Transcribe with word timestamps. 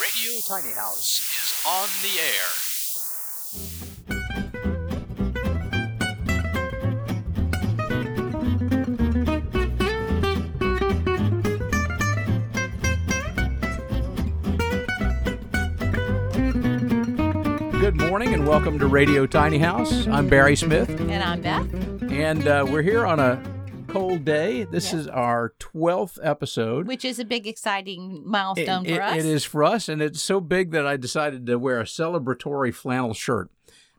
Radio 0.00 0.40
Tiny 0.48 0.72
House 0.72 1.20
is 1.20 1.54
on 1.66 1.88
the 2.02 2.18
air. 2.18 3.54
Good 17.80 17.96
morning 18.00 18.32
and 18.32 18.46
welcome 18.48 18.78
to 18.78 18.86
Radio 18.86 19.26
Tiny 19.26 19.58
House. 19.58 20.06
I'm 20.06 20.26
Barry 20.28 20.56
Smith, 20.56 20.88
And 20.88 21.22
I'm 21.22 21.42
Beth. 21.42 21.70
and 22.10 22.48
uh, 22.48 22.64
we're 22.66 22.80
here 22.80 23.04
on 23.04 23.20
a 23.20 23.34
cold 23.94 24.24
day. 24.24 24.64
This 24.64 24.92
is 24.92 25.06
our 25.06 25.54
12th 25.60 26.18
episode. 26.22 26.88
Which 26.88 27.04
is 27.04 27.18
a 27.20 27.24
big, 27.24 27.46
exciting 27.46 28.22
milestone 28.26 28.84
it- 28.86 28.96
for 28.96 29.02
us. 29.02 29.16
it 29.16 29.24
is 29.24 29.44
for 29.44 29.62
us, 29.62 29.88
and 29.88 30.02
it's 30.02 30.20
so 30.20 30.40
big 30.40 30.72
that 30.72 30.86
I 30.86 30.96
decided 30.96 31.46
to 31.46 31.58
wear 31.58 31.80
a 31.80 31.84
celebratory 31.84 32.74
flannel 32.74 33.14
shirt, 33.14 33.50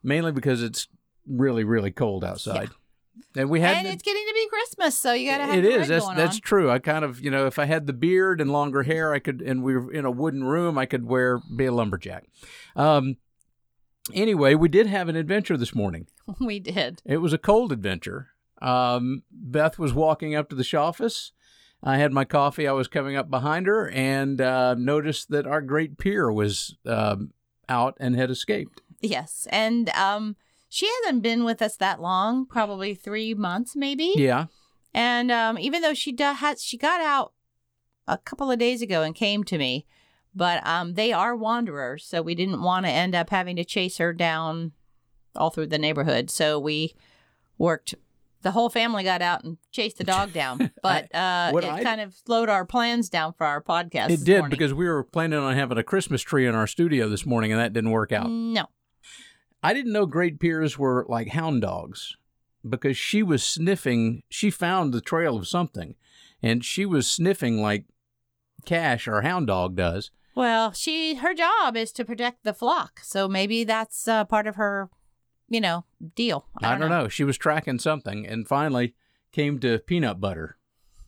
mainly 0.03 0.33
because 0.33 0.61
it's 0.61 0.87
really, 1.25 1.63
really 1.63 1.91
cold 1.91 2.23
outside. 2.25 2.69
And 3.37 3.49
we 3.49 3.61
had 3.61 3.77
and 3.77 3.87
it's 3.87 4.03
getting 4.03 4.25
to 4.27 4.33
be 4.33 4.47
Christmas, 4.49 4.97
so 4.97 5.13
you 5.13 5.29
got 5.29 5.37
to 5.37 5.45
have 5.45 5.55
it 5.55 5.65
is 5.65 5.87
that's 5.87 6.07
that's 6.15 6.35
on. 6.35 6.41
true. 6.41 6.69
I 6.69 6.79
kind 6.79 7.05
of 7.05 7.21
you 7.21 7.31
know 7.31 7.47
if 7.47 7.57
I 7.57 7.65
had 7.65 7.87
the 7.87 7.93
beard 7.93 8.41
and 8.41 8.51
longer 8.51 8.83
hair, 8.83 9.13
I 9.13 9.19
could, 9.19 9.41
and 9.41 9.63
we 9.63 9.75
were 9.77 9.91
in 9.91 10.03
a 10.05 10.11
wooden 10.11 10.43
room, 10.43 10.77
I 10.77 10.85
could 10.85 11.05
wear 11.05 11.39
be 11.55 11.65
a 11.65 11.71
lumberjack. 11.71 12.25
Um. 12.75 13.17
Anyway, 14.13 14.53
we 14.53 14.69
did 14.69 14.85
have 14.87 15.09
an 15.09 15.15
adventure 15.15 15.57
this 15.57 15.73
morning. 15.73 16.07
we 16.39 16.59
did. 16.59 17.01
It 17.05 17.17
was 17.17 17.33
a 17.33 17.37
cold 17.37 17.71
adventure. 17.71 18.29
Um, 18.61 19.23
Beth 19.31 19.77
was 19.77 19.93
walking 19.93 20.35
up 20.35 20.49
to 20.49 20.55
the 20.55 20.77
office. 20.77 21.31
I 21.83 21.97
had 21.97 22.11
my 22.11 22.25
coffee. 22.25 22.67
I 22.67 22.71
was 22.71 22.87
coming 22.87 23.15
up 23.15 23.29
behind 23.29 23.67
her 23.67 23.89
and 23.89 24.41
uh, 24.41 24.75
noticed 24.75 25.29
that 25.29 25.45
our 25.45 25.61
Great 25.61 25.97
Pyr 25.97 26.31
was 26.31 26.75
um, 26.85 27.31
out 27.69 27.95
and 27.99 28.15
had 28.15 28.31
escaped. 28.31 28.81
Yes. 29.01 29.47
And 29.51 29.89
um, 29.89 30.35
she 30.69 30.89
hasn't 31.03 31.21
been 31.21 31.43
with 31.43 31.61
us 31.61 31.77
that 31.77 32.01
long, 32.01 32.45
probably 32.45 32.95
three 32.95 33.33
months, 33.33 33.75
maybe. 33.75 34.13
Yeah, 34.15 34.47
And 34.93 35.31
um, 35.31 35.59
even 35.59 35.81
though 35.81 35.93
she 35.93 36.15
has, 36.19 36.63
she 36.63 36.77
got 36.77 37.01
out 37.01 37.33
a 38.07 38.17
couple 38.17 38.49
of 38.49 38.59
days 38.59 38.81
ago 38.81 39.03
and 39.03 39.13
came 39.13 39.43
to 39.45 39.57
me, 39.57 39.85
but 40.33 40.65
um, 40.65 40.95
they 40.95 41.13
are 41.13 41.35
wanderers, 41.35 42.05
so 42.05 42.21
we 42.21 42.35
didn't 42.35 42.61
want 42.61 42.85
to 42.85 42.91
end 42.91 43.15
up 43.15 43.29
having 43.29 43.55
to 43.55 43.63
chase 43.63 43.97
her 43.97 44.11
down 44.11 44.73
all 45.35 45.49
through 45.49 45.67
the 45.67 45.77
neighborhood. 45.77 46.29
So 46.29 46.59
we 46.59 46.93
worked. 47.57 47.95
The 48.45 48.51
whole 48.51 48.69
family 48.69 49.03
got 49.03 49.23
out 49.23 49.43
and 49.43 49.57
chased 49.71 49.97
the 49.97 50.03
dog 50.03 50.31
down, 50.31 50.71
but 50.83 51.05
uh, 51.15 51.51
it 51.55 51.65
I- 51.65 51.81
kind 51.83 51.99
of 51.99 52.13
slowed 52.13 52.47
our 52.47 52.63
plans 52.63 53.09
down 53.09 53.33
for 53.33 53.45
our 53.45 53.59
podcast. 53.61 54.11
it 54.11 54.23
did 54.23 54.37
morning. 54.37 54.49
because 54.51 54.71
we 54.71 54.87
were 54.87 55.03
planning 55.03 55.39
on 55.39 55.55
having 55.55 55.79
a 55.79 55.83
Christmas 55.83 56.21
tree 56.21 56.45
in 56.45 56.53
our 56.53 56.67
studio 56.67 57.09
this 57.09 57.25
morning, 57.25 57.51
and 57.51 57.59
that 57.59 57.73
didn't 57.73 57.89
work 57.89 58.11
out. 58.11 58.29
no, 58.29 58.67
I 59.63 59.73
didn't 59.73 59.93
know 59.93 60.05
Great 60.05 60.39
Pyrs 60.39 60.77
were 60.77 61.07
like 61.09 61.29
hound 61.29 61.63
dogs 61.63 62.15
because 62.69 62.95
she 62.97 63.23
was 63.23 63.43
sniffing. 63.43 64.21
She 64.29 64.51
found 64.51 64.93
the 64.93 65.01
trail 65.01 65.35
of 65.37 65.47
something, 65.47 65.95
and 66.43 66.63
she 66.63 66.85
was 66.85 67.07
sniffing 67.09 67.61
like 67.63 67.85
Cash, 68.63 69.07
our 69.07 69.21
hound 69.23 69.47
dog, 69.47 69.75
does. 69.75 70.11
well, 70.35 70.71
she 70.71 71.15
her 71.15 71.33
job 71.33 71.75
is 71.75 71.91
to 71.93 72.05
protect 72.05 72.43
the 72.43 72.53
flock, 72.53 72.99
so 73.03 73.27
maybe 73.27 73.63
that's 73.63 74.07
uh, 74.07 74.23
part 74.25 74.45
of 74.45 74.55
her, 74.55 74.89
you 75.49 75.61
know, 75.61 75.85
deal. 76.15 76.45
I 76.61 76.77
don't, 76.77 76.89
know. 76.89 77.07
She 77.07 77.23
was 77.23 77.37
tracking 77.37 77.79
something, 77.79 78.25
and 78.25 78.47
finally 78.47 78.95
came 79.31 79.59
to 79.59 79.79
peanut 79.79 80.19
butter, 80.21 80.57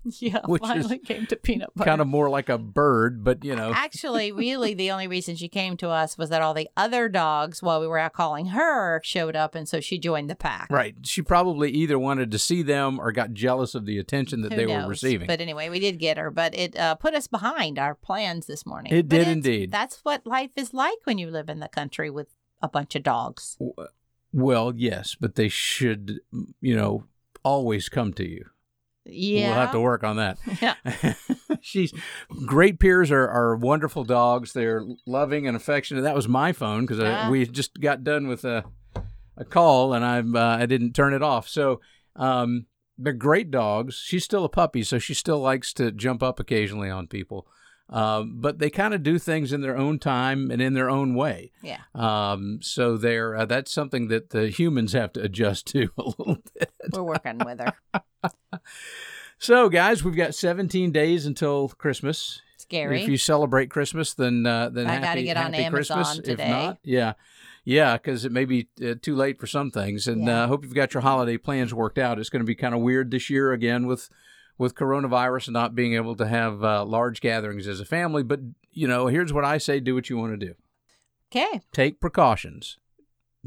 Yeah, 0.20 0.40
Which 0.46 0.62
finally 0.62 1.00
came 1.00 1.26
to 1.28 1.36
peanut 1.36 1.70
butter. 1.76 1.90
kind 1.90 2.02
of 2.02 2.08
more 2.08 2.30
like 2.30 2.48
a 2.50 2.58
bird, 2.58 3.24
but 3.24 3.44
you 3.44 3.56
know, 3.56 3.72
Actually, 3.76 4.32
really, 4.32 4.74
the 4.74 4.92
only 4.92 5.08
reason 5.08 5.36
she 5.36 5.48
came 5.50 5.76
to 5.78 5.90
us 5.90 6.18
was 6.18 6.30
that 6.30 6.42
all 6.42 6.54
the 6.54 6.70
other 6.78 7.10
dogs, 7.10 7.62
while 7.62 7.82
we 7.82 7.88
were 7.88 7.98
out 7.98 8.14
calling 8.14 8.48
her, 8.48 9.02
showed 9.04 9.36
up, 9.36 9.54
and 9.56 9.68
so 9.68 9.80
she 9.82 9.98
joined 9.98 10.30
the 10.30 10.36
pack. 10.36 10.68
right? 10.70 10.96
She 11.04 11.22
probably 11.22 11.72
either 11.72 11.98
wanted 12.00 12.32
to 12.32 12.40
see 12.40 12.64
them 12.64 13.00
or 13.00 13.12
got 13.12 13.34
jealous 13.34 13.76
of 13.76 13.86
the 13.86 13.98
attention 13.98 14.42
that 14.44 14.54
Who 14.54 14.58
they 14.58 14.66
knows? 14.66 14.84
were 14.84 14.90
receiving. 14.90 15.28
But 15.28 15.42
anyway, 15.42 15.68
we 15.70 15.80
did 15.80 16.00
get 16.00 16.18
her, 16.18 16.32
but 16.32 16.54
it 16.56 16.78
uh, 16.78 16.96
put 16.96 17.14
us 17.14 17.28
behind 17.28 17.78
our 17.80 17.96
plans 17.96 18.46
this 18.46 18.66
morning. 18.66 18.94
It 18.94 19.10
But 19.10 19.18
did 19.18 19.28
indeed. 19.28 19.72
That's 19.72 20.00
what 20.04 20.26
life 20.28 20.52
is 20.56 20.74
like 20.74 21.00
when 21.06 21.18
you 21.18 21.30
live 21.32 21.50
in 21.50 21.60
the 21.60 21.68
country 21.70 22.10
with 22.10 22.28
a 22.62 22.68
bunch 22.70 22.96
of 22.96 23.04
dogs. 23.04 23.58
Well, 24.38 24.72
yes, 24.76 25.16
but 25.20 25.34
they 25.36 25.48
should, 25.50 26.20
you 26.62 26.76
know, 26.76 27.06
always 27.44 27.90
come 27.90 28.14
to 28.14 28.28
you. 28.30 28.46
Yeah. 29.04 29.48
We'll 29.48 29.56
have 29.60 29.72
to 29.72 29.80
work 29.80 30.04
on 30.04 30.18
that. 30.18 30.38
Yeah. 30.62 30.76
She's 31.62 31.92
Great 32.46 32.80
Pyrs 32.80 33.10
are, 33.12 33.28
are 33.28 33.56
wonderful 33.56 34.04
dogs. 34.04 34.54
They're 34.54 34.86
loving 35.08 35.48
and 35.48 35.58
affectionate. 35.58 36.02
That 36.02 36.16
was 36.16 36.28
my 36.28 36.52
phone 36.54 36.86
because 36.86 37.00
Ah. 37.04 37.30
we 37.32 37.46
just 37.48 37.80
got 37.82 38.04
done 38.04 38.28
with 38.28 38.46
a 38.46 38.64
a 39.36 39.44
call 39.44 39.94
and 39.94 40.06
I 40.06 40.20
uh, 40.20 40.58
I 40.58 40.66
didn't 40.68 40.94
turn 40.94 41.14
it 41.14 41.24
off. 41.24 41.48
So 41.48 41.82
um, 42.16 42.68
they're 42.98 43.14
great 43.14 43.50
dogs. 43.50 43.96
She's 43.96 44.24
still 44.24 44.46
a 44.46 44.50
puppy, 44.50 44.84
so 44.84 45.00
she 45.00 45.14
still 45.16 45.40
likes 45.40 45.74
to 45.74 45.92
jump 45.92 46.22
up 46.22 46.40
occasionally 46.40 46.90
on 46.90 47.08
people. 47.08 47.48
Um, 47.90 48.42
but 48.42 48.60
they 48.60 48.70
kind 48.70 48.94
of 48.94 49.02
do 49.02 49.18
things 49.18 49.54
in 49.54 49.62
their 49.62 49.78
own 49.78 49.98
time 49.98 50.52
and 50.52 50.62
in 50.62 50.74
their 50.74 50.90
own 50.90 51.16
way. 51.16 51.52
Yeah. 51.62 51.80
Um, 51.96 52.60
so 52.62 52.98
they're 52.98 53.36
uh, 53.36 53.46
that's 53.46 53.72
something 53.72 54.10
that 54.10 54.32
the 54.32 54.50
humans 54.50 54.92
have 54.94 55.14
to 55.14 55.22
adjust 55.22 55.68
to 55.68 55.90
a 55.98 56.04
little 56.04 56.38
bit. 56.54 56.72
We're 56.92 57.04
working 57.04 57.40
with 57.46 57.60
her. 57.62 57.74
So, 59.40 59.70
guys, 59.70 60.04
we've 60.04 60.16
got 60.16 60.34
17 60.34 60.92
days 60.92 61.28
until 61.28 61.68
Christmas. 61.70 62.42
Scary. 62.58 63.04
If 63.04 63.08
you 63.08 63.18
celebrate 63.18 63.70
Christmas, 63.70 64.14
then 64.16 64.46
uh, 64.48 64.70
then 64.70 64.88
I 64.88 64.94
happy, 64.94 65.06
gotta 65.06 65.24
get 65.24 65.38
on 65.38 65.54
Amazon 65.54 65.72
Christmas. 65.72 66.16
today. 66.26 66.44
If 66.44 66.50
not, 66.50 66.78
yeah, 66.84 67.14
yeah, 67.64 67.98
because 67.98 68.26
it 68.26 68.32
may 68.32 68.46
be 68.46 68.68
uh, 68.84 68.96
too 69.00 69.16
late 69.16 69.40
for 69.40 69.46
some 69.46 69.70
things. 69.70 70.08
And 70.08 70.26
Yeah. 70.26 70.44
uh, 70.44 70.48
hope 70.48 70.64
you've 70.64 70.74
got 70.74 70.94
your 70.96 71.02
holiday 71.02 71.38
plans 71.38 71.72
worked 71.74 72.00
out. 72.00 72.18
It's 72.20 72.30
going 72.32 72.42
to 72.42 72.48
be 72.48 72.56
kind 72.56 72.74
of 72.74 72.82
weird 72.82 73.12
this 73.12 73.30
year 73.30 73.54
again 73.54 73.86
with 73.86 74.10
with 74.58 74.76
coronavirus 74.76 75.48
and 75.48 75.54
not 75.54 75.76
being 75.76 75.94
able 75.94 76.16
to 76.16 76.28
have 76.28 76.64
uh, 76.64 76.84
large 76.86 77.22
gatherings 77.22 77.68
as 77.68 77.80
a 77.80 77.86
family. 77.86 78.24
But 78.24 78.40
you 78.72 78.88
know, 78.88 79.08
here's 79.08 79.34
what 79.34 79.46
I 79.46 79.58
say: 79.58 79.80
do 79.80 79.96
what 79.96 80.10
you 80.10 80.18
want 80.18 80.40
to 80.40 80.46
do. 80.46 80.54
okay. 81.32 81.62
Take 81.74 82.00
precautions. 82.00 82.78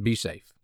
Be 0.00 0.14
safe. 0.14 0.54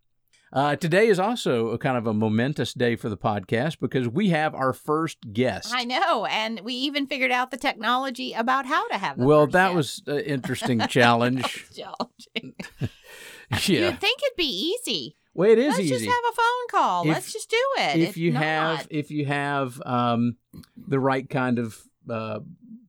Uh, 0.53 0.77
today 0.77 1.09
is 1.09 1.19
also 1.19 1.69
a 1.71 1.79
kind 1.79 1.99
of 1.99 2.07
a 2.07 2.15
momentous 2.15 2.73
day 2.73 2.95
for 2.97 3.09
the 3.09 3.17
podcast 3.17 3.79
because 3.81 4.09
we 4.09 4.31
have 4.31 4.55
our 4.55 4.73
first 4.73 5.19
guest. 5.33 5.75
I 5.75 5.85
know. 5.85 6.25
And 6.25 6.61
we 6.61 6.73
even 6.75 7.07
figured 7.07 7.33
out 7.33 7.51
the 7.51 7.57
technology 7.59 8.33
about 8.33 8.65
how 8.65 8.87
to 8.89 8.97
have 8.97 9.19
Well, 9.19 9.47
that 9.49 9.75
guest. 9.75 9.77
was 9.77 10.03
an 10.07 10.21
interesting 10.21 10.81
challenge. 10.89 11.67
challenging. 11.77 12.55
yeah. 13.51 13.91
You'd 13.91 14.01
think 14.01 14.21
it'd 14.23 14.37
be 14.37 14.77
easy. 14.85 15.17
Well, 15.37 15.51
it 15.51 15.59
is 15.59 15.69
Let's 15.69 15.81
easy. 15.81 15.91
just 15.91 16.07
have 16.07 16.25
a 16.33 16.35
phone 16.35 16.67
call. 16.71 17.03
If- 17.03 17.09
Let's 17.15 17.33
just 17.33 17.51
do 17.51 17.57
it. 17.79 17.97
if 18.01 18.09
It's 18.11 18.17
you 18.17 18.33
not. 18.33 18.43
have 18.43 18.87
if 18.91 19.11
you 19.11 19.27
have 19.27 19.81
um, 19.85 20.37
the 20.77 20.99
right 20.99 21.29
kind 21.29 21.59
of 21.59 21.79
uh, 22.11 22.41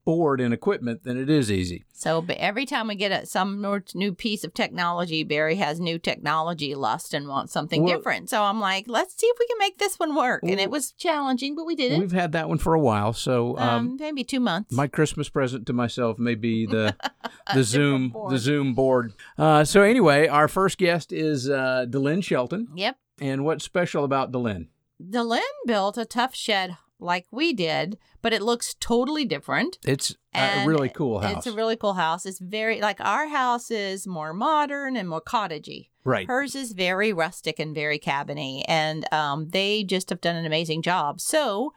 board 0.08 0.40
and 0.40 0.54
equipment, 0.54 1.04
then 1.04 1.18
it 1.18 1.30
is 1.30 1.52
easy. 1.52 1.84
So 1.92 2.26
every 2.30 2.66
time 2.66 2.88
we 2.88 2.96
get 2.96 3.12
a, 3.12 3.26
some 3.26 3.62
new 3.94 4.14
piece 4.14 4.46
of 4.46 4.54
technology, 4.54 5.26
Barry 5.26 5.56
has 5.56 5.82
new 5.82 6.00
technology 6.00 6.76
lust 6.76 7.14
and 7.14 7.28
wants 7.28 7.52
something 7.52 7.84
Well- 7.84 7.98
different. 7.98 8.30
So 8.30 8.42
I'm 8.42 8.62
like, 8.62 8.86
let's 8.88 9.18
see 9.20 9.28
if 9.28 9.36
we 9.38 9.46
can 9.48 9.58
make 9.60 9.80
this 9.80 10.00
one 10.00 10.16
work. 10.16 10.44
and 10.44 10.62
it 10.62 10.72
was 10.72 10.94
challenging, 10.94 11.56
but 11.58 11.66
we 11.66 11.76
did 11.76 11.92
it. 11.92 12.00
We've 12.00 12.14
had 12.14 12.32
that 12.32 12.48
one 12.48 12.58
for 12.58 12.74
a 12.74 12.80
while, 12.80 13.12
so 13.12 13.58
um, 13.58 13.68
Um, 13.70 13.98
maybe 14.00 14.24
two 14.24 14.40
months. 14.40 14.72
my 14.72 14.88
Christmas 14.88 15.28
present 15.28 15.68
to 15.68 15.74
myself 15.74 16.18
may 16.18 16.36
be 16.36 16.66
the 16.66 16.96
the 17.54 17.64
Zoom 17.66 18.10
board. 18.10 18.32
the 18.32 18.38
Zoom 18.38 18.74
board. 18.76 19.12
Uh, 19.38 19.66
so 19.66 19.82
anyway, 19.82 20.28
our 20.30 20.48
first 20.48 20.78
guest 20.78 21.12
is 21.12 21.50
uh, 21.50 21.86
Delynn 21.90 22.24
Shelton, 22.24 22.70
yep. 22.76 22.96
and 23.20 23.44
what's 23.44 23.66
special 23.66 24.06
about 24.06 24.32
Delynn? 24.32 24.68
Delynn 25.04 25.42
built 25.66 25.98
a 25.98 26.06
Tuff 26.06 26.34
Shed 26.34 26.78
like 27.00 27.26
we 27.32 27.54
did, 27.54 27.98
but 28.22 28.34
it 28.34 28.42
looks 28.42 28.76
totally 28.80 29.26
different. 29.26 29.78
It's 29.84 30.16
a 30.34 30.66
really 30.68 30.90
cool 30.90 31.20
house, 31.20 31.38
It's 31.38 31.48
a 31.48 31.52
really 31.52 31.76
cool 31.76 31.94
house. 31.94 32.26
It's 32.26 32.40
very 32.40 32.82
like 32.82 33.00
our 33.02 33.28
house 33.28 33.72
is 33.72 34.08
more 34.08 34.34
modern 34.34 34.96
and 34.96 35.08
more 35.10 35.22
cottagey. 35.22 35.90
right? 36.04 36.28
Hers 36.28 36.56
is 36.56 36.72
very 36.74 37.14
rustic 37.14 37.60
and 37.60 37.74
very 37.76 38.00
cabiny, 38.00 38.64
and 38.68 39.12
um, 39.14 39.50
they 39.50 39.84
just 39.84 40.10
have 40.10 40.22
done 40.22 40.36
an 40.36 40.46
amazing 40.46 40.82
job. 40.82 41.20
So, 41.22 41.74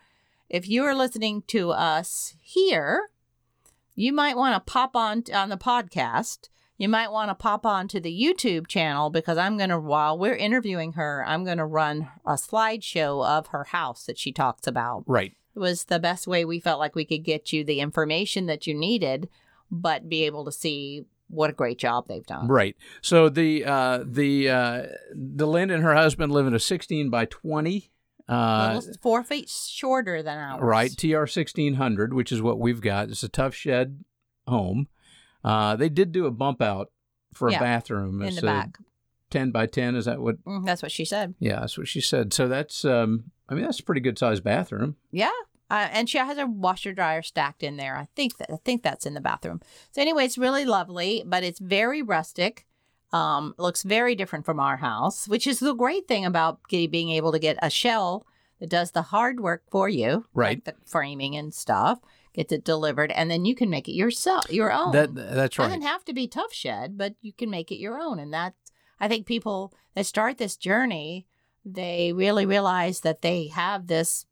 if 0.48 0.68
you 0.68 0.84
are 0.84 0.94
listening 0.94 1.42
to 1.48 1.70
us 1.70 2.34
here, 2.40 3.10
you 3.94 4.12
might 4.12 4.36
want 4.36 4.54
to 4.54 4.72
pop 4.72 4.96
on 4.96 5.24
on 5.34 5.48
the 5.48 5.56
podcast. 5.56 6.48
You 6.80 6.88
might 6.88 7.12
want 7.12 7.28
to 7.28 7.34
pop 7.34 7.66
on 7.66 7.88
to 7.88 8.00
the 8.00 8.10
YouTube 8.10 8.66
channel 8.66 9.10
because 9.10 9.36
I'm 9.36 9.58
going 9.58 9.68
to, 9.68 9.78
while 9.78 10.18
we're 10.18 10.34
interviewing 10.34 10.94
her, 10.94 11.22
I'm 11.26 11.44
going 11.44 11.58
to 11.58 11.66
run 11.66 12.08
a 12.24 12.36
slideshow 12.36 13.22
of 13.22 13.48
her 13.48 13.64
house 13.64 14.06
that 14.06 14.16
she 14.16 14.32
talks 14.32 14.66
about. 14.66 15.04
Right. 15.06 15.36
It 15.54 15.58
was 15.58 15.84
the 15.84 15.98
best 15.98 16.26
way 16.26 16.46
we 16.46 16.58
felt 16.58 16.80
like 16.80 16.94
we 16.94 17.04
could 17.04 17.22
get 17.22 17.52
you 17.52 17.64
the 17.64 17.80
information 17.80 18.46
that 18.46 18.66
you 18.66 18.72
needed, 18.72 19.28
but 19.70 20.08
be 20.08 20.24
able 20.24 20.46
to 20.46 20.52
see 20.52 21.04
what 21.28 21.50
a 21.50 21.52
great 21.52 21.76
job 21.76 22.08
they've 22.08 22.24
done. 22.24 22.48
Right. 22.48 22.74
So 23.02 23.28
the 23.28 23.62
uh, 23.66 24.04
the 24.06 24.48
uh, 24.48 24.82
Delynn 25.14 25.70
and 25.70 25.82
her 25.82 25.94
husband 25.94 26.32
live 26.32 26.46
in 26.46 26.54
a 26.54 26.58
16 26.58 27.10
by 27.10 27.26
20. 27.26 27.92
Uh, 28.26 28.80
four 29.02 29.22
feet 29.22 29.50
shorter 29.50 30.22
than 30.22 30.38
ours. 30.38 30.62
right, 30.62 30.96
TR 30.96 31.26
1600, 31.26 32.14
which 32.14 32.32
is 32.32 32.40
what 32.40 32.58
we've 32.58 32.80
got. 32.80 33.10
It's 33.10 33.22
a 33.22 33.28
Tuff 33.28 33.54
Shed 33.54 34.02
home. 34.46 34.88
Uh, 35.44 35.76
they 35.76 35.88
did 35.88 36.12
do 36.12 36.26
a 36.26 36.30
bump 36.30 36.60
out 36.62 36.90
for 37.32 37.48
a 37.48 37.52
bathroom. 37.52 38.22
in 38.22 38.34
the 38.34 38.42
back. 38.42 38.78
ten 39.30 39.50
by 39.50 39.66
ten. 39.66 39.94
Is 39.96 40.04
that 40.04 40.20
what? 40.20 40.44
Mm, 40.44 40.64
that's 40.66 40.82
what 40.82 40.92
she 40.92 41.04
said. 41.04 41.34
Yeah, 41.38 41.60
that's 41.60 41.78
what 41.78 41.88
she 41.88 42.00
said. 42.00 42.32
So 42.32 42.48
that's 42.48 42.84
um, 42.84 43.24
I 43.48 43.54
mean, 43.54 43.64
that's 43.64 43.80
a 43.80 43.84
pretty 43.84 44.00
good 44.00 44.18
sized 44.18 44.44
bathroom. 44.44 44.96
Yeah. 45.10 45.30
Uh, 45.70 45.86
and 45.92 46.10
she 46.10 46.18
has 46.18 46.36
her 46.36 46.46
washer 46.48 46.92
dryer 46.92 47.22
stacked 47.22 47.62
in 47.62 47.76
there. 47.76 47.96
I 47.96 48.08
think 48.16 48.38
that 48.38 48.50
I 48.52 48.56
think 48.64 48.82
that's 48.82 49.06
in 49.06 49.14
the 49.14 49.20
bathroom. 49.20 49.60
So 49.92 50.02
anyway, 50.02 50.24
it's 50.24 50.36
really 50.36 50.64
lovely, 50.64 51.22
but 51.24 51.44
it's 51.44 51.60
very 51.60 52.02
rustic. 52.02 52.66
Um, 53.12 53.54
looks 53.58 53.82
very 53.84 54.14
different 54.16 54.44
from 54.44 54.58
our 54.60 54.76
house, 54.78 55.26
which 55.28 55.46
is 55.46 55.58
the 55.60 55.74
great 55.74 56.06
thing 56.08 56.24
about 56.24 56.60
being 56.68 57.10
able 57.10 57.32
to 57.32 57.38
get 57.38 57.56
a 57.62 57.70
shell 57.70 58.26
that 58.60 58.68
does 58.68 58.90
the 58.92 59.02
hard 59.02 59.40
work 59.40 59.62
for 59.70 59.88
you, 59.88 60.26
Right. 60.34 60.58
Like 60.58 60.64
the 60.64 60.74
framing 60.86 61.34
and 61.36 61.52
stuff, 61.54 61.98
gets 62.32 62.52
it 62.52 62.64
delivered, 62.64 63.10
and 63.12 63.30
then 63.30 63.44
you 63.44 63.54
can 63.54 63.70
make 63.70 63.88
it 63.88 63.94
yourself, 63.94 64.50
your 64.52 64.72
own. 64.72 64.92
That 64.92 65.14
that's 65.14 65.58
right. 65.58 65.66
It 65.66 65.68
doesn't 65.68 65.82
have 65.82 66.04
to 66.06 66.12
be 66.12 66.28
Tuff 66.28 66.52
Shed, 66.52 66.96
but 66.96 67.14
you 67.20 67.32
can 67.32 67.50
make 67.50 67.70
it 67.70 67.78
your 67.78 67.98
own. 67.98 68.18
And 68.18 68.32
that 68.32 68.54
I 68.98 69.08
think 69.08 69.26
people 69.26 69.72
that 69.94 70.06
start 70.06 70.38
this 70.38 70.56
journey, 70.56 71.26
they 71.64 72.12
really 72.12 72.46
realize 72.46 73.00
that 73.00 73.22
they 73.22 73.48
have 73.48 73.86
this 73.86 74.26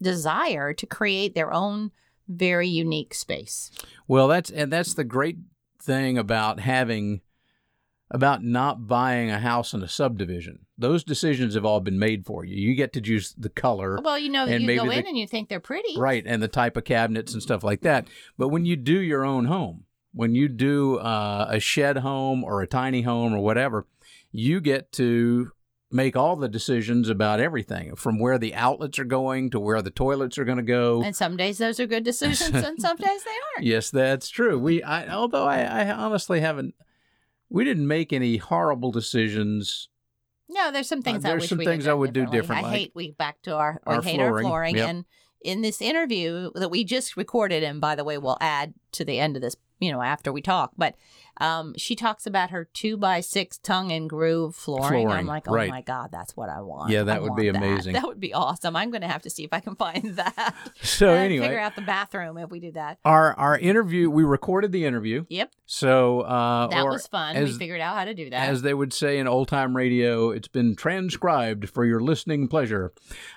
desire 0.00 0.72
to 0.74 0.86
create 0.86 1.34
their 1.34 1.52
own 1.52 1.90
very 2.28 2.68
unique 2.68 3.14
space. 3.14 3.70
Well, 4.08 4.28
that's 4.28 4.50
and 4.50 4.72
that's 4.72 4.94
the 4.94 5.04
great 5.04 5.38
thing 5.80 6.18
about 6.18 6.60
having 6.60 7.20
about 8.10 8.42
not 8.44 8.86
buying 8.86 9.30
a 9.30 9.38
house 9.40 9.74
in 9.74 9.82
a 9.82 9.88
subdivision. 9.88 10.60
Those 10.78 11.02
decisions 11.02 11.54
have 11.54 11.64
all 11.64 11.80
been 11.80 11.98
made 11.98 12.24
for 12.24 12.44
you. 12.44 12.54
You 12.56 12.74
get 12.74 12.92
to 12.92 13.00
choose 13.00 13.34
the 13.36 13.48
color, 13.48 13.98
Well, 14.02 14.18
you 14.18 14.28
know, 14.28 14.44
And 14.44 14.60
you 14.62 14.66
maybe 14.66 14.78
go 14.78 14.86
the- 14.86 14.98
in 14.98 15.06
and 15.06 15.18
you 15.18 15.26
think 15.26 15.48
they're 15.48 15.58
pretty. 15.60 15.98
right, 15.98 16.22
and 16.26 16.42
the 16.42 16.48
type 16.48 16.76
of 16.76 16.84
cabinets 16.84 17.32
and 17.32 17.42
stuff 17.42 17.64
like 17.64 17.80
that. 17.80 18.06
But 18.38 18.48
when 18.48 18.64
you 18.64 18.76
do 18.76 18.98
your 19.00 19.24
own 19.24 19.46
home, 19.46 19.84
when 20.12 20.34
you 20.34 20.48
do 20.48 20.96
uh, 20.98 21.46
a 21.50 21.58
shed 21.60 21.98
home 21.98 22.44
or 22.44 22.62
a 22.62 22.66
tiny 22.66 23.02
home 23.02 23.34
or 23.34 23.40
whatever, 23.40 23.86
you 24.32 24.60
get 24.60 24.92
to 24.92 25.50
make 25.90 26.16
all 26.16 26.36
the 26.36 26.48
decisions 26.48 27.08
about 27.08 27.38
everything 27.40 27.94
from 27.96 28.18
where 28.18 28.38
the 28.38 28.54
outlets 28.54 28.98
are 28.98 29.04
going 29.04 29.50
to 29.50 29.58
where 29.60 29.80
the 29.82 29.90
toilets 29.90 30.36
are 30.36 30.44
going 30.44 30.56
to 30.58 30.62
go. 30.62 31.02
And 31.02 31.14
some 31.14 31.36
days 31.36 31.58
those 31.58 31.78
are 31.80 31.86
good 31.86 32.04
decisions, 32.04 32.54
and 32.64 32.80
some 32.80 32.96
days 32.96 33.24
they 33.24 33.30
aren't. 33.56 33.66
Yes, 33.66 33.90
that's 33.90 34.28
true. 34.28 34.58
We, 34.58 34.82
I, 34.82 35.08
although 35.12 35.46
I, 35.46 35.60
I 35.62 35.90
honestly 35.90 36.40
haven't, 36.40 36.74
we 37.48 37.64
didn't 37.64 37.86
make 37.86 38.12
any 38.12 38.36
horrible 38.36 38.90
decisions. 38.90 39.88
No, 40.48 40.70
there's 40.70 40.88
some 40.88 41.02
things 41.02 41.24
I 41.24 41.28
Uh, 41.28 41.30
there's 41.32 41.42
wish 41.42 41.48
some 41.50 41.58
things 41.58 41.86
I 41.86 41.94
would 41.94 42.12
do 42.12 42.26
differently. 42.26 42.70
I 42.70 42.72
hate 42.72 42.92
we 42.94 43.10
back 43.12 43.42
to 43.42 43.54
our, 43.54 43.80
our 43.86 44.00
we 44.00 44.04
hate 44.04 44.20
our 44.20 44.28
flooring. 44.28 44.46
flooring. 44.46 44.76
Yep. 44.76 44.88
And 44.88 45.04
in 45.42 45.60
this 45.62 45.80
interview 45.80 46.50
that 46.54 46.70
we 46.70 46.84
just 46.84 47.16
recorded, 47.16 47.62
and 47.62 47.80
by 47.80 47.94
the 47.94 48.04
way, 48.04 48.18
we'll 48.18 48.38
add 48.40 48.74
to 48.92 49.04
the 49.04 49.18
end 49.18 49.36
of 49.36 49.42
this, 49.42 49.56
you 49.80 49.92
know, 49.92 50.02
after 50.02 50.32
we 50.32 50.42
talk. 50.42 50.72
But 50.76 50.94
um, 51.38 51.74
she 51.76 51.94
talks 51.96 52.26
about 52.26 52.50
her 52.50 52.64
two 52.72 52.96
by 52.96 53.20
six 53.20 53.58
tongue 53.58 53.92
and 53.92 54.08
groove 54.08 54.54
flooring. 54.56 55.08
I'm 55.08 55.26
like, 55.26 55.48
oh 55.48 55.52
right. 55.52 55.68
my 55.70 55.82
god, 55.82 56.10
that's 56.12 56.36
what 56.36 56.48
I 56.48 56.60
want. 56.60 56.90
Yeah, 56.90 57.02
that 57.04 57.16
I 57.16 57.20
would 57.20 57.36
be 57.36 57.50
that. 57.50 57.56
amazing. 57.56 57.92
That. 57.92 58.04
would 58.04 58.20
be 58.20 58.32
awesome. 58.34 58.74
I'm 58.76 58.90
going 58.90 59.02
to 59.02 59.08
have 59.08 59.22
to 59.22 59.30
see 59.30 59.44
if 59.44 59.52
I 59.52 59.60
can 59.60 59.74
find 59.76 60.02
that. 60.16 60.54
So 60.82 61.10
anyway, 61.10 61.46
figure 61.46 61.60
out 61.60 61.76
the 61.76 61.82
bathroom 61.82 62.38
if 62.38 62.50
we 62.50 62.60
do 62.60 62.72
that. 62.72 62.98
our 63.04 63.34
our 63.34 63.58
interview, 63.58 64.08
we 64.10 64.24
recorded 64.24 64.72
the 64.72 64.84
interview. 64.86 65.24
Yep, 65.28 65.52
So 65.66 66.20
uh, 66.22 66.68
that 66.68 66.84
or 66.84 66.90
was 66.92 67.06
fun. 67.06 67.36
as- 67.36 67.52
we 67.52 67.58
figured 67.58 67.80
out 67.80 67.96
how 67.96 68.04
to 68.06 68.14
do 68.14 68.30
that. 68.30 68.48
as 68.48 68.62
they 68.62 68.72
would 68.74 68.92
say 68.92 69.18
in 69.18 69.28
old 69.28 69.48
time 69.48 69.76
radio, 69.76 70.30
it's 70.30 70.48
been 70.48 70.74
transcribed 70.74 71.68
for 71.68 71.84
your 71.84 72.00
listening 72.00 72.48
pleasure. 72.48 72.92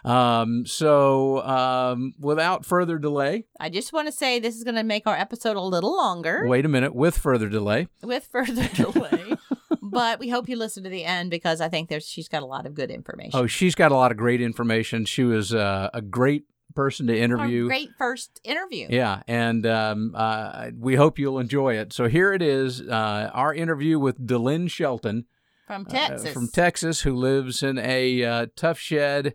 Um, 0.06 0.66
so 0.66 1.44
um, 1.44 2.14
without 2.18 2.66
further 2.66 2.98
delay, 2.98 3.46
I 3.60 3.70
just 3.70 3.92
want 3.94 4.08
to 4.08 4.12
say 4.12 4.40
this 4.40 4.56
is 4.56 4.64
going 4.64 4.76
to 4.76 4.84
make 4.84 5.06
our 5.06 5.16
episode 5.16 5.58
a 5.58 5.62
little 5.62 5.96
longer. 5.96 6.46
wait 6.48 6.66
a 6.66 6.70
minute. 6.70 6.96
With 6.96 7.18
further 7.18 7.50
delay, 7.50 7.88
with 8.04 8.28
further 8.32 8.68
delay. 8.74 9.34
but 9.82 10.20
we 10.20 10.30
hope 10.30 10.48
you 10.50 10.56
listen 10.56 10.84
to 10.84 10.90
the 10.90 11.04
end 11.06 11.30
because 11.30 11.62
I 11.62 11.70
think 11.70 11.90
there's 11.90 12.08
she's 12.08 12.28
got 12.28 12.44
a 12.44 12.46
lot 12.46 12.66
of 12.66 12.74
good 12.74 12.92
information. 12.92 13.32
oh, 13.40 13.48
she's 13.48 13.76
got 13.76 13.92
a 13.92 13.96
lot 13.96 14.12
of 14.12 14.18
great 14.18 14.42
information. 14.42 15.06
She 15.06 15.24
was 15.24 15.54
uh, 15.54 15.90
a 15.94 16.02
great 16.02 16.46
person 16.76 17.08
to 17.08 17.14
Our 17.14 17.20
interview. 17.24 17.68
great 17.68 17.90
first 17.98 18.40
interview. 18.44 18.88
Yeah, 18.90 19.24
and 19.28 19.66
um, 19.66 20.14
uh, 20.16 20.70
we 20.78 20.96
hope 20.96 21.18
you'll 21.20 21.40
enjoy 21.40 21.76
it. 21.78 21.92
So 21.94 22.08
here 22.08 22.32
it 22.34 22.42
is, 22.42 22.82
uh, 22.82 23.32
our 23.34 23.54
interview 23.54 23.98
with 24.00 24.26
Delynn 24.26 24.70
Shelton 24.70 25.26
From 25.68 25.86
uh, 25.88 25.90
Texas. 25.92 26.32
from 26.34 26.48
Texas, 26.48 27.02
who 27.02 27.16
lives 27.16 27.64
in 27.64 27.78
a 27.80 28.24
uh, 28.24 28.46
Tuff 28.56 28.80
Shed 28.80 29.34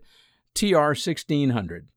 TR 0.55 0.93
sixteen 0.93 1.49
hundred. 1.51 1.87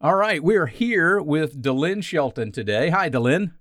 All 0.00 0.14
right, 0.16 0.42
we're 0.42 0.66
here 0.66 1.20
with 1.22 1.60
Delynn 1.62 2.04
Shelton 2.04 2.52
today. 2.52 2.90
Hi, 2.90 3.08
Delynn. 3.08 3.52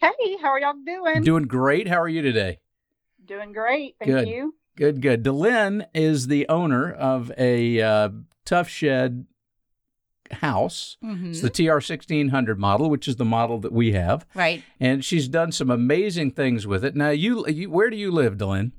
Hey, 0.00 0.36
how 0.40 0.48
are 0.48 0.60
y'all 0.60 0.74
doing? 0.84 1.22
Doing 1.22 1.44
great. 1.44 1.88
How 1.88 2.00
are 2.00 2.08
you 2.08 2.22
today? 2.22 2.58
Doing 3.24 3.52
great. 3.52 3.96
Thank 3.98 4.10
Good. 4.10 4.28
you. 4.28 4.54
Good, 4.76 5.02
good. 5.02 5.24
Delynn 5.24 5.86
is 5.92 6.28
the 6.28 6.48
owner 6.48 6.92
of 6.92 7.32
a 7.36 7.80
uh, 7.82 8.10
Tuff 8.44 8.68
Shed 8.68 9.26
house. 10.30 10.96
Mhm. 11.02 11.30
It's 11.30 11.40
the 11.40 11.50
TR 11.50 11.80
sixteen 11.80 12.28
hundred 12.28 12.58
model, 12.60 12.88
which 12.90 13.08
is 13.08 13.16
the 13.16 13.24
model 13.24 13.58
that 13.60 13.72
we 13.72 13.92
have. 13.92 14.24
right. 14.34 14.62
and 14.78 15.04
she's 15.04 15.26
done 15.26 15.50
some 15.52 15.70
amazing 15.70 16.30
things 16.32 16.66
with 16.66 16.84
it. 16.84 16.94
Now, 16.94 17.10
you, 17.10 17.46
you 17.48 17.68
where 17.70 17.90
do 17.90 17.96
you 17.96 18.10
live, 18.12 18.36
Delynn? 18.36 18.72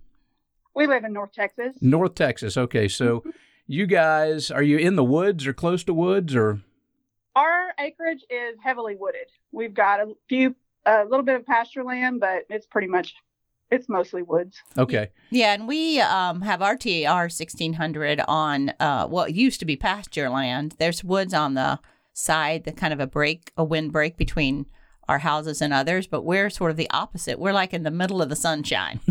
We 0.75 0.87
live 0.87 1.03
in 1.03 1.11
North 1.11 1.33
Texas. 1.33 1.75
North 1.81 2.15
Texas. 2.15 2.55
Okay, 2.55 2.87
so 2.87 3.23
you 3.67 3.85
guys 3.87 4.49
are 4.51 4.63
you 4.63 4.77
in 4.77 4.95
the 4.95 5.03
woods 5.03 5.45
or 5.45 5.53
close 5.53 5.83
to 5.85 5.93
woods 5.93 6.33
or? 6.35 6.61
Our 7.35 7.73
acreage 7.79 8.23
is 8.29 8.55
heavily 8.63 8.95
wooded. 8.95 9.27
We've 9.51 9.73
got 9.73 9.99
a 10.01 10.13
few, 10.27 10.55
a 10.85 11.03
little 11.03 11.23
bit 11.23 11.35
of 11.35 11.45
pasture 11.45 11.83
land, 11.83 12.19
but 12.19 12.45
it's 12.49 12.65
pretty 12.65 12.87
much, 12.87 13.13
it's 13.71 13.87
mostly 13.89 14.21
woods. 14.23 14.57
Okay, 14.77 15.09
Yeah, 15.29 15.53
and 15.53 15.67
we 15.67 15.99
um, 16.01 16.41
have 16.41 16.61
our 16.61 16.75
TR 16.75 17.29
sixteen 17.29 17.73
hundred 17.73 18.21
on 18.27 18.73
uh, 18.79 19.07
what 19.07 19.33
used 19.33 19.59
to 19.59 19.65
be 19.65 19.75
pasture 19.75 20.29
land. 20.29 20.75
There's 20.79 21.03
woods 21.03 21.33
on 21.33 21.53
the 21.53 21.79
side, 22.13 22.63
the 22.65 22.71
kind 22.71 22.93
of 22.93 22.99
a 22.99 23.07
break, 23.07 23.51
a 23.57 23.63
wind 23.63 23.91
break 23.91 24.17
between 24.17 24.65
our 25.07 25.19
houses 25.19 25.61
and 25.61 25.73
others, 25.73 26.05
but 26.07 26.23
we're 26.23 26.49
sort 26.49 26.69
of 26.71 26.77
the 26.77 26.89
opposite. 26.91 27.39
We're 27.39 27.53
like 27.53 27.73
in 27.73 27.83
the 27.83 27.91
middle 27.91 28.21
of 28.21 28.29
the 28.29 28.35
sunshine. 28.35 28.99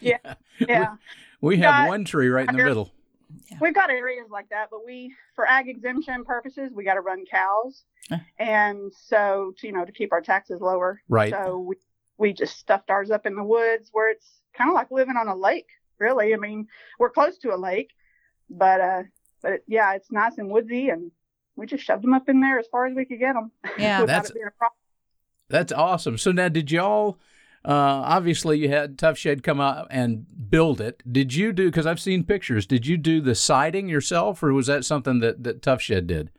Yeah. 0.00 0.34
Yeah. 0.60 0.96
We 1.40 1.56
have 1.58 1.70
Got- 1.70 1.88
one 1.88 2.04
tree 2.04 2.28
right 2.28 2.42
in 2.42 2.46
the 2.46 2.60
under- 2.62 2.64
middle. 2.66 2.92
We've 3.60 3.74
got 3.74 3.90
areas 3.90 4.26
like 4.30 4.48
that, 4.50 4.68
but 4.70 4.84
we, 4.86 5.12
for 5.34 5.46
ag 5.46 5.68
exemption 5.68 6.24
purposes, 6.24 6.70
we 6.72 6.84
got 6.84 6.94
to 6.94 7.00
run 7.00 7.24
cows. 7.30 7.82
And 8.38 8.92
so, 9.08 9.52
to, 9.58 9.66
you 9.66 9.72
know, 9.72 9.84
to 9.84 9.92
keep 9.92 10.12
our 10.12 10.20
taxes 10.20 10.60
lower. 10.60 11.00
Right. 11.08 11.32
So 11.32 11.58
we, 11.58 11.76
we 12.18 12.32
just 12.32 12.56
stuffed 12.56 12.90
ours 12.90 13.10
up 13.10 13.26
in 13.26 13.34
the 13.34 13.44
woods 13.44 13.90
where 13.92 14.10
it's 14.10 14.40
kind 14.56 14.70
of 14.70 14.74
like 14.74 14.90
living 14.90 15.16
on 15.16 15.28
a 15.28 15.36
lake, 15.36 15.68
really. 15.98 16.32
I 16.34 16.36
mean, 16.36 16.68
we're 16.98 17.10
close 17.10 17.38
to 17.38 17.54
a 17.54 17.56
lake, 17.56 17.92
but, 18.48 18.80
uh, 18.80 19.02
but 19.42 19.52
it, 19.52 19.64
yeah, 19.66 19.94
it's 19.94 20.10
nice 20.10 20.38
and 20.38 20.50
woodsy 20.50 20.88
and 20.88 21.10
we 21.56 21.66
just 21.66 21.84
shoved 21.84 22.02
them 22.02 22.14
up 22.14 22.28
in 22.28 22.40
there 22.40 22.58
as 22.58 22.66
far 22.70 22.86
as 22.86 22.94
we 22.94 23.04
could 23.04 23.18
get 23.18 23.34
them. 23.34 23.50
Yeah. 23.78 24.04
That's- 24.04 24.30
being 24.30 24.46
a 24.46 24.50
problem. 24.50 24.76
That's 25.48 25.72
awesome. 25.72 26.18
So 26.18 26.32
now, 26.32 26.48
did 26.48 26.70
y'all? 26.72 27.18
Uh, 27.64 27.70
obviously, 27.72 28.58
you 28.58 28.68
had 28.68 28.98
Tuff 28.98 29.18
Shed 29.18 29.42
come 29.42 29.60
out 29.60 29.88
and 29.90 30.26
build 30.50 30.80
it. 30.80 31.02
Did 31.10 31.34
you 31.34 31.52
do? 31.52 31.66
Because 31.66 31.86
I've 31.86 32.00
seen 32.00 32.24
pictures. 32.24 32.66
Did 32.66 32.86
you 32.86 32.96
do 32.96 33.20
the 33.20 33.34
siding 33.34 33.88
yourself, 33.88 34.42
or 34.42 34.52
was 34.52 34.66
that 34.66 34.84
something 34.84 35.20
that 35.20 35.42
that 35.44 35.62
Tuff 35.62 35.80
Shed 35.80 36.06
did? 36.06 36.30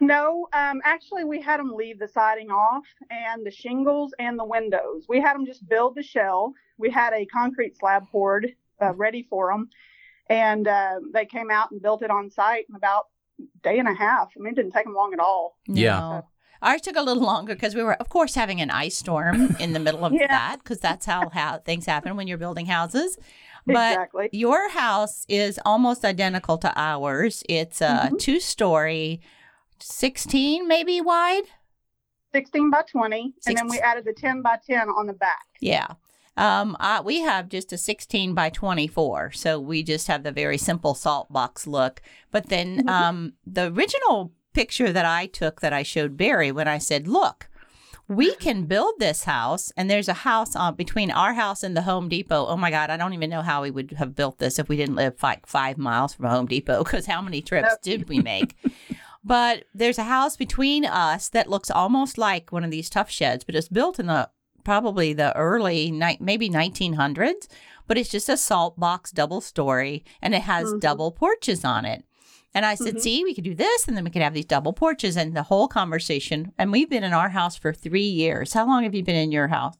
No, 0.00 0.46
um, 0.52 0.80
actually, 0.84 1.24
we 1.24 1.40
had 1.40 1.58
them 1.58 1.72
leave 1.74 1.98
the 1.98 2.06
siding 2.08 2.50
off 2.50 2.84
and 3.10 3.44
the 3.44 3.50
shingles 3.50 4.14
and 4.18 4.38
the 4.38 4.44
windows. 4.44 5.06
We 5.08 5.20
had 5.20 5.34
them 5.34 5.44
just 5.44 5.68
build 5.68 5.96
the 5.96 6.02
shell. 6.02 6.54
We 6.78 6.90
had 6.90 7.12
a 7.12 7.26
concrete 7.26 7.76
slab 7.76 8.08
poured 8.08 8.54
uh, 8.80 8.94
ready 8.94 9.26
for 9.28 9.50
them, 9.50 9.68
and 10.30 10.68
uh, 10.68 11.00
they 11.12 11.26
came 11.26 11.50
out 11.50 11.72
and 11.72 11.82
built 11.82 12.02
it 12.02 12.10
on 12.10 12.30
site 12.30 12.66
in 12.68 12.76
about 12.76 13.06
a 13.40 13.44
day 13.62 13.78
and 13.80 13.88
a 13.88 13.94
half. 13.94 14.28
I 14.36 14.40
mean, 14.40 14.52
it 14.52 14.56
didn't 14.56 14.72
take 14.72 14.84
them 14.84 14.94
long 14.94 15.12
at 15.12 15.18
all. 15.20 15.58
Yeah. 15.66 15.98
No. 15.98 16.26
Ours 16.60 16.80
took 16.80 16.96
a 16.96 17.02
little 17.02 17.22
longer 17.22 17.54
because 17.54 17.74
we 17.76 17.82
were, 17.84 17.94
of 17.94 18.08
course, 18.08 18.34
having 18.34 18.60
an 18.60 18.70
ice 18.70 18.96
storm 18.96 19.56
in 19.60 19.72
the 19.72 19.78
middle 19.80 20.04
of 20.04 20.12
Yeah. 20.12 20.26
that 20.26 20.58
because 20.58 20.78
that's 20.78 21.06
how, 21.06 21.28
how 21.28 21.58
things 21.58 21.86
happen 21.86 22.16
when 22.16 22.26
you're 22.26 22.36
building 22.38 22.66
houses. 22.66 23.16
But 23.64 23.92
exactly. 23.92 24.28
your 24.32 24.68
house 24.70 25.24
is 25.28 25.60
almost 25.64 26.04
identical 26.04 26.58
to 26.58 26.72
ours. 26.76 27.44
It's 27.48 27.80
a 27.80 28.10
Mhm. 28.12 28.18
two 28.18 28.40
story, 28.40 29.20
16 29.82 30.66
maybe 30.68 31.00
wide. 31.00 31.44
16 32.34 32.70
by 32.70 32.82
20, 32.82 33.34
and 33.46 33.56
then 33.56 33.68
we 33.68 33.78
added 33.78 34.04
the 34.04 34.12
10 34.12 34.42
by 34.42 34.58
10 34.66 34.88
on 34.90 35.06
the 35.06 35.14
back. 35.14 35.46
Yeah. 35.60 35.86
Um, 36.36 36.76
I, 36.78 37.00
we 37.00 37.20
have 37.20 37.48
just 37.48 37.72
a 37.72 37.78
16 37.78 38.34
by 38.34 38.50
24. 38.50 39.32
So 39.32 39.58
we 39.58 39.82
just 39.82 40.06
have 40.08 40.22
the 40.22 40.30
very 40.30 40.58
simple 40.58 40.94
salt 40.94 41.32
box 41.32 41.66
look. 41.66 42.00
But 42.30 42.48
then 42.48 42.84
Mhm. 42.84 42.88
um, 42.90 43.32
the 43.46 43.72
original 43.72 44.32
picture 44.52 44.92
that 44.92 45.06
I 45.06 45.26
took 45.26 45.62
that 45.62 45.72
I 45.72 45.82
showed 45.82 46.16
Barry 46.16 46.52
when 46.52 46.68
I 46.68 46.78
said, 46.78 47.08
look, 47.08 47.48
we 48.06 48.34
can 48.36 48.64
build 48.64 48.94
this 48.98 49.24
house, 49.24 49.70
and 49.76 49.90
there's 49.90 50.08
a 50.08 50.14
house 50.14 50.54
on 50.56 50.74
between 50.76 51.10
our 51.10 51.34
house 51.34 51.62
and 51.62 51.76
the 51.76 51.82
Home 51.82 52.08
Depot. 52.08 52.46
Oh 52.46 52.56
my 52.56 52.70
God, 52.70 52.88
I 52.88 52.96
don't 52.96 53.12
even 53.14 53.28
know 53.30 53.42
how 53.42 53.62
we 53.62 53.70
would 53.70 53.92
have 53.92 54.14
built 54.14 54.38
this 54.38 54.58
if 54.58 54.68
we 54.68 54.76
didn't 54.76 54.94
live 54.96 55.22
like 55.22 55.46
five 55.46 55.76
miles 55.76 56.14
from 56.14 56.26
Home 56.26 56.46
Depot. 56.46 56.84
Because 56.84 57.06
how 57.06 57.20
many 57.20 57.42
trips 57.42 57.76
did 57.82 58.08
we 58.08 58.20
make? 58.20 58.54
But 59.28 59.64
there's 59.74 59.98
a 59.98 60.04
house 60.04 60.36
between 60.38 60.86
us 60.86 61.28
that 61.28 61.50
looks 61.50 61.70
almost 61.70 62.16
like 62.16 62.50
one 62.50 62.64
of 62.64 62.70
these 62.70 62.88
Tuff 62.88 63.10
Sheds, 63.10 63.44
but 63.44 63.54
it's 63.54 63.68
built 63.68 63.98
in 64.00 64.06
the 64.06 64.30
probably 64.64 65.12
the 65.12 65.36
early 65.36 65.90
ni- 65.90 66.16
maybe 66.18 66.48
1900s. 66.48 67.46
But 67.86 67.98
it's 67.98 68.08
just 68.10 68.28
a 68.30 68.36
salt 68.38 68.80
box 68.80 69.10
double 69.10 69.42
story, 69.42 70.02
and 70.22 70.34
it 70.34 70.42
has 70.42 70.68
Mhm. 70.72 70.80
double 70.80 71.10
porches 71.12 71.62
on 71.64 71.84
it. 71.84 72.04
And 72.54 72.64
I 72.64 72.74
said, 72.74 72.96
Mhm. 72.96 73.00
see, 73.00 73.22
we 73.24 73.34
could 73.34 73.44
do 73.44 73.54
this, 73.54 73.86
and 73.86 73.96
then 73.96 74.04
we 74.04 74.10
could 74.10 74.22
have 74.22 74.32
these 74.34 74.46
double 74.46 74.72
porches, 74.72 75.14
and 75.16 75.34
the 75.36 75.42
whole 75.44 75.68
conversation. 75.68 76.52
And 76.58 76.72
we've 76.72 76.88
been 76.88 77.04
in 77.04 77.12
our 77.12 77.28
house 77.28 77.56
for 77.56 77.72
three 77.74 78.08
years. 78.08 78.54
How 78.54 78.66
long 78.66 78.82
have 78.84 78.94
you 78.94 79.02
been 79.04 79.14
in 79.14 79.30
your 79.32 79.48
house? 79.48 79.74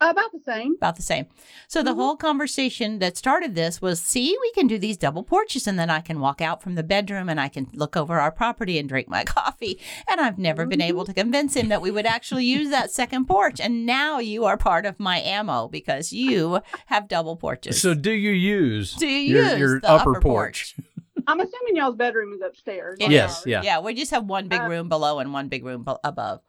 About 0.00 0.32
the 0.32 0.40
same. 0.40 0.74
about 0.76 0.96
the 0.96 1.02
same. 1.02 1.26
So 1.68 1.82
the 1.82 1.90
Mhm. 1.90 1.96
whole 1.96 2.16
conversation 2.16 3.00
that 3.00 3.16
started 3.18 3.54
this 3.54 3.82
was, 3.82 4.00
see, 4.00 4.36
we 4.40 4.50
can 4.52 4.66
do 4.66 4.78
these 4.78 4.96
double 4.96 5.22
porches, 5.22 5.66
and 5.66 5.78
then 5.78 5.90
I 5.90 6.00
can 6.00 6.20
walk 6.20 6.40
out 6.40 6.62
from 6.62 6.74
the 6.74 6.82
bedroom 6.82 7.28
and 7.28 7.38
I 7.40 7.48
can 7.48 7.68
look 7.74 7.96
over 7.96 8.18
our 8.18 8.32
property 8.32 8.78
and 8.78 8.88
drink 8.88 9.08
my 9.08 9.24
coffee. 9.36 9.78
And 10.08 10.20
I've 10.20 10.38
never 10.38 10.64
been 10.64 10.80
able 10.80 11.04
to 11.04 11.12
convince 11.12 11.54
him 11.54 11.68
that 11.68 11.82
we 11.82 11.90
would 11.90 12.06
actually 12.06 12.46
use 12.46 12.70
that 12.70 12.90
second 12.90 13.26
porch. 13.26 13.60
And 13.60 13.84
now 13.84 14.18
you 14.20 14.44
are 14.46 14.56
part 14.56 14.86
of 14.86 14.98
my 14.98 15.20
ammo 15.20 15.68
because 15.68 16.12
you 16.12 16.60
have 16.86 17.06
double 17.08 17.36
porches. 17.36 17.80
So 17.82 17.92
do 17.94 18.10
you 18.12 18.30
use 18.30 18.94
Do 18.94 19.06
you 19.06 19.36
your, 19.36 19.44
use 19.50 19.58
your 19.58 19.80
the 19.80 19.90
upper, 19.90 20.10
upper 20.12 20.20
porch? 20.22 20.76
I'm 21.26 21.38
assuming 21.40 21.76
y'all's 21.76 21.96
bedroom 21.96 22.32
is 22.32 22.40
upstairs. 22.40 22.96
It 22.98 23.04
like 23.04 23.12
Yes, 23.12 23.36
ours. 23.40 23.46
yeah. 23.46 23.62
yeah, 23.62 23.80
we 23.80 23.92
just 23.94 24.10
have 24.12 24.24
one 24.24 24.48
big 24.48 24.62
Uh, 24.62 24.68
room 24.68 24.88
below 24.88 25.18
and 25.18 25.32
one 25.34 25.48
big 25.48 25.64
room 25.64 25.84
be- 25.84 25.92
above. 26.02 26.40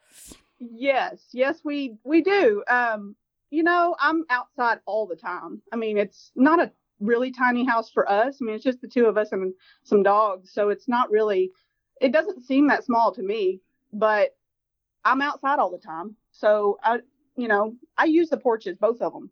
Yes, 0.59 1.19
yes, 1.31 1.59
we 1.63 1.95
we 2.03 2.21
do. 2.21 2.63
Um, 2.67 3.15
you 3.51 3.63
know, 3.63 3.95
I'm 3.99 4.23
outside 4.29 4.79
all 4.85 5.05
the 5.05 5.15
time. 5.15 5.61
I 5.71 5.75
mean, 5.75 5.97
it's 5.97 6.31
not 6.35 6.59
a 6.59 6.71
really 6.99 7.31
tiny 7.31 7.65
house 7.65 7.91
for 7.91 8.09
us. 8.09 8.37
I 8.41 8.45
mean, 8.45 8.55
it's 8.55 8.63
just 8.63 8.81
the 8.81 8.87
two 8.87 9.05
of 9.05 9.17
us 9.17 9.31
and 9.33 9.53
some 9.83 10.01
dogs, 10.01 10.51
so 10.51 10.69
it's 10.69 10.87
not 10.87 11.11
really. 11.11 11.51
It 11.99 12.11
doesn't 12.11 12.45
seem 12.45 12.67
that 12.69 12.85
small 12.85 13.13
to 13.13 13.21
me, 13.21 13.59
but 13.93 14.35
I'm 15.05 15.21
outside 15.21 15.59
all 15.59 15.69
the 15.69 15.77
time, 15.77 16.15
so 16.31 16.79
I, 16.83 16.99
you 17.35 17.47
know, 17.47 17.75
I 17.97 18.05
use 18.05 18.29
the 18.29 18.37
porches, 18.37 18.77
both 18.77 19.01
of 19.01 19.13
them. 19.13 19.29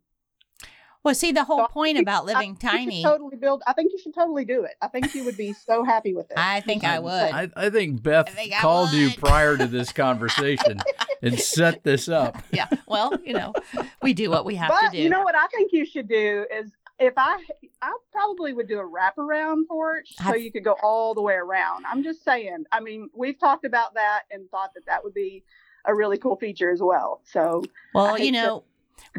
Well, 1.02 1.14
see, 1.14 1.32
the 1.32 1.44
whole 1.44 1.60
So 1.60 1.66
point 1.68 1.96
think- 1.96 2.04
about 2.04 2.24
I 2.24 2.26
living 2.26 2.56
think 2.56 2.62
you 2.62 2.68
tiny, 2.78 3.02
totally 3.02 3.36
build. 3.36 3.62
I 3.66 3.72
think 3.72 3.90
you 3.92 3.98
should 3.98 4.14
totally 4.14 4.44
do 4.44 4.64
it. 4.64 4.72
I 4.82 4.88
think 4.88 5.14
you 5.14 5.24
would 5.24 5.36
be 5.36 5.54
so 5.54 5.82
happy 5.82 6.12
with 6.14 6.30
it. 6.30 6.36
I 6.38 6.60
think 6.60 6.84
I 6.84 6.98
would. 6.98 7.10
I, 7.10 7.48
I 7.56 7.70
think 7.70 8.02
Beth 8.02 8.28
I 8.28 8.32
think 8.32 8.52
I 8.52 8.60
called 8.60 8.90
you 8.92 9.10
prior 9.16 9.56
to 9.56 9.66
this 9.66 9.92
conversation 10.04 10.78
and 11.22 11.38
set 11.38 11.82
this 11.84 12.08
up. 12.08 12.36
yeah. 12.52 12.68
Well, 12.86 13.18
you 13.24 13.32
know, 13.32 13.54
we 14.02 14.12
do 14.12 14.28
what 14.30 14.44
we 14.44 14.56
have 14.56 14.68
but 14.68 14.90
to 14.90 14.96
do. 14.96 15.02
you 15.02 15.08
know 15.08 15.22
what 15.22 15.34
I 15.34 15.46
think 15.48 15.72
you 15.72 15.86
should 15.86 16.08
do 16.08 16.44
is 16.54 16.70
if 16.98 17.14
I 17.16 17.42
I 17.80 17.96
probably 18.12 18.52
would 18.52 18.68
do 18.68 18.78
a 18.78 18.84
wraparound 18.86 19.66
porch 19.68 20.14
so 20.16 20.24
I've- 20.30 20.40
you 20.40 20.52
could 20.52 20.64
go 20.64 20.76
all 20.82 21.14
the 21.14 21.22
way 21.22 21.34
around. 21.34 21.86
I'm 21.86 22.02
just 22.02 22.22
saying. 22.24 22.64
I 22.72 22.80
mean, 22.80 23.08
we've 23.14 23.38
talked 23.38 23.64
about 23.64 23.94
that 23.94 24.24
and 24.30 24.50
thought 24.50 24.74
that 24.74 24.84
that 24.84 25.02
would 25.02 25.14
be 25.14 25.44
a 25.86 25.94
really 25.94 26.18
cool 26.18 26.36
feature 26.36 26.70
as 26.70 26.80
well. 26.82 27.22
So 27.24 27.62
Well, 27.94 28.18
you 28.18 28.32
know, 28.32 28.64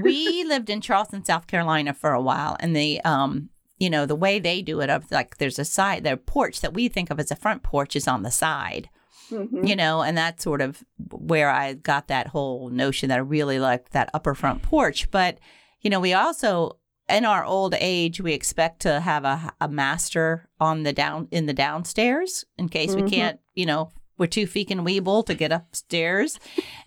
we 0.02 0.44
lived 0.44 0.70
in 0.70 0.82
Charleston, 0.82 1.24
South 1.26 1.48
Carolina 1.48 1.94
for 1.94 2.12
a 2.14 2.22
while, 2.22 2.58
and 2.60 2.76
the 2.76 3.02
um, 3.02 3.50
you 3.78 3.90
know, 3.90 4.06
the 4.06 4.16
way 4.16 4.38
they 4.40 4.62
do 4.62 4.80
it, 4.82 4.90
of 4.90 5.10
like 5.12 5.38
there's 5.38 5.58
a 5.60 5.66
side, 5.66 6.04
their 6.04 6.18
porch 6.18 6.62
that 6.62 6.74
we 6.74 6.88
think 6.88 7.10
of 7.10 7.20
as 7.20 7.32
a 7.32 7.36
front 7.36 7.64
porch 7.64 7.96
is 7.96 8.08
on 8.08 8.22
the 8.22 8.30
side, 8.30 8.90
mhm. 9.32 9.68
you 9.68 9.76
know, 9.76 10.02
and 10.02 10.16
that's 10.18 10.44
sort 10.44 10.62
of 10.62 10.84
where 11.12 11.50
I 11.50 11.74
got 11.74 12.08
that 12.08 12.28
whole 12.28 12.70
notion 12.70 13.10
that 13.10 13.16
I 13.18 13.22
really 13.22 13.60
like 13.60 13.90
that 13.90 14.10
upper 14.14 14.36
front 14.36 14.62
porch. 14.62 15.10
But 15.10 15.40
you 15.82 15.90
know, 15.90 16.00
we 16.00 16.14
also 16.14 16.78
in 17.10 17.26
our 17.26 17.44
old 17.44 17.74
age, 17.80 18.22
we 18.22 18.34
expect 18.34 18.82
to 18.84 19.00
have 19.02 19.26
a, 19.26 19.52
a 19.60 19.68
master 19.68 20.48
on 20.60 20.84
the 20.84 20.94
down 20.94 21.28
in 21.32 21.46
the 21.46 21.54
downstairs 21.54 22.46
in 22.58 22.70
case 22.70 22.96
we 22.96 23.02
Mhm. 23.02 23.10
can't, 23.10 23.40
you 23.56 23.66
know, 23.66 23.92
we're 24.22 24.28
too 24.28 24.46
feek 24.46 24.70
and 24.70 24.82
weeble 24.82 25.26
to 25.26 25.34
get 25.34 25.52
upstairs. 25.52 26.40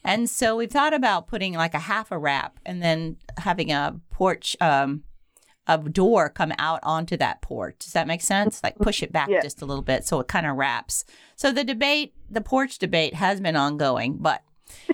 And 0.04 0.30
so 0.30 0.54
we've 0.54 0.70
thought 0.70 0.94
about 0.94 1.26
putting 1.26 1.54
like 1.54 1.74
a 1.74 1.80
half 1.80 2.12
a 2.12 2.16
wrap 2.18 2.60
and 2.64 2.80
then 2.80 3.16
having 3.38 3.72
a 3.72 4.00
porch, 4.10 4.56
um, 4.60 5.02
a 5.66 5.76
door 5.78 6.28
come 6.28 6.52
out 6.58 6.78
onto 6.84 7.16
that 7.16 7.42
porch. 7.42 7.74
Does 7.80 7.92
that 7.94 8.06
make 8.06 8.20
sense? 8.20 8.62
Like 8.62 8.76
push 8.76 9.02
it 9.02 9.10
back 9.10 9.28
Yeah. 9.28 9.40
just 9.42 9.62
a 9.62 9.66
little 9.66 9.82
bit 9.82 10.06
so 10.06 10.20
it 10.20 10.28
kind 10.28 10.46
of 10.46 10.54
wraps. 10.56 11.04
So 11.34 11.50
the 11.50 11.64
debate, 11.64 12.14
the 12.30 12.40
porch 12.40 12.78
debate 12.78 13.14
has 13.14 13.40
been 13.40 13.56
ongoing. 13.56 14.18
But 14.20 14.42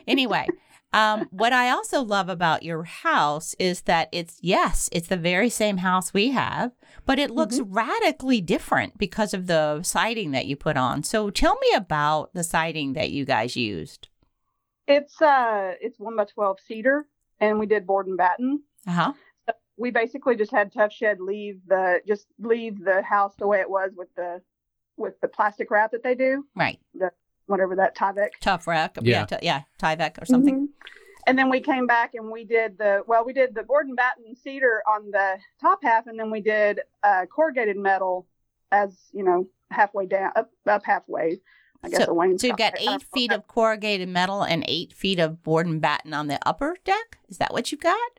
anyway, 0.09 0.47
um, 0.93 1.29
what 1.31 1.53
I 1.53 1.71
also 1.71 2.03
love 2.03 2.29
about 2.29 2.63
your 2.63 2.85
house 2.85 3.55
is 3.59 3.83
that 3.83 4.09
it's, 4.13 4.39
yes, 4.43 4.89
it's 4.93 5.09
the 5.09 5.17
very 5.17 5.49
same 5.49 5.79
house 5.79 6.13
we 6.13 6.31
have, 6.31 6.73
but 7.07 7.19
it 7.19 7.31
looks 7.31 7.61
radically 7.61 8.41
different 8.41 8.99
because 8.99 9.33
of 9.33 9.47
the 9.47 9.83
siding 9.83 10.33
that 10.33 10.47
you 10.47 10.57
put 10.57 10.77
on. 10.77 11.03
So 11.03 11.31
tell 11.31 11.57
me 11.61 11.73
about 11.75 12.35
the 12.35 12.43
siding 12.45 12.95
that 12.95 13.11
you 13.11 13.25
guys 13.25 13.57
used. 13.57 14.09
it's 14.87 15.23
uh 15.23 15.75
it's 15.81 16.01
one 16.01 16.17
by 16.17 16.25
twelve 16.25 16.59
cedar 16.67 17.07
and 17.39 17.59
we 17.61 17.67
did 17.67 17.87
board 17.87 18.07
and 18.09 18.17
batten. 18.19 18.63
Uh 18.87 18.91
huh. 18.93 19.13
We 19.77 19.91
basically 19.91 20.37
just 20.37 20.51
had 20.51 20.73
Tuff 20.73 20.93
Shed 20.93 21.21
leave 21.21 21.61
the 21.67 22.01
just 22.07 22.27
leave 22.39 22.85
the 22.85 23.01
house 23.03 23.35
the 23.39 23.47
way 23.47 23.61
it 23.61 23.71
was 23.71 23.93
with 23.97 24.09
the 24.17 24.43
with 24.97 25.15
the 25.23 25.29
plastic 25.29 25.71
wrap 25.71 25.93
that 25.93 26.03
they 26.03 26.15
do, 26.15 26.45
Right. 26.55 26.79
Whatever 27.51 27.77
that 27.77 27.97
Tyvek 27.97 28.31
Tough 28.41 28.67
wreck. 28.67 28.97
Yeah. 29.03 29.27
Yeah. 29.31 29.39
T- 29.39 29.47
yeah. 29.47 29.63
Tyvek 29.79 30.23
or 30.23 30.25
something. 30.25 30.69
Mhm. 30.69 30.69
And 31.27 31.39
then 31.39 31.51
we 31.51 31.61
came 31.61 31.87
back 31.87 32.15
and 32.15 32.31
we 32.31 32.45
did 32.45 32.79
the 32.79 33.03
well, 33.07 33.25
we 33.27 33.33
did 33.35 33.55
the 33.55 33.63
board 33.63 33.87
and 33.87 33.97
batten 33.97 34.35
cedar 34.35 34.83
on 34.89 35.11
the 35.11 35.37
top 35.61 35.81
half, 35.83 36.07
and 36.07 36.19
then 36.19 36.31
we 36.31 36.41
did 36.41 36.81
uh, 37.03 37.27
corrugated 37.27 37.77
metal 37.77 38.27
as 38.73 38.97
you 39.13 39.23
know 39.23 39.47
halfway 39.71 40.07
down, 40.07 40.33
up, 40.35 40.51
up 40.67 40.83
halfway. 40.85 41.41
I 41.83 41.89
guess 41.89 42.03
a 42.03 42.07
wainscot. 42.07 42.41
So 42.41 42.47
you've 42.49 42.57
got 42.57 42.79
eight 42.79 43.03
feet 43.15 43.33
of 43.33 43.47
corrugated 43.47 44.09
metal 44.09 44.43
and 44.43 44.65
eight 44.69 44.93
feet 44.93 45.19
of 45.19 45.43
board 45.43 45.67
and 45.67 45.81
batten 45.81 46.13
on 46.15 46.27
the 46.27 46.39
upper 46.47 46.77
deck. 46.85 47.19
Is 47.29 47.39
that 47.39 47.53
what 47.53 47.71
you've 47.73 47.81
got? 47.81 48.11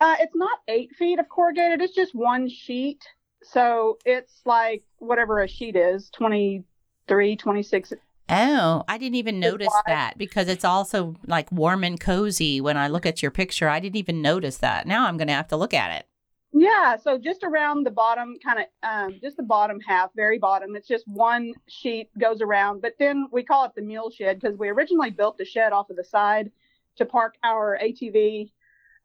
Uh, 0.00 0.16
it's 0.20 0.34
not 0.34 0.60
eight 0.68 0.94
feet 0.96 1.18
of 1.18 1.28
corrugated. 1.28 1.80
It's 1.82 1.94
just 1.94 2.14
one 2.14 2.48
sheet. 2.48 3.02
So 3.42 3.98
it's 4.04 4.42
like 4.44 4.82
whatever 4.98 5.40
a 5.40 5.48
sheet 5.48 5.76
is, 5.76 6.10
23, 6.10 7.36
26. 7.36 7.92
Oh, 8.30 8.84
I 8.86 8.96
didn't 8.96 9.16
even 9.16 9.40
notice 9.40 9.74
that 9.86 10.16
because 10.16 10.48
it's 10.48 10.64
also 10.64 11.16
like 11.26 11.50
warm 11.50 11.82
and 11.82 11.98
cozy. 11.98 12.60
When 12.60 12.76
I 12.76 12.86
look 12.86 13.04
at 13.04 13.22
your 13.22 13.32
picture, 13.32 13.68
I 13.68 13.80
didn't 13.80 13.96
even 13.96 14.22
notice 14.22 14.58
that. 14.58 14.86
Now 14.86 15.06
I'm 15.06 15.16
going 15.16 15.28
to 15.28 15.34
have 15.34 15.48
to 15.48 15.56
look 15.56 15.74
at 15.74 15.98
it. 15.98 16.06
Yeah, 16.52 16.96
so 16.96 17.16
just 17.16 17.44
around 17.44 17.84
the 17.84 17.90
bottom, 17.90 18.36
kind 18.44 18.60
of, 18.60 18.66
um, 18.82 19.20
just 19.22 19.36
the 19.36 19.42
bottom 19.42 19.78
half, 19.80 20.10
very 20.16 20.38
bottom. 20.38 20.74
It's 20.74 20.88
just 20.88 21.06
one 21.06 21.52
sheet 21.68 22.10
goes 22.18 22.40
around, 22.40 22.82
but 22.82 22.94
then 22.98 23.26
we 23.32 23.44
call 23.44 23.64
it 23.64 23.72
the 23.76 23.82
mule 23.82 24.10
shed 24.10 24.40
because 24.40 24.58
we 24.58 24.68
originally 24.68 25.10
built 25.10 25.38
the 25.38 25.44
shed 25.44 25.72
off 25.72 25.90
of 25.90 25.96
the 25.96 26.04
side 26.04 26.50
to 26.96 27.04
park 27.04 27.36
our 27.44 27.78
ATV 27.80 28.50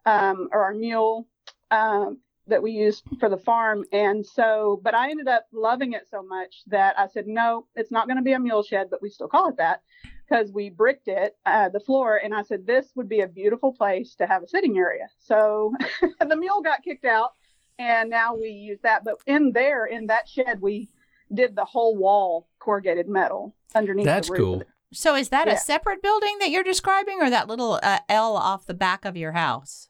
um, 0.05 0.49
or 0.51 0.63
our 0.63 0.73
mule 0.73 1.27
um, 1.69 2.19
that 2.47 2.61
we 2.61 2.71
used 2.71 3.03
for 3.19 3.29
the 3.29 3.37
farm. 3.37 3.83
And 3.91 4.25
so, 4.25 4.79
but 4.83 4.93
I 4.93 5.09
ended 5.09 5.27
up 5.27 5.47
loving 5.51 5.93
it 5.93 6.07
so 6.09 6.21
much 6.21 6.63
that 6.67 6.97
I 6.97 7.07
said, 7.07 7.27
no, 7.27 7.65
it's 7.75 7.91
not 7.91 8.07
going 8.07 8.17
to 8.17 8.23
be 8.23 8.33
a 8.33 8.39
mule 8.39 8.63
shed, 8.63 8.87
but 8.89 9.01
we 9.01 9.09
still 9.09 9.27
call 9.27 9.49
it 9.49 9.57
that 9.57 9.81
because 10.27 10.51
we 10.51 10.69
bricked 10.69 11.07
it, 11.07 11.35
uh, 11.45 11.69
the 11.69 11.79
floor. 11.79 12.17
And 12.23 12.33
I 12.33 12.43
said, 12.43 12.65
this 12.65 12.91
would 12.95 13.09
be 13.09 13.21
a 13.21 13.27
beautiful 13.27 13.73
place 13.73 14.15
to 14.15 14.27
have 14.27 14.43
a 14.43 14.47
sitting 14.47 14.77
area. 14.77 15.07
So 15.19 15.73
the 16.19 16.35
mule 16.35 16.61
got 16.61 16.83
kicked 16.83 17.05
out 17.05 17.31
and 17.79 18.09
now 18.09 18.35
we 18.35 18.49
use 18.49 18.79
that. 18.83 19.03
But 19.03 19.15
in 19.25 19.51
there, 19.51 19.85
in 19.85 20.07
that 20.07 20.27
shed, 20.27 20.61
we 20.61 20.89
did 21.33 21.55
the 21.55 21.65
whole 21.65 21.95
wall 21.95 22.47
corrugated 22.59 23.07
metal 23.07 23.55
underneath 23.73 24.05
That's 24.05 24.27
the 24.27 24.33
roof. 24.33 24.41
cool. 24.41 24.63
So 24.93 25.15
is 25.15 25.29
that 25.29 25.47
a 25.47 25.57
separate 25.57 26.01
building 26.01 26.37
that 26.39 26.51
you're 26.51 26.63
describing 26.63 27.17
or 27.19 27.29
that 27.29 27.47
little 27.47 27.79
uh, 27.83 27.99
L 28.07 28.37
off 28.37 28.65
the 28.65 28.73
back 28.73 29.03
of 29.03 29.17
your 29.17 29.33
house? 29.33 29.89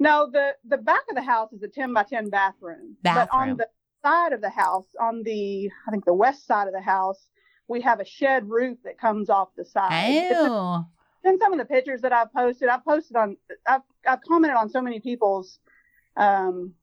No, 0.00 0.30
the 0.30 0.52
the 0.64 0.76
back 0.76 1.02
of 1.08 1.16
the 1.16 1.22
house 1.22 1.52
is 1.52 1.62
a 1.62 1.68
ten 1.68 1.92
by 1.92 2.04
ten 2.04 2.30
bathroom. 2.30 2.96
bathroom. 3.02 3.28
But 3.30 3.36
on 3.36 3.56
the 3.56 3.68
side 4.02 4.32
of 4.32 4.40
the 4.40 4.50
house, 4.50 4.86
on 5.00 5.22
the 5.22 5.70
I 5.86 5.90
think 5.90 6.04
the 6.04 6.14
west 6.14 6.46
side 6.46 6.68
of 6.68 6.72
the 6.74 6.80
house, 6.80 7.28
we 7.66 7.80
have 7.82 8.00
a 8.00 8.04
shed 8.04 8.48
roof 8.48 8.78
that 8.84 8.98
comes 8.98 9.28
off 9.28 9.48
the 9.56 9.64
side. 9.64 10.26
Oh, 10.32 10.86
in 11.24 11.38
some 11.40 11.52
of 11.52 11.58
the 11.58 11.64
pictures 11.64 12.00
that 12.02 12.12
I've 12.12 12.32
posted. 12.32 12.68
I've 12.68 12.84
posted 12.84 13.16
on 13.16 13.36
I've 13.66 13.82
I've 14.06 14.20
commented 14.22 14.56
on 14.56 14.70
so 14.70 14.80
many 14.80 15.00
people's 15.00 15.58
um 16.16 16.74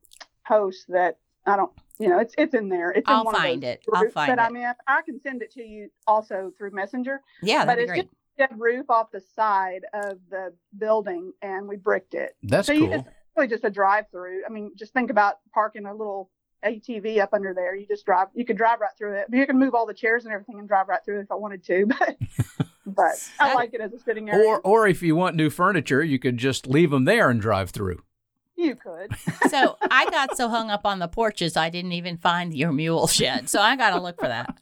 posts 0.46 0.86
that 0.90 1.18
I 1.46 1.56
don't 1.56 1.72
you 1.98 2.10
know, 2.10 2.20
it's 2.20 2.36
it's 2.38 2.54
in 2.54 2.68
there. 2.68 2.92
It's 2.92 3.10
in 3.10 3.16
I'll 3.16 3.24
one 3.24 3.36
of 3.36 3.42
find 3.42 3.64
those 3.64 3.70
it. 3.70 3.86
I'll 3.94 4.10
find 4.10 4.30
that 4.32 4.40
it. 4.40 4.42
I'm 4.42 4.56
in. 4.58 4.74
I 4.88 5.02
can 5.04 5.22
send 5.22 5.42
it 5.42 5.52
to 5.54 5.64
you 5.64 5.90
also 6.06 6.52
through 6.58 6.72
Messenger. 6.72 7.22
yeah, 7.42 7.60
but 7.60 7.78
that'd 7.78 7.80
be 7.80 7.84
it's 7.84 7.92
great. 7.92 8.02
just 8.04 8.16
roof 8.58 8.90
off 8.90 9.12
the 9.12 9.22
side 9.36 9.82
of 9.94 10.20
the 10.30 10.54
building 10.78 11.32
and 11.42 11.68
we 11.68 11.76
bricked 11.78 12.14
it. 12.14 12.36
That's 12.44 12.68
so 12.68 12.74
you 12.74 12.88
cool. 12.88 12.92
just 12.98 13.06
really 13.36 13.48
just 13.48 13.64
a 13.66 13.70
drive 13.70 14.06
through. 14.12 14.44
I 14.46 14.50
mean, 14.52 14.72
just 14.76 14.94
think 14.94 15.10
about 15.10 15.36
parking 15.54 15.86
a 15.86 15.92
little 15.94 16.30
ATV 16.66 17.20
up 17.20 17.34
under 17.34 17.54
there. 17.54 17.76
You 17.76 17.86
just 17.88 18.06
drive. 18.06 18.28
You 18.34 18.46
could 18.46 18.58
drive 18.58 18.80
right 18.80 18.90
through 18.98 19.16
it. 19.18 19.28
You 19.32 19.46
can 19.46 19.60
move 19.60 19.76
all 19.76 19.86
the 19.86 19.94
chairs 19.94 20.26
and 20.26 20.34
everything 20.34 20.58
and 20.60 20.68
drive 20.68 20.88
right 20.88 21.04
through 21.04 21.20
it 21.20 21.24
if 21.24 21.32
I 21.32 21.36
wanted 21.36 21.64
to. 21.66 21.86
But 21.98 22.18
but 22.86 23.30
I 23.40 23.54
like 23.56 23.74
it 23.74 23.82
as 23.82 23.94
a 23.94 24.00
sitting 24.00 24.30
area. 24.30 24.48
Or, 24.48 24.60
or 24.62 24.88
if 24.88 25.02
you 25.02 25.16
want 25.16 25.36
new 25.36 25.50
furniture, 25.50 26.04
you 26.04 26.20
could 26.20 26.38
just 26.38 26.68
leave 26.68 26.92
them 26.92 27.06
there 27.06 27.30
and 27.32 27.42
drive 27.42 27.72
through. 27.72 28.04
you 28.56 28.76
could. 28.76 29.12
so 29.50 29.76
I 29.82 30.08
got 30.12 30.38
so 30.38 30.50
hung 30.50 30.70
up 30.70 30.86
on 30.86 31.00
the 31.00 31.08
porches, 31.08 31.58
I 31.58 31.70
didn't 31.70 31.94
even 31.94 32.18
find 32.18 32.54
your 32.54 32.72
mule 32.72 33.08
shed. 33.08 33.50
So 33.50 33.60
I 33.60 33.76
got 33.76 33.92
to 33.96 34.02
look 34.02 34.20
for 34.20 34.28
that. 34.28 34.56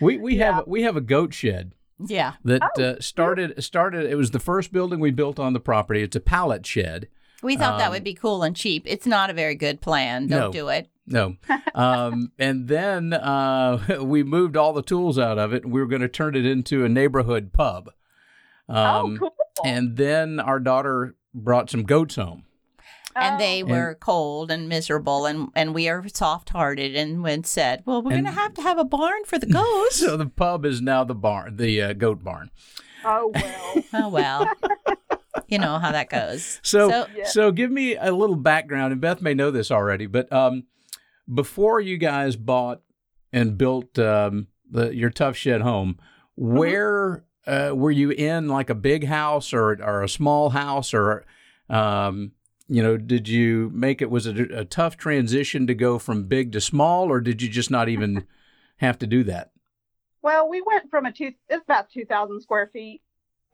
We 0.00 0.18
we 0.18 0.36
Yeah. 0.36 0.54
have 0.56 0.66
we 0.66 0.82
have 0.82 0.96
a 0.96 1.00
goat 1.00 1.34
shed 1.34 1.72
Yeah. 2.06 2.34
that 2.44 2.62
Oh, 2.78 2.82
uh, 2.82 2.94
started 3.00 3.62
started. 3.62 4.06
It 4.10 4.16
was 4.16 4.30
the 4.32 4.40
first 4.40 4.72
building 4.72 5.00
we 5.00 5.10
built 5.10 5.38
on 5.38 5.52
the 5.52 5.60
property. 5.60 6.02
It's 6.02 6.16
a 6.16 6.20
pallet 6.20 6.64
shed. 6.66 7.08
We 7.42 7.56
thought 7.56 7.78
that 7.78 7.86
Um, 7.88 7.92
would 7.92 8.04
be 8.04 8.14
cool 8.14 8.42
and 8.44 8.54
cheap. 8.54 8.84
It's 8.86 9.06
not 9.06 9.28
a 9.28 9.32
very 9.32 9.54
good 9.56 9.80
plan. 9.80 10.28
Don't 10.28 10.40
No. 10.40 10.52
do 10.52 10.68
it. 10.68 10.88
No, 11.04 11.34
um, 11.74 12.30
and 12.38 12.68
then 12.68 13.12
uh, 13.12 13.98
we 14.02 14.22
moved 14.22 14.56
all 14.56 14.72
the 14.72 14.82
tools 14.82 15.18
out 15.18 15.36
of 15.38 15.52
it, 15.52 15.66
we 15.66 15.80
were 15.80 15.86
going 15.88 16.02
to 16.02 16.08
turn 16.08 16.36
it 16.36 16.46
into 16.46 16.84
a 16.84 16.88
neighborhood 16.88 17.52
pub. 17.52 17.88
Um, 18.68 18.76
oh, 18.76 19.16
cool. 19.18 19.34
And 19.64 19.96
then 19.96 20.38
our 20.38 20.60
daughter 20.60 21.16
brought 21.34 21.68
some 21.70 21.82
goats 21.82 22.14
home. 22.14 22.44
And 23.14 23.34
Oh, 23.34 23.38
they 23.38 23.60
And- 23.60 23.70
were 23.70 23.96
cold 24.00 24.50
and 24.50 24.68
miserable 24.68 25.26
and 25.26 25.48
and 25.54 25.74
we 25.74 25.88
are 25.88 26.04
soft 26.08 26.50
hearted 26.50 26.94
and 26.96 27.22
when 27.22 27.44
said 27.44 27.82
well 27.86 28.00
we're 28.02 28.12
gonna 28.16 28.30
have 28.30 28.54
to 28.54 28.62
have 28.62 28.78
a 28.78 28.84
barn 28.84 29.24
for 29.26 29.38
the 29.38 29.46
ghosts 29.46 30.00
So 30.04 30.16
the 30.16 30.26
pub 30.26 30.64
is 30.64 30.80
now 30.80 31.04
the 31.04 31.14
barn, 31.14 31.56
the 31.56 31.82
uh, 31.82 31.92
goat 31.92 32.22
barn. 32.24 32.50
oh 33.04 33.30
well. 33.34 33.84
oh 33.94 34.08
well 34.08 34.48
you 35.48 35.58
know 35.58 35.78
how 35.78 35.92
that 35.92 36.08
goes 36.08 36.60
So, 36.62 36.88
So- 36.90 37.06
so, 37.24 37.52
give 37.52 37.70
me 37.70 37.96
a 37.96 38.12
little 38.12 38.36
background, 38.36 38.92
and 38.92 39.00
Beth 39.00 39.20
may 39.22 39.34
know 39.34 39.50
this 39.50 39.70
already, 39.70 40.06
but 40.06 40.32
um, 40.32 40.64
before 41.32 41.80
you 41.80 41.98
guys 41.98 42.36
bought 42.36 42.80
and 43.32 43.56
built 43.58 43.98
um, 43.98 44.48
the, 44.70 44.94
your 44.94 45.10
Tuff 45.10 45.36
Shed 45.36 45.60
home, 45.62 45.98
Mm-hmm. 46.38 46.56
where 46.58 47.24
uh, 47.46 47.72
were 47.74 47.90
you 47.90 48.10
in? 48.10 48.48
Like 48.48 48.70
a 48.70 48.74
big 48.74 49.04
house 49.04 49.52
or 49.52 49.72
or 49.84 50.02
a 50.02 50.08
small 50.08 50.48
house, 50.50 50.94
or 50.94 51.24
um, 51.68 52.32
you 52.68 52.82
know, 52.82 52.96
did 52.96 53.28
you 53.28 53.70
make 53.74 54.00
it? 54.02 54.10
Was 54.10 54.26
it 54.26 54.38
a, 54.38 54.60
a 54.60 54.64
tough 54.64 54.96
transition 54.96 55.66
to 55.66 55.74
go 55.74 55.98
from 55.98 56.24
big 56.24 56.52
to 56.52 56.60
small, 56.60 57.10
or 57.10 57.20
did 57.20 57.42
you 57.42 57.48
just 57.48 57.70
not 57.70 57.88
even 57.88 58.26
have 58.76 58.98
to 58.98 59.06
do 59.06 59.24
that? 59.24 59.50
Well, 60.22 60.48
we 60.48 60.62
went 60.62 60.88
from 60.90 61.06
a 61.06 61.12
two, 61.12 61.32
it's 61.48 61.64
about 61.64 61.90
2,000 61.90 62.40
square 62.40 62.70
feet 62.72 63.02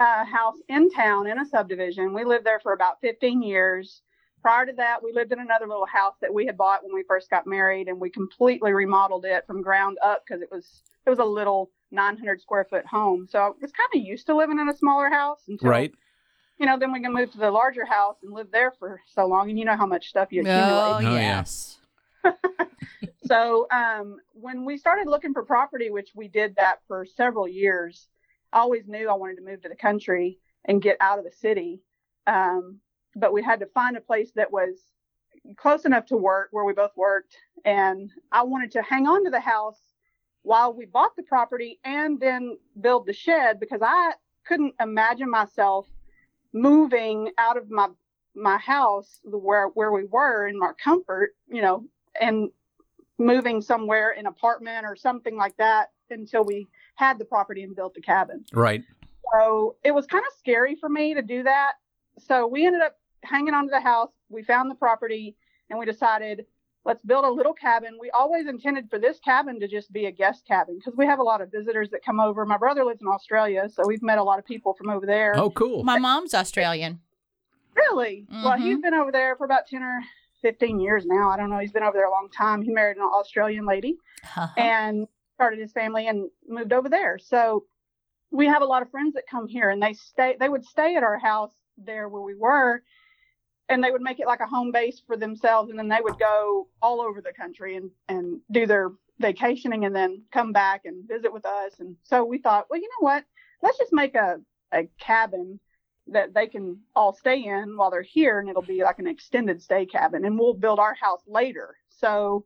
uh, 0.01 0.25
house 0.25 0.59
in 0.69 0.91
town 0.91 1.27
in 1.27 1.39
a 1.39 1.47
subdivision. 1.47 2.13
We 2.13 2.25
lived 2.25 2.45
there 2.45 2.61
for 2.61 2.73
about 2.73 3.01
15 3.01 3.43
years. 3.43 4.03
Prior 4.43 4.67
to 4.67 4.73
that, 4.75 5.03
we 5.03 5.13
lived 5.13 5.33
in 5.33 5.41
another 5.41 5.67
little 5.67 5.87
house 5.87 6.15
that 6.21 6.33
we 6.33 6.47
had 6.47 6.57
bought 6.57 6.85
when 6.85 6.95
we 6.95 7.03
first 7.09 7.31
got 7.31 7.47
married, 7.47 7.89
and 7.89 7.99
we 7.99 8.11
completely 8.11 8.73
remodeled 8.73 9.25
it 9.25 9.45
from 9.47 9.63
ground 9.63 9.99
up 10.03 10.23
because 10.27 10.43
it 10.43 10.51
was 10.53 10.83
it 11.07 11.11
was 11.11 11.19
a 11.19 11.25
little 11.25 11.71
900 11.91 12.41
square 12.41 12.67
foot 12.69 12.87
home. 12.87 13.27
So 13.29 13.39
I 13.39 13.49
was 13.49 13.73
kind 13.73 13.89
of 13.95 14.03
used 14.03 14.27
to 14.27 14.37
living 14.37 14.59
in 14.59 14.69
a 14.69 14.77
smaller 14.77 15.11
house 15.11 15.41
until 15.49 15.71
Right. 15.71 15.93
You 16.59 16.67
know. 16.67 16.79
Then 16.79 16.93
we 16.93 17.01
can 17.01 17.13
move 17.13 17.31
to 17.33 17.39
the 17.39 17.51
larger 17.51 17.85
house 17.85 18.17
and 18.23 18.33
live 18.33 18.51
there 18.51 18.73
for 18.79 19.01
so 19.07 19.27
long, 19.27 19.51
and 19.51 19.59
you 19.59 19.65
know 19.65 19.77
how 19.77 19.87
much 19.87 20.09
stuff 20.09 20.29
you 20.31 20.43
accumulate. 20.43 20.91
oh 20.91 20.99
Oh, 20.99 21.01
yes 21.01 21.79
So 23.27 23.67
um, 23.71 24.17
when 24.33 24.65
we 24.65 24.79
started 24.79 25.07
looking 25.07 25.35
for 25.35 25.45
property, 25.45 25.91
which 25.91 26.11
we 26.15 26.29
did 26.29 26.57
that 26.57 26.79
for 26.89 27.05
several 27.05 27.47
years, 27.47 28.09
I 28.53 28.61
always 28.61 28.89
knew 28.89 29.09
I 29.09 29.15
wanted 29.15 29.37
to 29.37 29.45
move 29.45 29.63
to 29.63 29.69
the 29.69 29.77
country 29.77 30.39
and 30.65 30.81
get 30.81 30.97
out 31.01 31.19
of 31.19 31.25
the 31.25 31.31
city. 31.31 31.83
Um, 32.27 32.79
but 33.15 33.33
we 33.33 33.43
had 33.43 33.61
to 33.61 33.67
find 33.67 33.97
a 33.97 34.01
place 34.01 34.31
that 34.35 34.51
was 34.51 34.79
close 35.57 35.85
enough 35.85 36.07
to 36.07 36.17
work 36.17 36.49
where 36.53 36.65
we 36.65 36.73
both 36.73 36.97
worked. 36.97 37.37
And 37.65 38.11
I 38.33 38.43
wanted 38.45 38.71
to 38.73 38.83
hang 38.83 39.07
on 39.07 39.25
to 39.25 39.31
the 39.31 39.41
house 39.41 39.81
while 40.43 40.73
we 40.73 40.87
bought 40.87 41.15
the 41.17 41.23
property 41.23 41.79
and 41.85 42.19
then 42.19 42.57
build 42.81 43.07
the 43.07 43.13
shed 43.13 43.61
because 43.61 43.81
I 43.83 44.13
couldn't 44.47 44.75
imagine 44.81 45.31
myself 45.31 45.87
moving 46.53 47.31
out 47.39 47.57
of 47.57 47.71
my 47.71 47.89
my 48.35 48.59
house 48.59 49.21
where 49.25 49.69
where 49.69 49.93
we 49.93 50.05
were 50.05 50.47
in 50.47 50.61
our 50.63 50.75
comfort, 50.75 51.35
you 51.49 51.63
know, 51.63 51.85
and 52.21 52.51
moving 53.19 53.61
somewhere 53.61 54.13
in 54.13 54.21
an 54.21 54.27
apartment 54.27 54.87
or 54.87 54.95
something 54.95 55.37
like 55.37 55.57
that 55.57 55.89
until 56.11 56.45
we 56.45 56.67
had 56.95 57.19
the 57.19 57.25
property 57.25 57.63
and 57.63 57.75
built 57.75 57.95
the 57.95 58.01
cabin. 58.01 58.45
Right. 58.53 58.85
So 59.33 59.77
it 59.85 59.93
was 59.93 60.07
kind 60.07 60.25
of 60.27 60.39
scary 60.39 60.77
for 60.77 60.89
me 60.89 61.15
to 61.15 61.23
do 61.23 61.43
that. 61.43 61.73
So 62.19 62.47
we 62.47 62.67
ended 62.67 62.83
up 62.83 62.97
hanging 63.23 63.55
on 63.55 63.65
to 63.65 63.71
the 63.71 63.81
house. 63.81 64.11
We 64.29 64.43
found 64.43 64.71
the 64.71 64.75
property 64.75 65.37
and 65.69 65.79
we 65.79 65.85
decided 65.85 66.47
let's 66.85 67.03
build 67.05 67.25
a 67.25 67.31
little 67.31 67.53
cabin. 67.53 67.99
We 68.01 68.11
always 68.11 68.47
intended 68.47 68.89
for 68.91 68.99
this 68.99 69.19
cabin 69.21 69.61
to 69.61 69.69
just 69.69 69.93
be 69.93 70.07
a 70.07 70.11
guest 70.13 70.45
cabin 70.47 70.79
because 70.79 70.97
we 70.97 71.07
have 71.07 71.19
a 71.19 71.23
lot 71.23 71.41
of 71.41 71.51
visitors 71.51 71.91
that 71.91 72.05
come 72.05 72.21
over. 72.21 72.45
My 72.47 72.57
brother 72.59 72.85
lives 72.85 73.03
in 73.03 73.09
Australia, 73.09 73.69
so 73.71 73.83
we've 73.87 74.03
met 74.03 74.19
a 74.19 74.23
lot 74.23 74.39
of 74.39 74.45
people 74.45 74.75
from 74.75 74.89
over 74.91 75.05
there. 75.07 75.35
Oh, 75.37 75.51
cool. 75.51 75.85
my 75.85 75.99
mom's 75.99 76.35
australian 76.35 77.01
Really? 77.75 78.27
Well, 78.29 78.55
Mhm. 78.59 78.63
he's 78.63 78.79
been 78.81 78.95
over 78.95 79.13
there 79.13 79.37
for 79.37 79.45
about 79.45 79.69
10 79.69 79.85
or 79.85 80.01
15 80.43 80.81
years 80.81 81.07
now. 81.07 81.31
I 81.31 81.37
don't 81.37 81.49
know. 81.49 81.59
He's 81.59 81.71
been 81.71 81.85
over 81.85 81.97
there 81.97 82.07
a 82.07 82.11
long 82.11 82.29
time. 82.29 82.61
He 82.61 82.71
married 82.71 82.97
an 82.97 83.05
Australian 83.05 83.67
lady 83.67 83.97
and 84.57 85.07
started 85.35 85.61
his 85.61 85.71
family 85.73 86.09
and 86.09 86.29
moved 86.49 86.73
over 86.73 86.89
there. 86.89 87.19
So 87.19 87.67
we 88.33 88.47
have 88.47 88.63
a 88.63 88.65
lot 88.65 88.83
of 88.83 88.91
friends 88.91 89.15
that 89.15 89.25
come 89.31 89.47
here 89.47 89.71
and 89.71 89.81
they 89.81 89.93
stay, 89.93 90.37
they 90.41 90.49
would 90.49 90.65
stay 90.65 90.97
at 90.97 91.05
our 91.05 91.19
house 91.19 91.53
there 91.77 92.09
where 92.09 92.23
we 92.23 92.35
were 92.35 92.83
and 93.69 93.83
they 93.83 93.91
would 93.91 94.03
make 94.03 94.21
it 94.21 94.27
like 94.27 94.41
a 94.41 94.47
home 94.47 94.73
base 94.73 95.01
for 95.07 95.17
themselves. 95.17 95.71
And 95.71 95.79
then 95.79 95.89
they 95.89 96.01
would 96.01 96.19
go 96.19 96.69
all 96.81 97.01
over 97.01 97.21
the 97.21 97.33
country 97.33 97.77
and, 97.77 97.91
and 98.09 98.41
do 98.51 98.67
their 98.67 98.93
vacationing 99.19 99.85
and 99.85 99.95
then 99.95 100.23
come 100.33 100.53
back 100.53 100.83
and 100.85 101.07
visit 101.07 101.33
with 101.33 101.45
us. 101.45 101.75
And 101.81 101.97
so 102.03 102.25
we 102.25 102.39
thought, 102.39 102.67
well, 102.71 102.81
you 102.81 102.89
know 102.89 103.05
what? 103.05 103.25
Let's 103.63 103.79
just 103.79 103.93
make 103.93 104.15
a, 104.15 104.41
a 104.73 104.89
cabin 104.99 105.61
that 106.07 106.33
they 106.33 106.47
can 106.47 106.79
all 106.97 107.13
stay 107.13 107.45
in 107.45 107.77
while 107.77 107.91
they're 107.91 108.03
here 108.03 108.41
and 108.41 108.49
it'll 108.49 108.63
be 108.63 108.83
like 108.83 108.99
an 108.99 109.07
extended 109.07 109.61
stay 109.61 109.85
cabin 109.85 110.25
and 110.25 110.39
we'll 110.39 110.55
build 110.55 110.79
our 110.79 110.95
house 110.95 111.21
later. 111.27 111.77
So 111.91 112.45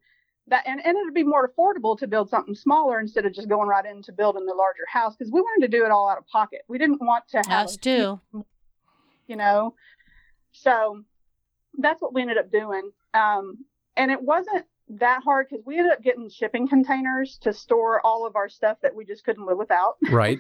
that 0.49 0.67
and, 0.67 0.85
and 0.85 0.97
it'd 0.97 1.15
be 1.15 1.23
more 1.23 1.49
affordable 1.49 1.97
to 1.99 2.09
build 2.09 2.29
something 2.29 2.57
smaller 2.57 2.99
instead 2.99 3.25
of 3.25 3.33
just 3.33 3.49
going 3.49 3.69
right 3.69 3.87
into 3.87 4.11
building 4.11 4.45
the 4.47 4.55
larger 4.55 4.87
house 4.93 5.15
because 5.15 5.31
we 5.31 5.41
wanted 5.41 5.71
to 5.71 5.77
do 5.77 5.85
it 5.85 5.93
all 5.93 6.09
out 6.09 6.19
of 6.19 6.27
pocket. 6.27 6.63
We 6.67 6.79
didn't 6.79 7.01
want 7.01 7.29
to 7.29 7.43
have 7.47 7.67
us 7.67 7.77
too 7.77 8.19
you 9.33 9.37
know. 9.37 9.75
So 10.53 11.03
that's 11.79 12.01
what 12.01 12.15
we 12.15 12.23
ended 12.23 12.39
up 12.39 12.51
doing. 12.51 12.91
Um, 13.15 13.65
and 13.97 14.11
it 14.11 14.21
wasn't 14.21 14.65
that 14.89 15.23
hard 15.23 15.47
because 15.49 15.65
we 15.65 15.79
ended 15.79 15.93
up 15.93 16.03
getting 16.03 16.29
shipping 16.29 16.69
containers 16.69 17.39
to 17.39 17.53
store 17.53 18.05
all 18.05 18.27
of 18.27 18.37
our 18.37 18.49
stuff 18.49 18.79
that 18.83 18.95
we 18.95 19.05
just 19.05 19.25
couldn't 19.25 19.47
live 19.47 19.59
without. 19.59 19.97
Right. 20.11 20.39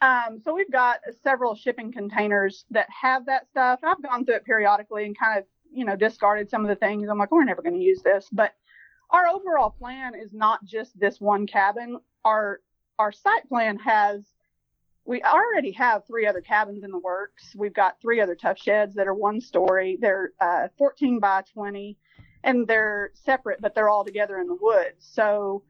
Um, 0.00 0.40
so 0.44 0.52
we've 0.52 0.70
got 0.70 0.98
several 1.22 1.54
shipping 1.54 1.92
containers 1.92 2.64
that 2.72 2.88
have 2.90 3.26
that 3.26 3.48
stuff. 3.48 3.78
I've 3.84 4.02
gone 4.02 4.24
through 4.24 4.34
it 4.34 4.44
periodically 4.44 5.04
and 5.04 5.16
kind 5.16 5.38
of, 5.38 5.44
you 5.72 5.84
know, 5.84 5.94
discarded 5.94 6.50
some 6.50 6.62
of 6.62 6.68
the 6.68 6.74
things. 6.74 7.08
I'm 7.08 7.18
like, 7.18 7.30
we're 7.30 7.44
never 7.44 7.62
going 7.62 7.76
to 7.76 7.80
use 7.80 8.02
this. 8.02 8.28
But 8.32 8.52
our 9.10 9.28
overall 9.28 9.70
plan 9.70 10.14
is 10.16 10.32
not 10.32 10.64
just 10.64 10.98
this 10.98 11.20
one 11.20 11.46
cabin. 11.46 12.00
Our 12.24 12.60
our 12.98 13.12
site 13.12 13.48
plan 13.48 13.78
has 13.78 14.24
we 15.04 15.22
already 15.22 15.72
have 15.72 16.06
three 16.06 16.26
other 16.26 16.40
cabins 16.40 16.84
in 16.84 16.90
the 16.90 16.98
works. 16.98 17.54
We've 17.56 17.74
got 17.74 18.00
three 18.00 18.20
other 18.20 18.34
Tuff 18.34 18.58
Sheds 18.58 18.94
that 18.94 19.08
are 19.08 19.14
one 19.14 19.40
story. 19.40 19.98
They're 20.00 20.30
uh, 20.40 20.68
14 20.78 21.18
by 21.18 21.42
20, 21.52 21.96
and 22.44 22.66
they're 22.66 23.10
separate, 23.14 23.60
but 23.60 23.74
they're 23.74 23.88
all 23.88 24.04
together 24.04 24.38
in 24.38 24.46
the 24.46 24.56
woods. 24.60 25.04
So 25.12 25.64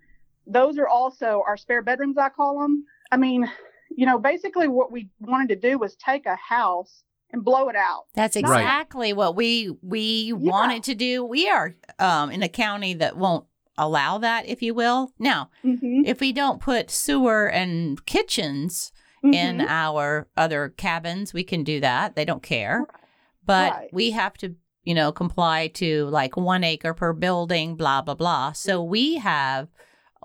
those 0.46 0.76
are 0.78 0.88
also 0.88 1.42
our 1.46 1.56
spare 1.56 1.82
bedrooms, 1.82 2.18
I 2.18 2.28
call 2.28 2.60
them. 2.60 2.84
I 3.10 3.16
mean, 3.16 3.50
you 3.94 4.04
know, 4.06 4.18
basically 4.18 4.68
what 4.68 4.92
we 4.92 5.08
wanted 5.20 5.48
to 5.60 5.68
do 5.70 5.78
was 5.78 5.96
take 5.96 6.26
a 6.26 6.36
house 6.36 7.02
and 7.30 7.42
blow 7.42 7.68
it 7.68 7.76
out. 7.76 8.04
That's 8.14 8.36
Right. 8.36 8.42
exactly 8.60 9.14
what 9.14 9.34
we 9.34 9.70
we 9.82 10.34
wanted 10.34 10.82
to 10.84 10.94
do. 10.94 11.24
We 11.24 11.48
are 11.48 11.74
um, 11.98 12.30
in 12.30 12.42
a 12.42 12.48
county 12.48 12.92
that 12.94 13.16
won't 13.16 13.46
allow 13.78 14.18
that, 14.18 14.46
if 14.46 14.60
you 14.60 14.74
will. 14.74 15.12
Now, 15.18 15.48
Mm-hmm. 15.64 16.02
if 16.04 16.20
we 16.20 16.32
don't 16.34 16.60
put 16.60 16.90
sewer 16.90 17.48
and 17.48 18.04
kitchens 18.04 18.92
in 19.22 19.60
our 19.60 20.26
other 20.36 20.70
cabins, 20.76 21.32
we 21.32 21.44
can 21.44 21.62
do 21.64 21.80
that. 21.80 22.16
They 22.16 22.24
don't 22.24 22.42
care, 22.42 22.86
but 23.44 23.72
Right. 23.72 23.88
we 23.92 24.10
have 24.12 24.34
to, 24.38 24.54
you 24.84 24.94
know, 24.94 25.12
comply 25.12 25.68
to 25.74 26.06
like 26.06 26.36
one 26.36 26.64
acre 26.64 26.94
per 26.94 27.12
building, 27.12 27.76
blah 27.76 28.02
blah 28.02 28.14
blah. 28.14 28.52
So 28.52 28.82
we 28.82 29.16
have 29.16 29.68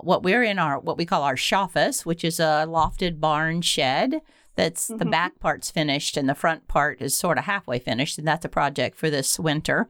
what 0.00 0.22
we're 0.22 0.42
in 0.42 0.58
our 0.58 0.78
what 0.78 0.96
we 0.98 1.04
call 1.06 1.22
our 1.22 1.36
shoffice, 1.36 2.04
which 2.06 2.24
is 2.24 2.40
a 2.40 2.66
lofted 2.68 3.20
barn 3.20 3.62
shed. 3.62 4.20
That's 4.56 4.88
the 4.88 5.04
Mhm. 5.04 5.10
back 5.12 5.38
part's 5.38 5.70
finished 5.70 6.16
and 6.16 6.28
the 6.28 6.34
front 6.34 6.66
part 6.66 7.00
is 7.00 7.16
sort 7.16 7.38
of 7.38 7.44
halfway 7.44 7.78
finished, 7.78 8.18
and 8.18 8.26
that's 8.26 8.44
a 8.44 8.48
project 8.48 8.96
for 8.98 9.08
this 9.10 9.38
winter. 9.38 9.88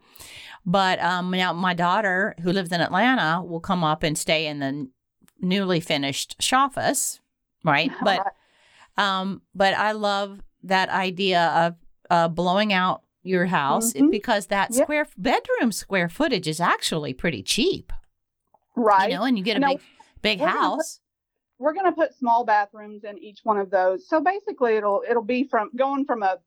But 0.66 1.03
um, 1.03 1.31
now 1.31 1.55
my 1.55 1.73
daughter, 1.73 2.35
who 2.42 2.53
lives 2.53 2.71
in 2.73 2.83
Atlanta, 2.83 3.42
will 3.42 3.61
come 3.61 3.83
up 3.83 4.03
and 4.03 4.18
stay 4.18 4.47
in 4.47 4.59
the 4.59 4.88
newly 5.40 5.81
finished 5.81 6.37
shoffice, 6.40 7.21
right? 7.64 7.90
But 8.05 8.27
um, 8.98 9.40
but 9.54 9.72
I 9.74 9.92
love 9.92 10.40
that 10.64 10.88
idea 10.90 11.46
of 11.48 11.76
uh, 12.11 12.28
blowing 12.28 12.72
out 12.72 13.02
your 13.22 13.46
house 13.46 13.92
Mhm. 13.92 14.11
because 14.11 14.46
that 14.46 14.70
Yep. 14.74 14.82
square 14.84 15.06
bedroom 15.16 15.72
square 15.72 16.08
footage 16.08 16.46
is 16.48 16.61
actually 16.61 17.12
pretty 17.14 17.42
cheap, 17.42 17.92
right. 18.76 19.11
you 19.11 19.16
know, 19.16 19.24
and 19.24 19.38
you 19.38 19.44
get 19.44 19.56
a 19.56 19.61
Now, 19.61 19.68
big 19.68 19.80
big 20.22 20.40
we're 20.40 20.46
gonna 20.46 20.58
put- 20.58 20.64
house. 20.76 21.00
we're 21.58 21.72
going 21.74 21.87
to 21.87 21.92
put 21.92 22.14
small 22.14 22.44
bathrooms 22.44 23.04
in 23.04 23.18
each 23.18 23.40
one 23.44 23.58
of 23.58 23.70
those. 23.70 24.08
So 24.08 24.20
basically, 24.20 24.76
it'll 24.76 25.02
it'll 25.08 25.22
be 25.24 25.44
from 25.44 25.70
going 25.76 26.04
from 26.04 26.22
a 26.22 26.38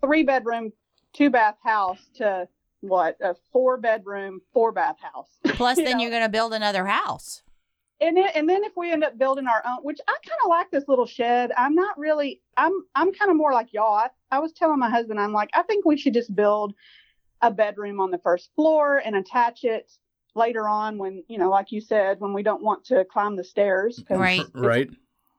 three 0.00 0.22
bedroom, 0.22 0.72
two 1.12 1.30
bath 1.30 1.56
house 1.62 1.98
to 2.16 2.46
what 2.80 3.16
a 3.20 3.34
four 3.52 3.76
bedroom, 3.78 4.40
four 4.52 4.72
bath 4.72 4.96
house. 5.00 5.28
Plus, 5.44 5.78
you 5.78 5.84
then 5.84 5.96
know. 5.96 6.02
you're 6.02 6.10
going 6.10 6.22
to 6.22 6.28
build 6.28 6.52
another 6.52 6.84
house. 6.86 7.42
And 8.02 8.16
then, 8.16 8.28
and 8.34 8.48
then 8.48 8.64
if 8.64 8.72
we 8.76 8.90
end 8.90 9.04
up 9.04 9.16
building 9.16 9.46
our 9.46 9.62
own, 9.64 9.78
which 9.82 10.00
I 10.08 10.12
kind 10.12 10.38
of 10.44 10.48
like 10.50 10.70
this 10.70 10.88
little 10.88 11.06
shed. 11.06 11.52
I'm 11.56 11.74
not 11.74 11.96
really. 11.96 12.40
I'm 12.56 12.72
I'm 12.94 13.12
kind 13.12 13.30
of 13.30 13.36
more 13.36 13.52
like 13.52 13.72
y'all. 13.72 13.94
I, 13.94 14.08
I 14.30 14.40
was 14.40 14.52
telling 14.52 14.80
my 14.80 14.90
husband, 14.90 15.20
I'm 15.20 15.32
like, 15.32 15.50
I 15.54 15.62
think 15.62 15.84
we 15.84 15.96
should 15.96 16.12
just 16.12 16.34
build 16.34 16.74
a 17.42 17.50
bedroom 17.50 18.00
on 18.00 18.10
the 18.10 18.18
first 18.18 18.50
floor 18.56 19.00
and 19.04 19.14
attach 19.14 19.62
it 19.62 19.92
later 20.34 20.68
on 20.68 20.98
when 20.98 21.22
you 21.28 21.38
know, 21.38 21.48
like 21.48 21.70
you 21.70 21.80
said, 21.80 22.18
when 22.18 22.32
we 22.32 22.42
don't 22.42 22.62
want 22.62 22.84
to 22.86 23.04
climb 23.04 23.36
the 23.36 23.44
stairs. 23.44 24.02
Right. 24.10 24.42
Right. 24.54 24.90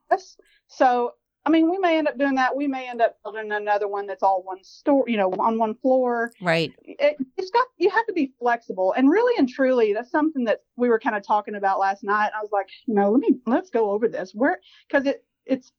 Yes. 0.09 0.37
So, 0.67 1.13
I 1.45 1.49
mean, 1.49 1.69
we 1.69 1.77
may 1.77 1.97
end 1.97 2.07
up 2.07 2.17
doing 2.17 2.35
that. 2.35 2.55
We 2.55 2.67
may 2.67 2.87
end 2.87 3.01
up 3.01 3.17
building 3.21 3.51
another 3.51 3.87
one 3.89 4.07
that's 4.07 4.23
all 4.23 4.43
one 4.43 4.63
store, 4.63 5.03
you 5.09 5.17
know, 5.17 5.29
on 5.33 5.57
one 5.57 5.75
floor. 5.75 6.31
Right. 6.41 6.71
It, 6.83 7.17
it's 7.37 7.51
got, 7.51 7.67
you 7.77 7.89
have 7.89 8.05
to 8.07 8.13
be 8.13 8.31
flexible. 8.39 8.93
And 8.95 9.09
really 9.09 9.37
and 9.37 9.49
truly, 9.49 9.91
that's 9.93 10.09
something 10.09 10.45
that 10.45 10.61
we 10.77 10.87
were 10.87 10.99
kind 10.99 11.17
of 11.17 11.25
talking 11.27 11.55
about 11.55 11.79
last 11.79 12.01
night. 12.03 12.31
I 12.33 12.39
was 12.41 12.51
like, 12.53 12.67
you 12.85 12.93
know, 12.93 13.11
let 13.11 13.19
me, 13.19 13.35
let's 13.45 13.69
go 13.69 13.91
over 13.91 14.07
this. 14.07 14.31
Where, 14.33 14.59
cause 14.89 15.05
it, 15.05 15.25
it's, 15.45 15.73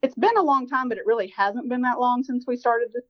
it's 0.00 0.14
been 0.14 0.38
a 0.38 0.42
long 0.42 0.66
time, 0.66 0.88
but 0.88 0.96
it 0.96 1.04
really 1.04 1.32
hasn't 1.36 1.68
been 1.68 1.82
that 1.82 2.00
long 2.00 2.22
since 2.24 2.44
we 2.46 2.56
started 2.56 2.88
this 2.94 3.04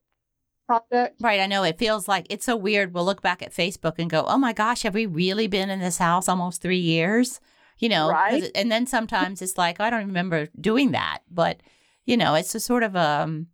project. 0.67 1.21
Right. 1.21 1.39
I 1.41 1.47
know 1.47 1.63
it 1.63 1.79
feels 1.79 2.09
like 2.09 2.27
it's 2.29 2.45
so 2.45 2.57
weird. 2.57 2.93
We'll 2.93 3.05
look 3.05 3.23
back 3.23 3.41
at 3.41 3.53
Facebook 3.53 3.95
and 4.01 4.11
go, 4.11 4.25
oh 4.27 4.39
my 4.39 4.53
gosh, 4.53 4.83
have 4.83 4.95
we 4.95 5.07
really 5.07 5.47
been 5.47 5.71
in 5.71 5.79
this 5.79 5.99
house 5.99 6.29
almost 6.29 6.61
three 6.61 6.79
years? 6.79 7.41
You 7.79 7.89
know, 7.89 8.11
Right. 8.11 8.43
it- 8.43 8.53
and 8.57 8.71
then 8.73 8.87
sometimes 8.89 9.41
it's 9.43 9.57
like, 9.57 9.77
oh, 9.79 9.85
I 9.85 9.91
don't 9.91 10.07
remember 10.07 10.49
doing 10.61 10.91
that. 10.91 11.21
But, 11.31 11.61
you 12.11 12.17
know, 12.17 12.35
it's 12.35 12.55
a 12.55 12.61
sort 12.61 12.83
of 12.83 12.97
um, 12.97 13.47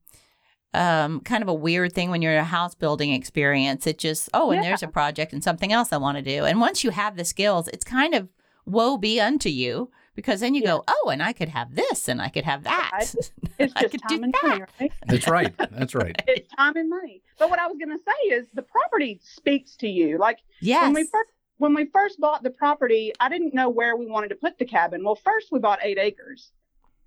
um, 0.73 1.21
kind 1.21 1.43
of 1.43 1.49
a 1.49 1.55
weird 1.55 1.93
thing 1.93 2.11
when 2.11 2.23
you're 2.23 2.33
in 2.33 2.39
a 2.39 2.45
house 2.45 2.75
building 2.75 3.13
experience. 3.13 3.87
It 3.87 3.99
just, 3.99 4.29
oh, 4.35 4.51
and 4.51 4.63
Yeah. 4.63 4.69
there's 4.71 4.83
a 4.83 4.89
project 4.89 5.33
and 5.33 5.45
something 5.45 5.73
else 5.73 5.93
I 5.93 5.99
want 5.99 6.17
to 6.19 6.23
do. 6.23 6.45
And 6.45 6.61
once 6.61 6.83
you 6.85 6.91
have 6.91 7.17
the 7.17 7.25
skills, 7.25 7.69
it's 7.69 7.85
kind 7.85 8.15
of 8.15 8.29
woe 8.65 8.97
be 8.97 9.21
unto 9.21 9.49
you 9.49 9.91
because 10.15 10.41
then 10.41 10.55
you 10.55 10.63
go, 10.63 10.83
oh, 10.89 11.11
and 11.11 11.23
I 11.23 11.33
could 11.33 11.51
have 11.51 11.75
this 11.75 12.09
and 12.09 12.21
I 12.21 12.29
could 12.29 12.45
have 12.45 12.65
that. 12.65 12.91
Right. 12.93 13.15
It's 13.59 13.73
I 13.75 13.83
just 13.83 13.93
could 13.93 14.03
do 14.09 14.17
time 14.17 14.25
and 14.25 14.35
money, 14.43 14.63
right? 14.81 14.93
That's 15.07 15.27
right. 15.29 15.55
That's 15.71 15.95
right. 15.95 16.23
It's 16.29 16.53
time 16.55 16.77
and 16.77 16.91
money. 16.91 17.23
But 17.39 17.49
what 17.49 17.59
I 17.59 17.67
was 17.67 17.79
going 17.79 17.97
to 17.97 18.05
say 18.05 18.35
is 18.35 18.47
the 18.53 18.61
property 18.63 19.19
speaks 19.23 19.77
to 19.77 19.89
you. 19.89 20.19
Like, 20.19 20.41
yes. 20.61 20.83
when 20.83 20.93
we 20.93 21.05
first 21.05 21.31
when 21.59 21.73
we 21.73 21.87
first 21.87 22.21
bought 22.21 22.43
the 22.43 22.51
property, 22.51 23.13
I 23.19 23.31
didn't 23.31 23.55
know 23.55 23.71
where 23.71 23.97
we 23.97 24.07
wanted 24.07 24.29
to 24.29 24.35
put 24.35 24.59
the 24.59 24.67
cabin. 24.67 25.03
Well, 25.03 25.15
first 25.15 25.49
we 25.51 25.59
bought 25.59 25.79
eight 25.83 25.97
acres, 25.99 26.53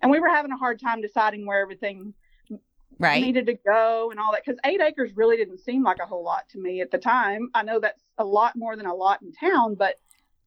and 0.01 0.11
we 0.11 0.19
were 0.19 0.29
having 0.29 0.51
a 0.51 0.57
hard 0.57 0.79
time 0.79 1.01
deciding 1.01 1.45
where 1.45 1.61
everything 1.61 2.13
right. 2.99 3.21
needed 3.21 3.45
to 3.47 3.53
go 3.53 4.11
and 4.11 4.19
all 4.19 4.31
that 4.31 4.43
because 4.45 4.59
eight 4.65 4.81
acres 4.81 5.11
really 5.15 5.37
didn't 5.37 5.59
seem 5.59 5.83
like 5.83 5.99
a 6.01 6.05
whole 6.05 6.23
lot 6.23 6.47
to 6.49 6.59
me 6.59 6.81
at 6.81 6.91
the 6.91 6.97
time. 6.97 7.49
I 7.53 7.63
know 7.63 7.79
that's 7.79 8.03
a 8.17 8.23
lot 8.23 8.55
more 8.55 8.75
than 8.75 8.85
a 8.85 8.93
lot 8.93 9.21
in 9.21 9.31
town, 9.31 9.75
but 9.75 9.95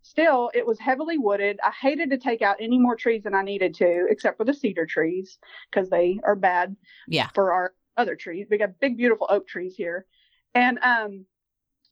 still, 0.02 0.50
it 0.54 0.66
was 0.66 0.78
heavily 0.78 1.18
wooded. 1.18 1.58
I 1.62 1.70
hated 1.70 2.10
to 2.10 2.18
take 2.18 2.42
out 2.42 2.56
any 2.60 2.78
more 2.78 2.96
trees 2.96 3.22
than 3.22 3.34
I 3.34 3.42
needed 3.42 3.74
to, 3.76 4.06
except 4.10 4.36
for 4.36 4.44
the 4.44 4.54
cedar 4.54 4.86
trees 4.86 5.38
because 5.70 5.88
they 5.90 6.18
are 6.24 6.36
bad 6.36 6.76
Yeah. 7.08 7.28
for 7.34 7.52
our 7.52 7.74
other 7.96 8.16
trees. 8.16 8.46
We 8.50 8.58
got 8.58 8.80
big, 8.80 8.96
beautiful 8.96 9.26
oak 9.30 9.46
trees 9.46 9.74
here. 9.76 10.06
And 10.54 10.78
um, 10.82 11.26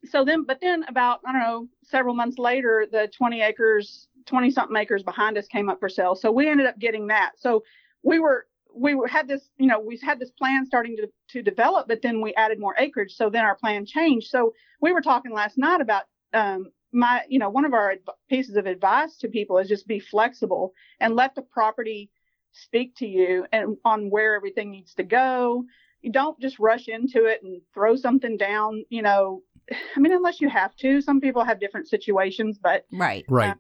so 0.05 0.25
then, 0.25 0.45
but 0.45 0.61
then 0.61 0.85
about, 0.89 1.21
I 1.27 1.33
don't 1.33 1.41
know, 1.41 1.69
several 1.85 2.15
months 2.15 2.39
later, 2.39 2.87
the 2.91 3.11
20 3.17 3.43
acres, 3.43 4.09
20 4.31 4.51
something 4.51 4.77
acres 4.77 5.03
behind 5.03 5.37
us 5.37 5.47
came 5.49 5.69
up 5.69 5.81
for 5.81 5.89
sale. 5.89 6.15
So 6.15 6.31
we 6.31 6.49
ended 6.49 6.67
up 6.67 6.79
getting 6.79 7.09
that. 7.09 7.33
So 7.37 7.65
we 8.03 8.21
were, 8.21 8.47
we 8.75 8.95
were, 8.95 9.09
had 9.09 9.27
this, 9.27 9.51
you 9.59 9.67
know, 9.67 9.81
we 9.81 9.99
had 10.03 10.21
this 10.21 10.31
plan 10.31 10.65
starting 10.65 10.97
to, 10.97 11.09
to 11.31 11.43
develop, 11.43 11.89
but 11.89 12.01
then 12.01 12.21
we 12.21 12.33
added 12.35 12.61
more 12.61 12.77
acreage. 12.79 13.13
So 13.13 13.29
then 13.29 13.45
our 13.45 13.57
plan 13.57 13.85
changed. 13.85 14.29
So 14.29 14.55
we 14.81 14.93
were 14.93 15.03
talking 15.03 15.33
last 15.33 15.59
night 15.59 15.81
about, 15.81 16.05
um, 16.33 16.71
my, 16.93 17.23
you 17.29 17.41
know, 17.41 17.51
one 17.51 17.65
of 17.65 17.75
our 17.75 17.93
adv- 17.93 18.17
pieces 18.29 18.57
of 18.57 18.67
advice 18.67 19.17
to 19.19 19.29
people 19.29 19.59
is 19.59 19.69
just 19.69 19.87
be 19.87 19.99
flexible 19.99 20.73
and 21.01 21.17
let 21.17 21.35
the 21.35 21.43
property 21.43 22.11
speak 22.53 22.95
to 22.97 23.07
you 23.07 23.47
and 23.53 23.77
on 23.85 24.11
where 24.11 24.35
everything 24.37 24.71
needs 24.71 24.95
to 24.95 25.03
go. 25.03 25.65
You 26.03 26.13
don't 26.13 26.39
just 26.41 26.59
rush 26.61 26.87
into 26.87 27.27
it 27.27 27.43
and 27.43 27.61
throw 27.75 27.97
something 27.97 28.37
down, 28.37 28.85
you 28.89 29.03
know. 29.03 29.43
I 29.97 30.01
mean, 30.01 30.13
unless 30.13 30.41
you 30.41 30.49
have 30.49 30.75
to. 30.77 31.01
Some 31.01 31.21
people 31.21 31.45
have 31.45 31.59
different 31.59 31.89
situations, 31.89 32.59
but, 32.63 32.87
Right. 32.93 33.25
Right. 33.29 33.57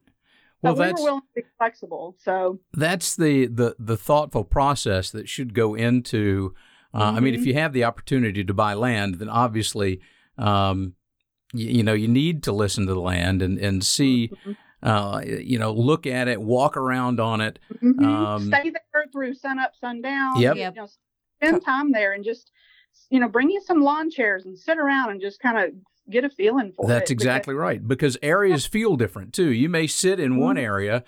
Well, 0.62 0.74
but 0.74 0.78
we 0.80 0.86
that's 0.86 1.00
were 1.00 1.06
willing 1.06 1.20
to 1.22 1.42
be 1.42 1.48
flexible. 1.58 2.16
So, 2.18 2.60
that's 2.72 3.16
the, 3.16 3.46
the 3.46 3.76
the 3.78 3.96
thoughtful 3.96 4.44
process 4.44 5.10
that 5.10 5.28
should 5.28 5.54
go 5.54 5.74
into. 5.74 6.54
Uh, 6.92 7.12
I 7.16 7.20
mean, 7.20 7.34
if 7.34 7.42
Mhm. 7.42 7.46
you 7.46 7.54
have 7.54 7.72
the 7.72 7.84
opportunity 7.84 8.44
to 8.44 8.52
buy 8.54 8.74
land, 8.74 9.16
then 9.16 9.28
obviously, 9.28 10.00
um, 10.36 10.94
you, 11.52 11.68
you 11.78 11.82
know, 11.82 11.92
you 11.94 12.08
need 12.08 12.42
to 12.44 12.52
listen 12.52 12.86
to 12.86 12.94
the 12.94 13.00
land 13.00 13.42
and 13.42 13.58
and 13.58 13.84
see, 13.84 14.28
Mhm. 14.28 14.56
uh, 14.82 15.22
you 15.24 15.58
know, 15.58 15.72
look 15.72 16.06
at 16.06 16.28
it, 16.28 16.42
walk 16.42 16.76
around 16.76 17.20
on 17.20 17.40
it. 17.40 17.58
Mhm. 17.82 18.02
Um, 18.04 18.46
stay 18.46 18.70
there 18.70 19.06
through 19.12 19.34
sun 19.34 19.58
up, 19.58 19.72
sundown. 19.80 20.40
Yep. 20.40 20.56
You 20.56 20.70
know, 20.72 20.88
spend 21.36 21.64
time 21.64 21.92
there 21.92 22.12
and 22.12 22.24
just, 22.24 22.50
you 23.08 23.18
know, 23.20 23.28
bring 23.28 23.50
you 23.50 23.60
some 23.62 23.80
lawn 23.82 24.10
chairs 24.10 24.44
and 24.44 24.58
sit 24.58 24.76
around 24.78 25.10
and 25.10 25.20
just 25.20 25.40
kind 25.40 25.58
of 25.58 25.70
get 26.08 26.24
a 26.24 26.30
feeling 26.30 26.72
for 26.72 26.84
it. 26.84 26.88
That's 26.88 27.10
because- 27.10 27.24
exactly 27.24 27.54
right. 27.54 27.86
Because 27.86 28.16
areas 28.22 28.66
feel 28.66 28.96
different 28.96 29.32
too. 29.32 29.50
You 29.50 29.68
may 29.68 29.86
sit 29.86 30.18
in 30.20 30.36
one 30.38 30.56
Mhm. 30.56 30.62
area 30.62 31.04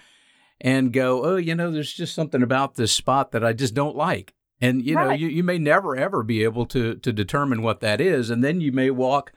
and 0.60 0.92
go, 0.92 1.24
oh, 1.24 1.36
you 1.36 1.54
know, 1.54 1.70
there's 1.70 1.92
just 1.92 2.14
something 2.14 2.42
about 2.42 2.74
this 2.74 2.92
spot 2.92 3.32
that 3.32 3.44
I 3.44 3.52
just 3.52 3.74
don't 3.74 3.96
like. 3.96 4.34
And 4.60 4.84
you 4.84 4.94
know, 4.94 5.06
Right. 5.06 5.18
you, 5.18 5.26
you 5.28 5.42
may 5.42 5.58
never 5.58 5.96
ever 5.96 6.22
be 6.22 6.44
able 6.44 6.66
to 6.66 6.94
to 6.96 7.12
determine 7.12 7.62
what 7.62 7.80
that 7.80 8.00
is. 8.00 8.30
And 8.30 8.44
then 8.44 8.60
you 8.60 8.70
may 8.72 8.90
walk 8.90 9.32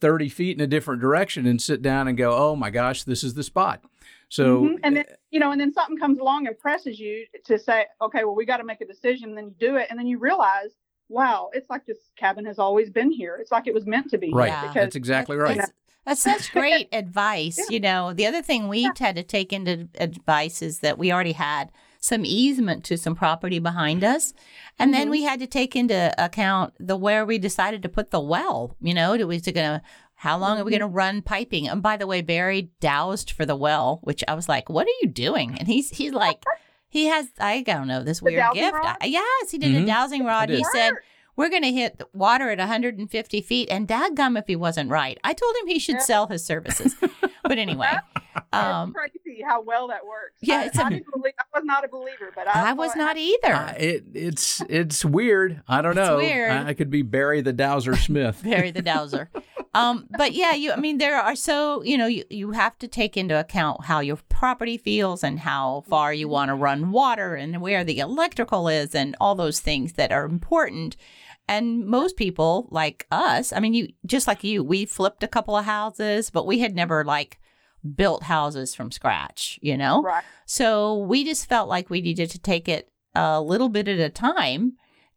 30 0.00 0.28
feet 0.28 0.56
in 0.58 0.62
a 0.62 0.66
different 0.66 1.00
direction 1.00 1.46
and 1.46 1.60
sit 1.60 1.80
down 1.82 2.06
and 2.06 2.16
go, 2.18 2.32
oh 2.36 2.54
my 2.54 2.70
gosh, 2.70 3.02
this 3.04 3.24
is 3.24 3.34
the 3.34 3.42
spot. 3.42 3.82
So 4.28 4.62
Mhm. 4.64 4.78
and 4.82 4.96
then 4.98 5.04
you 5.30 5.40
know, 5.40 5.50
and 5.52 5.60
then 5.60 5.72
something 5.72 5.96
comes 5.96 6.18
along 6.18 6.46
and 6.46 6.58
presses 6.58 7.00
you 7.00 7.24
to 7.46 7.58
say, 7.58 7.86
okay, 8.02 8.24
well, 8.24 8.34
we 8.34 8.44
got 8.44 8.58
to 8.58 8.64
make 8.64 8.80
a 8.82 8.86
decision. 8.86 9.30
And 9.30 9.38
then 9.38 9.46
you 9.46 9.54
do 9.58 9.76
it, 9.76 9.86
and 9.90 9.98
then 9.98 10.06
you 10.06 10.18
realize, 10.18 10.74
wow, 11.08 11.50
it's 11.52 11.68
like 11.70 11.86
this 11.86 11.98
cabin 12.16 12.44
has 12.46 12.58
always 12.58 12.90
been 12.90 13.10
here. 13.10 13.36
It's 13.40 13.50
like 13.52 13.66
it 13.66 13.74
was 13.74 13.86
meant 13.86 14.10
to 14.10 14.18
be. 14.18 14.30
right. 14.32 14.48
Yeah. 14.48 14.62
Because 14.62 14.74
That's 14.74 14.96
exactly 14.96 15.36
That's- 15.36 15.56
right. 15.58 15.66
That's, 16.04 16.22
that's 16.24 16.44
such 16.44 16.52
great 16.52 16.88
advice. 16.92 17.58
Yeah. 17.58 17.64
You 17.70 17.80
know, 17.80 18.12
the 18.14 18.26
other 18.26 18.42
thing 18.42 18.68
we 18.68 18.84
had 18.98 19.16
to 19.16 19.22
take 19.22 19.52
into 19.52 19.88
advice 19.98 20.62
is 20.62 20.80
that 20.80 20.98
we 20.98 21.12
already 21.12 21.32
had 21.32 21.70
some 22.00 22.24
easement 22.24 22.84
to 22.84 22.96
some 22.96 23.14
property 23.14 23.58
behind 23.58 24.04
us. 24.04 24.32
And 24.78 24.94
then 24.94 25.08
Mhm. 25.08 25.10
we 25.10 25.22
had 25.24 25.40
to 25.40 25.46
take 25.46 25.74
into 25.76 26.14
account 26.16 26.72
the 26.78 26.96
where 26.96 27.26
we 27.26 27.38
decided 27.38 27.82
to 27.82 27.88
put 27.88 28.10
the 28.10 28.20
well. 28.20 28.76
You 28.80 28.94
know, 28.94 29.16
was 29.26 29.46
it 29.48 29.52
going 29.52 29.80
to, 29.80 29.82
how 30.14 30.38
long 30.38 30.58
are 30.58 30.64
we 30.64 30.70
Mhm. 30.72 30.78
going 30.78 30.90
to 30.90 30.94
run 30.96 31.22
piping? 31.22 31.68
And 31.68 31.82
by 31.82 31.96
the 31.96 32.06
way, 32.06 32.22
Barry 32.22 32.70
dowsed 32.80 33.30
for 33.32 33.44
the 33.44 33.56
well, 33.56 33.98
which 34.04 34.22
I 34.28 34.34
was 34.34 34.48
like, 34.48 34.68
what 34.70 34.86
are 34.86 34.96
you 35.02 35.08
doing? 35.08 35.56
And 35.58 35.66
he's, 35.68 35.90
he's 35.90 36.12
like, 36.12 36.42
he 36.88 37.06
has, 37.06 37.28
I 37.38 37.62
don't 37.62 37.86
know, 37.88 38.02
this 38.02 38.20
weird 38.22 38.42
gift. 38.54 38.72
rod? 38.74 38.96
I- 39.00 39.06
yes, 39.06 39.50
he 39.50 39.58
did 39.58 39.72
Mhm. 39.74 39.82
a 39.82 39.86
dowsing 39.86 40.24
rod. 40.24 40.48
He 40.50 40.64
said, 40.72 40.94
we're 41.36 41.50
going 41.50 41.62
to 41.62 41.72
hit 41.72 42.00
water 42.12 42.50
at 42.50 42.58
150 42.58 43.40
feet. 43.42 43.68
And 43.70 43.86
dadgum 43.86 44.38
if 44.38 44.46
he 44.46 44.56
wasn't 44.56 44.90
right. 44.90 45.18
I 45.22 45.32
told 45.34 45.54
him 45.60 45.68
he 45.68 45.78
should 45.78 45.96
Yeah. 45.96 46.00
sell 46.00 46.26
his 46.26 46.44
services. 46.44 46.96
but 47.42 47.58
anyway, 47.58 47.92
um, 48.52 48.94
it's 49.04 49.16
crazy 49.24 49.42
how 49.46 49.60
well 49.62 49.88
that 49.88 50.06
works. 50.06 50.34
yeah, 50.40 50.60
I, 50.60 50.64
it's 50.64 50.78
a- 50.78 50.84
I, 50.84 50.90
didn't 50.90 51.06
believe, 51.12 51.34
I 51.38 51.58
was 51.58 51.64
not 51.64 51.84
a 51.84 51.88
believer, 51.88 52.32
but 52.34 52.48
I, 52.48 52.70
I 52.70 52.72
was 52.72 52.92
thought- 52.92 52.98
not 52.98 53.16
either. 53.16 53.52
Uh, 53.54 53.74
it, 53.78 54.04
it's 54.14 54.62
it's 54.68 55.04
weird. 55.04 55.62
I 55.68 55.82
don't 55.82 55.96
It's 55.98 56.08
know. 56.08 56.16
weird. 56.16 56.50
I, 56.52 56.68
I 56.68 56.74
could 56.74 56.90
be 56.90 57.02
Barry 57.02 57.40
the 57.40 57.52
Dowser 57.52 57.96
Smith. 57.96 58.40
Barry 58.44 58.70
the 58.70 58.82
Dowser. 58.82 59.30
um, 59.74 60.06
but 60.16 60.32
yeah, 60.32 60.54
you. 60.54 60.72
I 60.72 60.76
mean, 60.76 60.98
there 60.98 61.16
are 61.20 61.36
so 61.36 61.82
you 61.82 61.98
know 61.98 62.06
you 62.06 62.24
you 62.30 62.52
have 62.52 62.78
to 62.78 62.88
take 62.88 63.16
into 63.16 63.38
account 63.38 63.84
how 63.84 64.00
your 64.00 64.16
property 64.28 64.78
feels 64.78 65.22
and 65.22 65.40
how 65.40 65.84
far 65.88 66.12
you 66.14 66.28
want 66.28 66.48
to 66.48 66.54
run 66.54 66.90
water 66.90 67.34
and 67.34 67.60
where 67.60 67.84
the 67.84 67.98
electrical 67.98 68.68
is 68.68 68.94
and 68.94 69.14
all 69.20 69.34
those 69.34 69.60
things 69.60 69.92
that 69.94 70.10
are 70.12 70.24
important. 70.24 70.96
And 71.50 71.86
most 71.86 72.18
people 72.18 72.68
like 72.70 73.06
us, 73.10 73.54
I 73.54 73.60
mean, 73.60 73.72
you 73.72 73.88
just 74.04 74.26
like 74.26 74.44
you, 74.44 74.62
we 74.62 74.84
flipped 74.84 75.22
a 75.22 75.28
couple 75.28 75.56
of 75.56 75.64
houses, 75.64 76.28
but 76.28 76.46
we 76.46 76.58
had 76.58 76.74
never 76.74 77.04
like 77.04 77.38
built 77.94 78.24
houses 78.24 78.74
from 78.74 78.90
scratch, 78.90 79.58
you 79.62 79.76
know? 79.76 80.02
Right. 80.02 80.24
So 80.46 80.98
we 80.98 81.24
just 81.24 81.48
felt 81.48 81.68
like 81.68 81.90
we 81.90 82.00
needed 82.00 82.30
to 82.30 82.38
take 82.38 82.68
it 82.68 82.90
a 83.14 83.40
little 83.40 83.68
bit 83.68 83.88
at 83.88 83.98
a 84.00 84.08
time 84.10 84.74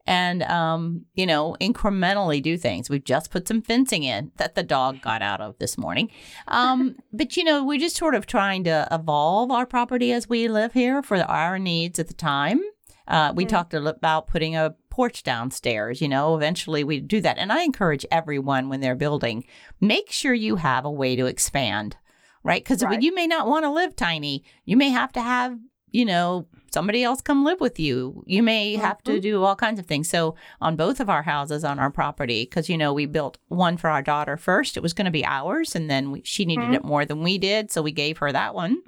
and 0.08 0.42
um, 0.44 1.06
you 1.14 1.26
know, 1.28 1.56
incrementally 1.62 2.42
do 2.42 2.58
things. 2.58 2.90
We've 2.90 3.04
just 3.04 3.30
put 3.30 3.48
some 3.48 3.62
fencing 3.62 4.04
in 4.04 4.32
that 4.38 4.56
the 4.56 4.64
dog 4.64 5.00
got 5.02 5.22
out 5.22 5.42
of 5.42 5.58
this 5.60 5.78
morning. 5.78 6.10
Um, 6.48 6.96
but 7.14 7.38
you 7.38 7.44
know, 7.44 7.64
we're 7.64 7.80
just 7.80 7.98
sort 7.98 8.16
of 8.16 8.26
trying 8.26 8.64
to 8.64 8.88
evolve 8.92 9.52
our 9.52 9.66
property 9.68 10.12
as 10.12 10.28
we 10.28 10.48
live 10.48 10.74
here 10.74 11.04
for 11.04 11.18
our 11.18 11.60
needs 11.60 12.00
at 12.00 12.08
the 12.08 12.14
time. 12.16 12.62
Uh, 13.08 13.34
we 13.36 13.46
Mhm. 13.46 13.50
talked 13.50 13.74
about 13.74 14.28
putting 14.28 14.56
a 14.56 14.76
porch 14.90 15.22
downstairs. 15.24 16.02
You 16.02 16.08
know, 16.08 16.36
eventually 16.36 16.84
we 16.84 17.00
do 17.00 17.22
that, 17.22 17.38
and 17.38 17.52
I 17.52 17.64
encourage 17.64 18.06
everyone 18.12 18.70
when 18.70 18.80
they're 18.82 18.96
building, 18.96 19.44
make 19.80 20.12
sure 20.12 20.34
you 20.34 20.56
have 20.58 20.86
a 20.86 20.92
way 20.92 21.16
to 21.16 21.26
expand, 21.26 21.98
right? 22.44 22.64
Because 22.64 22.84
Right. 22.84 23.02
you 23.02 23.14
may 23.14 23.28
not 23.28 23.48
want 23.48 23.66
to 23.66 23.70
live 23.72 23.96
tiny. 23.96 24.44
You 24.66 24.78
may 24.78 24.90
have 24.90 25.12
to 25.14 25.22
have 25.22 25.58
you 25.94 26.06
know 26.06 26.48
somebody 26.72 27.04
else 27.04 27.22
come 27.22 27.44
live 27.44 27.60
with 27.60 27.78
you. 27.78 28.24
You 28.26 28.42
may 28.42 28.76
have 28.78 29.04
to 29.04 29.18
Mhm. 29.18 29.22
do 29.22 29.44
all 29.44 29.58
kinds 29.58 29.78
of 29.78 29.86
things. 29.88 30.08
So 30.10 30.36
on 30.62 30.78
both 30.78 31.02
of 31.02 31.10
our 31.10 31.24
houses 31.24 31.66
on 31.66 31.80
our 31.80 31.90
property, 31.92 32.44
because 32.46 32.70
you 32.70 32.78
know 32.78 32.94
we 32.94 33.06
built 33.06 33.38
one 33.50 33.76
for 33.76 33.90
our 33.90 34.02
daughter 34.02 34.38
first, 34.38 34.78
it 34.78 34.80
was 34.84 34.94
going 34.94 35.04
to 35.06 35.12
be 35.12 35.26
ours, 35.26 35.76
and 35.76 35.90
then 35.90 36.12
we, 36.12 36.22
she 36.24 36.46
needed 36.46 36.70
Mhm. 36.70 36.76
it 36.76 36.86
more 36.86 37.04
than 37.04 37.24
we 37.24 37.38
did, 37.38 37.72
so 37.72 37.82
we 37.82 37.92
gave 37.92 38.20
her 38.20 38.32
that 38.32 38.56
one. 38.56 38.82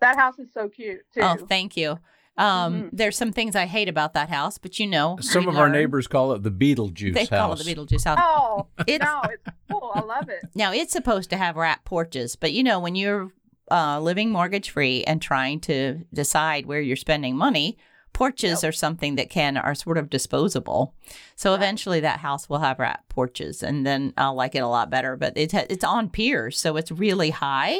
That 0.00 0.14
house 0.16 0.38
is 0.38 0.52
so 0.54 0.68
cute 0.68 1.00
too. 1.12 1.20
Oh, 1.20 1.34
thank 1.48 1.76
you. 1.76 1.98
Um, 2.38 2.74
Mhm. 2.74 2.88
There's 2.92 3.16
some 3.16 3.32
things 3.32 3.56
I 3.56 3.64
hate 3.66 3.88
about 3.88 4.12
that 4.14 4.28
house, 4.28 4.58
but 4.58 4.78
you 4.78 4.86
know, 4.86 5.16
Some 5.20 5.44
we 5.46 5.50
of 5.52 5.56
our 5.56 5.68
neighbors 5.70 6.06
call 6.06 6.32
it 6.32 6.42
the 6.42 6.50
Beetlejuice 6.50 7.14
they 7.14 7.20
house. 7.24 7.28
call 7.28 7.52
it 7.54 7.64
the 7.64 7.74
Beetlejuice 7.74 8.04
house. 8.04 8.18
oh 8.20 8.66
It's 8.86 9.02
no, 9.02 9.22
it's 9.32 9.42
cool. 9.70 9.90
I 9.94 10.00
love 10.00 10.28
it. 10.28 10.44
now 10.54 10.72
it's 10.72 10.92
supposed 10.92 11.30
to 11.30 11.36
have 11.36 11.56
wrap 11.56 11.84
porches, 11.84 12.36
but 12.36 12.52
you 12.52 12.62
know 12.62 12.78
when 12.78 12.94
you're 12.94 13.30
uh, 13.70 13.98
living 14.00 14.30
mortgage 14.30 14.70
free 14.70 15.02
and 15.04 15.20
trying 15.20 15.60
to 15.60 16.04
decide 16.12 16.66
where 16.66 16.80
you're 16.80 16.94
spending 16.94 17.36
money, 17.36 17.76
porches 18.12 18.62
are 18.62 18.70
something 18.72 19.16
that 19.16 19.28
can 19.28 19.56
are 19.56 19.74
sort 19.74 19.98
of 19.98 20.08
disposable. 20.08 20.94
So 21.36 21.50
Right. 21.50 21.56
eventually 21.56 22.00
that 22.00 22.20
house 22.20 22.48
will 22.48 22.60
have 22.60 22.78
wrap 22.78 23.08
porches, 23.08 23.62
and 23.62 23.84
then 23.86 24.12
I'll 24.16 24.34
like 24.34 24.54
it 24.54 24.60
a 24.60 24.68
lot 24.68 24.88
better. 24.90 25.16
But 25.16 25.32
it's 25.36 25.52
it's 25.54 25.84
on 25.84 26.10
piers, 26.10 26.58
so 26.58 26.76
it's 26.76 26.92
really 26.92 27.30
high, 27.30 27.78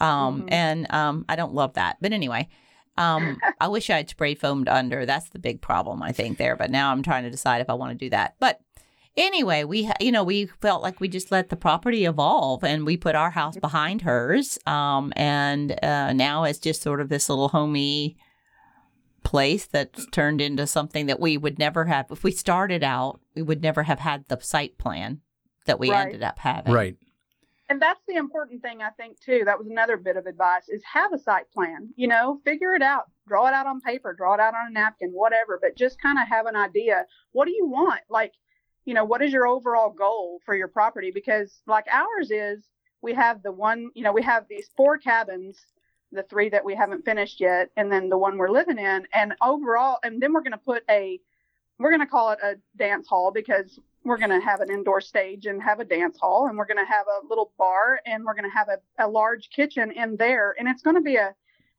um, 0.00 0.42
Mhm. 0.42 0.48
and 0.52 0.92
um, 0.92 1.24
I 1.28 1.36
don't 1.36 1.54
love 1.54 1.74
that. 1.74 1.98
But 2.00 2.12
anyway. 2.12 2.48
Um, 2.96 3.38
I 3.60 3.68
wish 3.68 3.88
I 3.90 3.96
had 3.98 4.10
spray 4.10 4.34
foamed 4.34 4.68
under. 4.68 5.06
That's 5.06 5.30
the 5.30 5.38
big 5.38 5.60
problem, 5.60 6.02
I 6.02 6.12
think, 6.12 6.38
there. 6.38 6.56
But 6.56 6.70
now 6.70 6.92
I'm 6.92 7.02
trying 7.02 7.24
to 7.24 7.30
decide 7.30 7.60
if 7.60 7.70
I 7.70 7.74
want 7.74 7.92
to 7.98 8.04
do 8.04 8.10
that. 8.10 8.34
But 8.38 8.60
anyway, 9.16 9.64
we 9.64 9.90
you 10.00 10.12
know 10.12 10.24
we 10.24 10.46
felt 10.60 10.82
like 10.82 11.00
we 11.00 11.08
just 11.08 11.30
let 11.32 11.48
the 11.48 11.56
property 11.56 12.04
evolve, 12.04 12.62
and 12.64 12.84
we 12.84 12.96
put 12.96 13.14
our 13.14 13.30
house 13.30 13.56
behind 13.56 14.02
hers. 14.02 14.58
Um, 14.66 15.12
and 15.16 15.78
uh, 15.82 16.12
now 16.12 16.44
it's 16.44 16.58
just 16.58 16.82
sort 16.82 17.00
of 17.00 17.08
this 17.08 17.28
little 17.28 17.48
homey 17.48 18.16
place 19.24 19.66
that's 19.66 20.06
turned 20.06 20.40
into 20.40 20.66
something 20.66 21.06
that 21.06 21.20
we 21.20 21.36
would 21.36 21.58
never 21.58 21.84
have 21.86 22.06
if 22.10 22.24
we 22.24 22.32
started 22.32 22.82
out. 22.82 23.20
We 23.34 23.42
would 23.42 23.62
never 23.62 23.84
have 23.84 24.00
had 24.00 24.24
the 24.28 24.38
site 24.40 24.76
plan 24.78 25.20
that 25.66 25.78
we 25.78 25.90
Right. 25.90 26.06
ended 26.06 26.22
up 26.22 26.38
having. 26.40 26.72
Right. 26.72 26.96
And 27.72 27.80
that's 27.80 28.02
the 28.06 28.16
important 28.16 28.60
thing 28.60 28.82
I 28.82 28.90
think 28.90 29.18
too. 29.18 29.44
That 29.46 29.58
was 29.58 29.66
another 29.66 29.96
bit 29.96 30.18
of 30.18 30.26
advice 30.26 30.68
is 30.68 30.82
have 30.84 31.14
a 31.14 31.18
site 31.18 31.50
plan. 31.54 31.88
You 31.96 32.06
know, 32.06 32.38
figure 32.44 32.74
it 32.74 32.82
out. 32.82 33.04
Draw 33.26 33.46
it 33.46 33.54
out 33.54 33.66
on 33.66 33.80
paper, 33.80 34.12
draw 34.12 34.34
it 34.34 34.40
out 34.40 34.52
on 34.52 34.66
a 34.66 34.70
napkin, 34.70 35.08
whatever, 35.08 35.58
but 35.58 35.74
just 35.74 35.98
kind 35.98 36.18
of 36.18 36.28
have 36.28 36.44
an 36.44 36.54
idea. 36.54 37.06
What 37.30 37.46
do 37.46 37.52
you 37.52 37.64
want? 37.66 38.02
Like, 38.10 38.34
you 38.84 38.92
know, 38.92 39.06
what 39.06 39.22
is 39.22 39.32
your 39.32 39.46
overall 39.46 39.88
goal 39.88 40.40
for 40.44 40.54
your 40.54 40.68
property 40.68 41.10
because 41.14 41.62
like 41.66 41.86
ours 41.90 42.30
is 42.30 42.68
we 43.00 43.14
have 43.14 43.42
the 43.42 43.52
one, 43.52 43.88
you 43.94 44.02
know, 44.02 44.12
we 44.12 44.22
have 44.22 44.44
these 44.50 44.68
four 44.76 44.98
cabins, 44.98 45.64
the 46.10 46.24
three 46.24 46.50
that 46.50 46.66
we 46.66 46.74
haven't 46.74 47.06
finished 47.06 47.40
yet 47.40 47.70
and 47.78 47.90
then 47.90 48.10
the 48.10 48.18
one 48.18 48.36
we're 48.36 48.50
living 48.50 48.78
in 48.78 49.06
and 49.14 49.32
overall 49.40 49.96
and 50.04 50.20
then 50.20 50.34
we're 50.34 50.42
going 50.42 50.52
to 50.52 50.58
put 50.58 50.82
a 50.90 51.18
we're 51.82 51.90
going 51.90 52.00
to 52.00 52.06
call 52.06 52.30
it 52.30 52.38
a 52.42 52.54
dance 52.76 53.08
hall 53.08 53.30
because 53.32 53.78
we're 54.04 54.18
going 54.18 54.30
to 54.30 54.40
have 54.40 54.60
an 54.60 54.70
indoor 54.70 55.00
stage 55.00 55.46
and 55.46 55.62
have 55.62 55.80
a 55.80 55.84
dance 55.84 56.18
hall 56.20 56.46
and 56.48 56.56
we're 56.58 56.66
going 56.66 56.84
to 56.84 56.90
have 56.90 57.06
a 57.06 57.26
little 57.28 57.52
bar 57.58 58.00
and 58.06 58.24
we're 58.24 58.34
going 58.34 58.48
to 58.48 58.56
have 58.56 58.68
a, 58.68 59.04
a 59.04 59.08
large 59.08 59.48
kitchen 59.50 59.92
in 59.92 60.16
there. 60.16 60.54
And 60.58 60.68
it's 60.68 60.82
going 60.82 60.96
to 60.96 61.02
be 61.02 61.16
a 61.16 61.34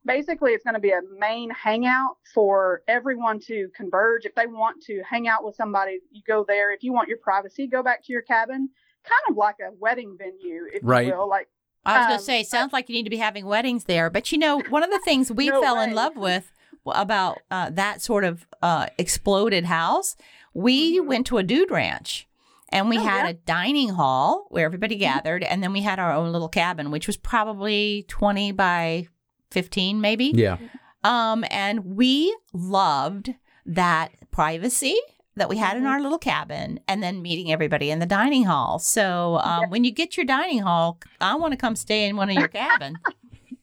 basically 0.05 0.51
it's 0.51 0.63
going 0.63 0.73
to 0.73 0.79
be 0.79 0.91
a 0.91 1.01
main 1.19 1.49
hangout 1.49 2.17
for 2.33 2.81
everyone 2.87 3.39
to 3.41 3.69
converge. 3.75 4.25
If 4.25 4.35
they 4.35 4.47
want 4.47 4.81
to 4.83 5.01
hang 5.09 5.27
out 5.27 5.43
with 5.43 5.55
somebody 5.55 5.99
you 6.11 6.21
go 6.25 6.45
there. 6.47 6.71
If 6.71 6.83
you 6.83 6.93
want 6.93 7.09
your 7.09 7.17
privacy 7.17 7.67
go 7.67 7.83
back 7.83 8.03
to 8.05 8.13
your 8.13 8.21
cabin. 8.21 8.69
Kind 9.03 9.21
of 9.29 9.35
like 9.35 9.55
a 9.59 9.73
wedding 9.79 10.15
venue 10.17 10.63
if 10.73 10.79
Right. 10.81 11.07
you 11.07 11.13
will 11.17 11.27
like 11.27 11.49
I 11.85 11.97
was 11.97 12.05
going 12.05 12.13
Um, 12.13 12.19
to 12.19 12.23
say, 12.23 12.39
it 12.39 12.47
sounds 12.47 12.71
like 12.71 12.87
you 12.87 12.95
need 12.95 13.03
to 13.03 13.09
be 13.09 13.17
having 13.17 13.45
weddings 13.45 13.83
there. 13.83 14.09
But 14.09 14.31
you 14.31 14.37
know, 14.37 14.61
one 14.69 14.83
of 14.83 14.89
the 14.91 15.01
things 15.03 15.29
we 15.29 15.49
No 15.49 15.61
fell 15.61 15.81
in 15.81 15.93
love 15.93 16.15
with 16.15 16.52
about 16.85 17.39
uh, 17.51 17.69
that 17.71 18.01
sort 18.01 18.23
of 18.23 18.45
uh, 18.61 18.87
exploded 18.97 19.65
house, 19.65 20.15
we 20.53 20.99
Mhm. 20.99 21.05
went 21.07 21.27
to 21.27 21.37
a 21.37 21.43
dude 21.43 21.71
ranch. 21.71 22.27
And 22.69 22.89
we 22.89 22.97
Oh, 22.97 23.01
had 23.01 23.23
yeah. 23.25 23.29
a 23.29 23.33
dining 23.33 23.89
hall 23.89 24.47
where 24.49 24.65
everybody 24.65 24.95
Mhm. 24.95 24.99
gathered, 24.99 25.43
and 25.43 25.61
then 25.61 25.73
we 25.73 25.81
had 25.81 25.99
our 25.99 26.11
own 26.11 26.31
little 26.31 26.49
cabin, 26.49 26.89
which 26.91 27.05
was 27.07 27.17
probably 27.17 28.05
twenty 28.07 28.51
by 28.51 29.07
fifteen, 29.51 30.01
maybe. 30.01 30.31
Yeah. 30.33 30.57
Um, 31.03 31.45
and 31.51 31.95
we 31.95 32.35
loved 32.53 33.33
that 33.65 34.11
privacy 34.31 34.97
that 35.35 35.49
we 35.49 35.57
had 35.57 35.77
in 35.77 35.83
Mhm. 35.83 35.89
our 35.89 36.01
little 36.01 36.17
cabin 36.17 36.79
and 36.87 37.01
then 37.03 37.21
meeting 37.21 37.51
everybody 37.51 37.91
in 37.91 37.99
the 37.99 38.05
dining 38.05 38.45
hall. 38.45 38.79
So 38.79 39.39
um, 39.43 39.69
when 39.69 39.83
you 39.83 39.91
get 39.91 40.15
your 40.17 40.25
dining 40.25 40.59
hall, 40.59 40.97
I 41.21 41.35
want 41.35 41.51
to 41.51 41.57
come 41.57 41.75
stay 41.75 42.07
in 42.07 42.15
one 42.15 42.29
of 42.29 42.35
your 42.35 42.47
cabin. 42.47 42.97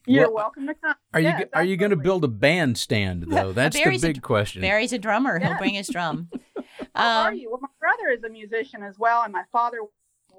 you're 0.05 0.25
Well, 0.27 0.33
welcome 0.35 0.67
to 0.67 0.73
come 0.73 0.95
Are 1.13 1.19
you 1.19 1.27
Yes, 1.29 1.47
are 1.53 1.63
you 1.63 1.77
going 1.77 1.91
to 1.91 1.95
build 1.97 2.23
a 2.23 2.27
bandstand 2.27 3.23
though? 3.29 3.51
That's 3.51 3.75
the 3.75 3.83
Barry's 3.83 4.03
a- 4.03 4.07
big 4.07 4.21
question. 4.21 4.61
Barry's 4.61 4.93
a 4.93 4.97
drummer. 4.97 5.39
He'll 5.39 5.57
bring 5.57 5.73
his 5.75 5.87
drum. 5.89 6.29
How 6.95 7.23
are 7.23 7.29
Um, 7.29 7.35
you? 7.35 7.49
Well, 7.51 7.59
my 7.61 7.69
brother 7.79 8.09
is 8.09 8.23
a 8.23 8.29
musician 8.29 8.83
as 8.83 8.97
well, 8.97 9.21
and 9.23 9.31
my 9.31 9.43
father 9.51 9.77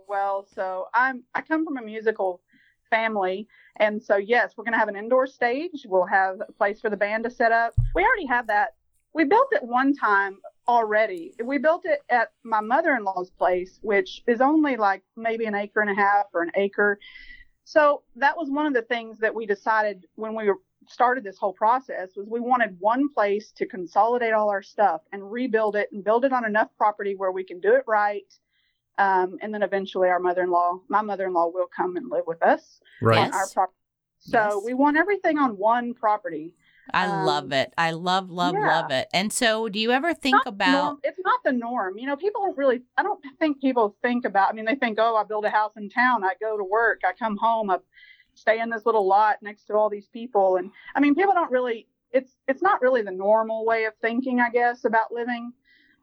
well. 0.09 0.47
So 0.55 0.87
I'm 0.95 1.23
I 1.35 1.41
come 1.43 1.65
from 1.65 1.79
a 1.79 1.83
musical 1.83 2.41
family, 2.91 3.47
and 3.77 4.03
so 4.03 4.17
yes, 4.17 4.55
we're 4.57 4.65
going 4.65 4.73
to 4.73 4.79
have 4.79 4.89
an 4.89 4.97
indoor 4.97 5.27
stage. 5.27 5.87
We'll 5.87 6.07
have 6.07 6.41
a 6.47 6.53
place 6.53 6.81
for 6.81 6.91
the 6.91 6.97
band 6.97 7.25
to 7.25 7.31
set 7.31 7.53
up. 7.53 7.73
We 7.95 8.03
already 8.05 8.27
have 8.27 8.47
that. 8.49 8.71
We 9.15 9.25
built 9.25 9.49
it 9.53 9.63
one 9.63 9.95
time 9.95 10.39
already. 10.69 11.35
We 11.43 11.59
built 11.59 11.85
it 11.85 12.01
at 12.09 12.33
my 12.45 12.61
mother-in-law's 12.61 13.31
place, 13.31 13.79
which 13.83 14.23
is 14.27 14.41
only 14.41 14.77
like 14.77 15.03
maybe 15.17 15.45
an 15.47 15.55
acre 15.55 15.81
and 15.81 15.91
a 15.91 15.95
half 15.95 16.27
or 16.35 16.43
an 16.43 16.51
acre. 16.57 16.99
So 17.65 18.03
that 18.17 18.37
was 18.37 18.51
one 18.51 18.67
of 18.67 18.75
the 18.75 18.83
things 18.83 19.19
that 19.19 19.35
we 19.35 19.47
decided 19.47 20.07
when 20.17 20.35
we 20.35 20.51
started 20.89 21.23
this 21.23 21.39
whole 21.39 21.53
process 21.53 22.11
was 22.17 22.27
we 22.29 22.41
wanted 22.41 22.77
one 22.81 23.09
place 23.09 23.53
to 23.53 23.67
consolidate 23.67 24.33
all 24.33 24.51
our 24.51 24.63
stuff 24.63 25.03
and 25.13 25.31
rebuild 25.31 25.77
it 25.77 25.89
and 25.93 26.03
build 26.03 26.25
it 26.25 26.33
on 26.33 26.45
enough 26.45 26.69
property 26.77 27.15
where 27.15 27.31
we 27.31 27.45
can 27.45 27.61
do 27.61 27.75
it 27.75 27.85
right. 27.87 28.33
Um, 28.99 29.39
and 29.41 29.55
then 29.55 29.63
eventually 29.63 30.09
our 30.09 30.19
mother-in-law, 30.19 30.81
my 30.89 31.01
mother-in-law 31.01 31.49
will 31.55 31.69
come 31.75 31.97
and 31.97 32.11
live 32.11 32.25
with 32.27 32.43
us 32.43 32.81
right. 33.01 33.19
on 33.19 33.33
our 33.33 33.47
property. 33.49 33.77
So 34.19 34.39
Yes. 34.39 34.65
we 34.65 34.75
want 34.75 34.97
everything 34.97 35.39
on 35.39 35.57
one 35.57 35.95
property. 35.95 36.55
I 36.91 37.07
Um, 37.07 37.25
love 37.27 37.53
it. 37.53 37.73
I 37.79 37.93
love, 37.93 38.31
love, 38.31 38.55
yeah. 38.55 38.67
love 38.81 38.91
it. 38.91 39.09
And 39.15 39.33
so, 39.33 39.69
do 39.69 39.79
you 39.79 39.91
ever 39.93 40.13
think 40.15 40.35
Not 40.35 40.45
the 40.45 40.49
about? 40.51 40.85
norm- 40.85 41.01
it's 41.05 41.21
not 41.25 41.41
the 41.45 41.53
norm. 41.53 41.97
You 41.99 42.07
know, 42.07 42.17
people 42.17 42.43
don't 42.43 42.57
really, 42.59 42.83
I 42.97 43.03
don't 43.03 43.21
think 43.39 43.61
people 43.61 43.97
think 44.03 44.25
about, 44.25 44.51
I 44.51 44.53
mean, 44.53 44.65
they 44.65 44.75
think, 44.75 44.99
oh, 45.01 45.17
I 45.17 45.25
build 45.25 45.45
a 45.45 45.51
house 45.51 45.73
in 45.77 45.89
town. 45.89 46.25
I 46.25 46.35
go 46.41 46.57
to 46.57 46.65
work. 46.65 47.01
I 47.07 47.13
come 47.13 47.37
home. 47.37 47.71
I 47.71 47.79
stay 48.35 48.61
in 48.61 48.71
this 48.71 48.85
little 48.87 49.07
lot 49.07 49.37
next 49.43 49.65
to 49.67 49.75
all 49.75 49.89
these 49.91 50.09
people. 50.09 50.57
And 50.57 50.71
I 50.95 51.01
mean, 51.01 51.15
people 51.15 51.35
don't 51.35 51.51
really, 51.51 51.87
it's, 52.11 52.33
it's 52.49 52.63
not 52.63 52.83
really 52.83 53.03
the 53.03 53.11
normal 53.13 53.65
way 53.65 53.85
of 53.85 53.95
thinking, 54.01 54.41
I 54.41 54.51
guess, 54.51 54.85
about 54.85 55.13
living. 55.13 55.53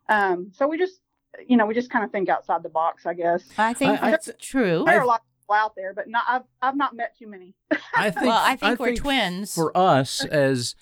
Um, 0.07 0.51
so 0.53 0.67
we 0.67 0.77
just, 0.77 1.01
you 1.47 1.57
know, 1.57 1.65
we 1.65 1.73
just 1.75 1.89
kind 1.91 2.03
of 2.03 2.11
think 2.11 2.29
outside 2.29 2.63
the 2.63 2.69
box, 2.69 3.05
I 3.05 3.13
guess. 3.13 3.43
I 3.57 3.73
think 3.73 4.01
I- 4.01 4.07
I- 4.07 4.11
that's 4.11 4.29
true. 4.39 4.83
There 4.85 4.97
are 4.99 5.03
a 5.03 5.05
lot 5.05 5.21
of 5.21 5.25
people 5.25 5.28
out 5.55 5.75
there, 5.75 5.93
but 5.93 6.07
not, 6.09 6.23
I've, 6.27 6.43
I've 6.61 6.75
not 6.75 6.95
met 6.95 7.17
too 7.17 7.27
many. 7.27 7.53
I 7.95 8.09
think 8.09 8.25
well, 8.27 8.41
I 8.43 8.55
think 8.55 8.79
we're 8.79 8.95
twins. 8.95 9.53
for 9.53 9.75
us 9.77 10.23
as 10.25 10.75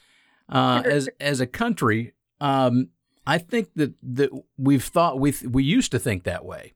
uh, 0.49 0.81
as 0.85 1.09
as 1.19 1.39
a 1.39 1.47
country. 1.47 2.13
Um, 2.39 2.89
I 3.25 3.37
think 3.37 3.69
that 3.75 3.93
that 4.03 4.29
we've 4.57 4.83
thought 4.83 5.19
we 5.19 5.33
we 5.47 5.63
used 5.63 5.91
to 5.91 5.99
think 5.99 6.23
that 6.23 6.45
way. 6.45 6.73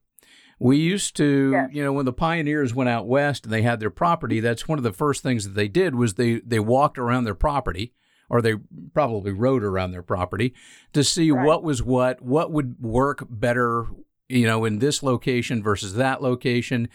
We 0.58 0.76
used 0.76 1.16
to, 1.16 1.50
Yes. 1.50 1.70
you 1.72 1.82
know, 1.82 1.92
when 1.92 2.04
the 2.04 2.12
pioneers 2.12 2.72
went 2.72 2.88
out 2.88 3.08
west 3.08 3.44
and 3.44 3.52
they 3.52 3.62
had 3.62 3.80
their 3.80 3.90
property, 3.90 4.38
that's 4.38 4.68
one 4.68 4.78
of 4.78 4.84
the 4.84 4.92
first 4.92 5.22
things 5.22 5.42
that 5.44 5.54
they 5.54 5.66
did 5.68 5.94
was 5.96 6.14
they 6.14 6.34
they 6.40 6.60
walked 6.60 6.98
around 6.98 7.24
their 7.24 7.34
property 7.34 7.92
or 8.30 8.40
they 8.40 8.54
probably 8.94 9.32
rode 9.32 9.64
around 9.64 9.90
their 9.90 10.02
property 10.04 10.54
to 10.92 11.02
see 11.02 11.30
Right. 11.32 11.44
what 11.46 11.62
was 11.64 11.82
what, 11.82 12.22
what 12.22 12.52
would 12.52 12.80
work 12.80 13.26
better, 13.28 13.86
you 14.28 14.46
know, 14.46 14.64
in 14.64 14.78
this 14.78 15.02
location 15.02 15.62
versus 15.62 15.94
that 15.94 16.22
location. 16.22 16.88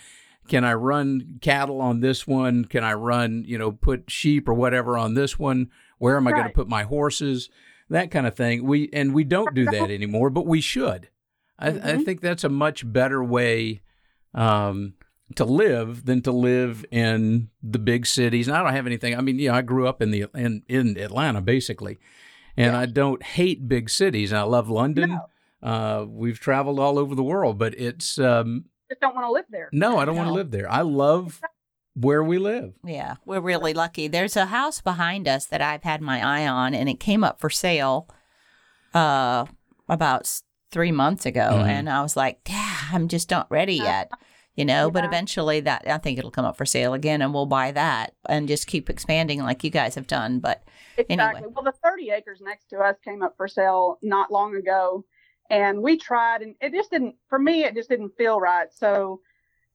Can 0.48 0.64
I 0.64 0.74
run 0.74 1.40
cattle 1.42 1.82
on 1.82 2.00
this 2.00 2.26
one? 2.28 2.66
Can 2.66 2.84
I 2.84 2.94
run, 2.94 3.44
you 3.48 3.58
know, 3.58 3.72
put 3.72 4.10
sheep 4.10 4.48
or 4.48 4.54
whatever 4.54 4.98
on 4.98 5.14
this 5.14 5.38
one? 5.38 5.70
Where 5.98 6.18
am 6.18 6.28
I 6.28 6.32
going 6.32 6.48
to 6.48 6.54
put 6.54 6.68
my 6.70 6.84
horses? 6.84 7.50
That 7.90 8.12
kind 8.12 8.28
of 8.28 8.36
thing. 8.36 8.66
We 8.66 8.90
and 8.94 9.14
we 9.14 9.24
don't 9.24 9.54
do 9.56 9.66
that 9.66 9.90
anymore, 9.92 10.30
but 10.30 10.46
we 10.46 10.62
should. 10.62 11.10
I, 11.60 11.68
I 11.70 11.72
Mhm. 11.72 12.06
think 12.06 12.22
that's 12.22 12.44
a 12.44 12.50
much 12.50 12.92
better 12.92 13.24
way 13.24 13.82
um, 14.34 14.94
to 15.36 15.46
live 15.46 16.06
than 16.06 16.22
to 16.24 16.32
live 16.32 16.86
in 16.92 17.50
the 17.64 17.80
big 17.80 18.06
cities. 18.06 18.48
And 18.48 18.56
I 18.56 18.64
don't 18.64 18.74
have 18.74 18.86
anything. 18.88 19.18
I 19.18 19.22
mean, 19.22 19.40
you 19.40 19.50
know, 19.50 19.56
I 19.56 19.62
grew 19.62 19.88
up 19.88 20.02
in 20.02 20.12
the 20.12 20.26
in 20.36 20.64
in 20.68 20.98
Atlanta 20.98 21.42
basically, 21.42 21.98
and 22.56 22.76
I 22.76 22.86
don't 22.86 23.24
hate 23.24 23.68
big 23.68 23.90
cities. 23.90 24.32
I 24.34 24.42
love 24.44 24.70
London. 24.70 25.10
No. 25.12 25.26
Uh, 25.64 26.06
we've 26.08 26.40
traveled 26.40 26.80
all 26.80 27.00
over 27.00 27.16
the 27.16 27.24
world, 27.24 27.58
but 27.58 27.74
it's 27.80 28.20
um, 28.20 28.66
Just 28.89 29.02
don't 29.02 29.15
want 29.15 29.26
to 29.28 29.32
live 29.32 29.45
there. 29.50 29.69
no, 29.73 29.97
I 29.97 30.06
don't 30.06 30.15
want 30.15 30.28
to 30.30 30.34
live 30.34 30.52
there. 30.52 30.69
I 30.71 30.82
love 30.82 31.41
where 31.95 32.23
we 32.23 32.38
live. 32.38 32.73
Yeah, 32.86 33.15
we're 33.26 33.39
really 33.41 33.73
lucky. 33.73 34.08
There's 34.08 34.36
a 34.38 34.45
house 34.47 34.82
behind 34.82 35.28
us 35.28 35.45
that 35.47 35.62
I've 35.62 35.84
had 35.84 36.02
my 36.02 36.23
eye 36.26 36.47
on, 36.47 36.73
and 36.73 36.88
it 36.88 37.00
came 37.00 37.23
up 37.23 37.39
for 37.39 37.50
sale 37.50 38.08
uh, 38.93 39.45
about 39.89 40.41
three 40.71 40.91
months 40.91 41.26
ago, 41.26 41.50
Mhm. 41.54 41.67
and 41.67 41.89
I 41.89 42.02
was 42.02 42.15
like, 42.15 42.39
"Yeah, 42.47 42.76
I'm 42.91 43.08
just 43.08 43.30
not 43.32 43.50
ready 43.50 43.76
yet." 43.76 44.12
You 44.56 44.65
know, 44.65 44.89
but 44.89 45.06
eventually 45.06 45.60
that 45.62 45.84
I 45.88 46.00
think 46.00 46.17
it'll 46.17 46.32
come 46.32 46.45
up 46.45 46.58
for 46.58 46.65
sale 46.65 46.93
again, 46.95 47.21
and 47.21 47.32
we'll 47.32 47.45
buy 47.45 47.71
that 47.73 48.15
and 48.28 48.47
just 48.47 48.65
keep 48.65 48.89
expanding 48.89 49.43
like 49.43 49.63
you 49.63 49.69
guys 49.69 49.93
have 49.95 50.08
done. 50.08 50.39
But 50.39 50.63
Exactly. 50.97 51.38
Anyway. 51.43 51.54
Well, 51.56 51.63
the 51.63 51.73
30 51.84 52.10
acres 52.10 52.39
next 52.41 52.69
to 52.71 52.80
us 52.80 52.95
came 53.06 53.21
up 53.21 53.36
for 53.38 53.47
sale 53.47 54.00
not 54.02 54.32
long 54.32 54.56
ago, 54.56 55.06
and 55.50 55.82
we 55.82 55.98
tried, 55.98 56.42
and 56.42 56.56
it 56.62 56.74
just 56.74 56.92
didn't. 56.92 57.16
For 57.30 57.40
me, 57.40 57.64
it 57.64 57.76
just 57.76 57.90
didn't 57.90 58.16
feel 58.18 58.40
right. 58.40 58.68
So 58.74 59.22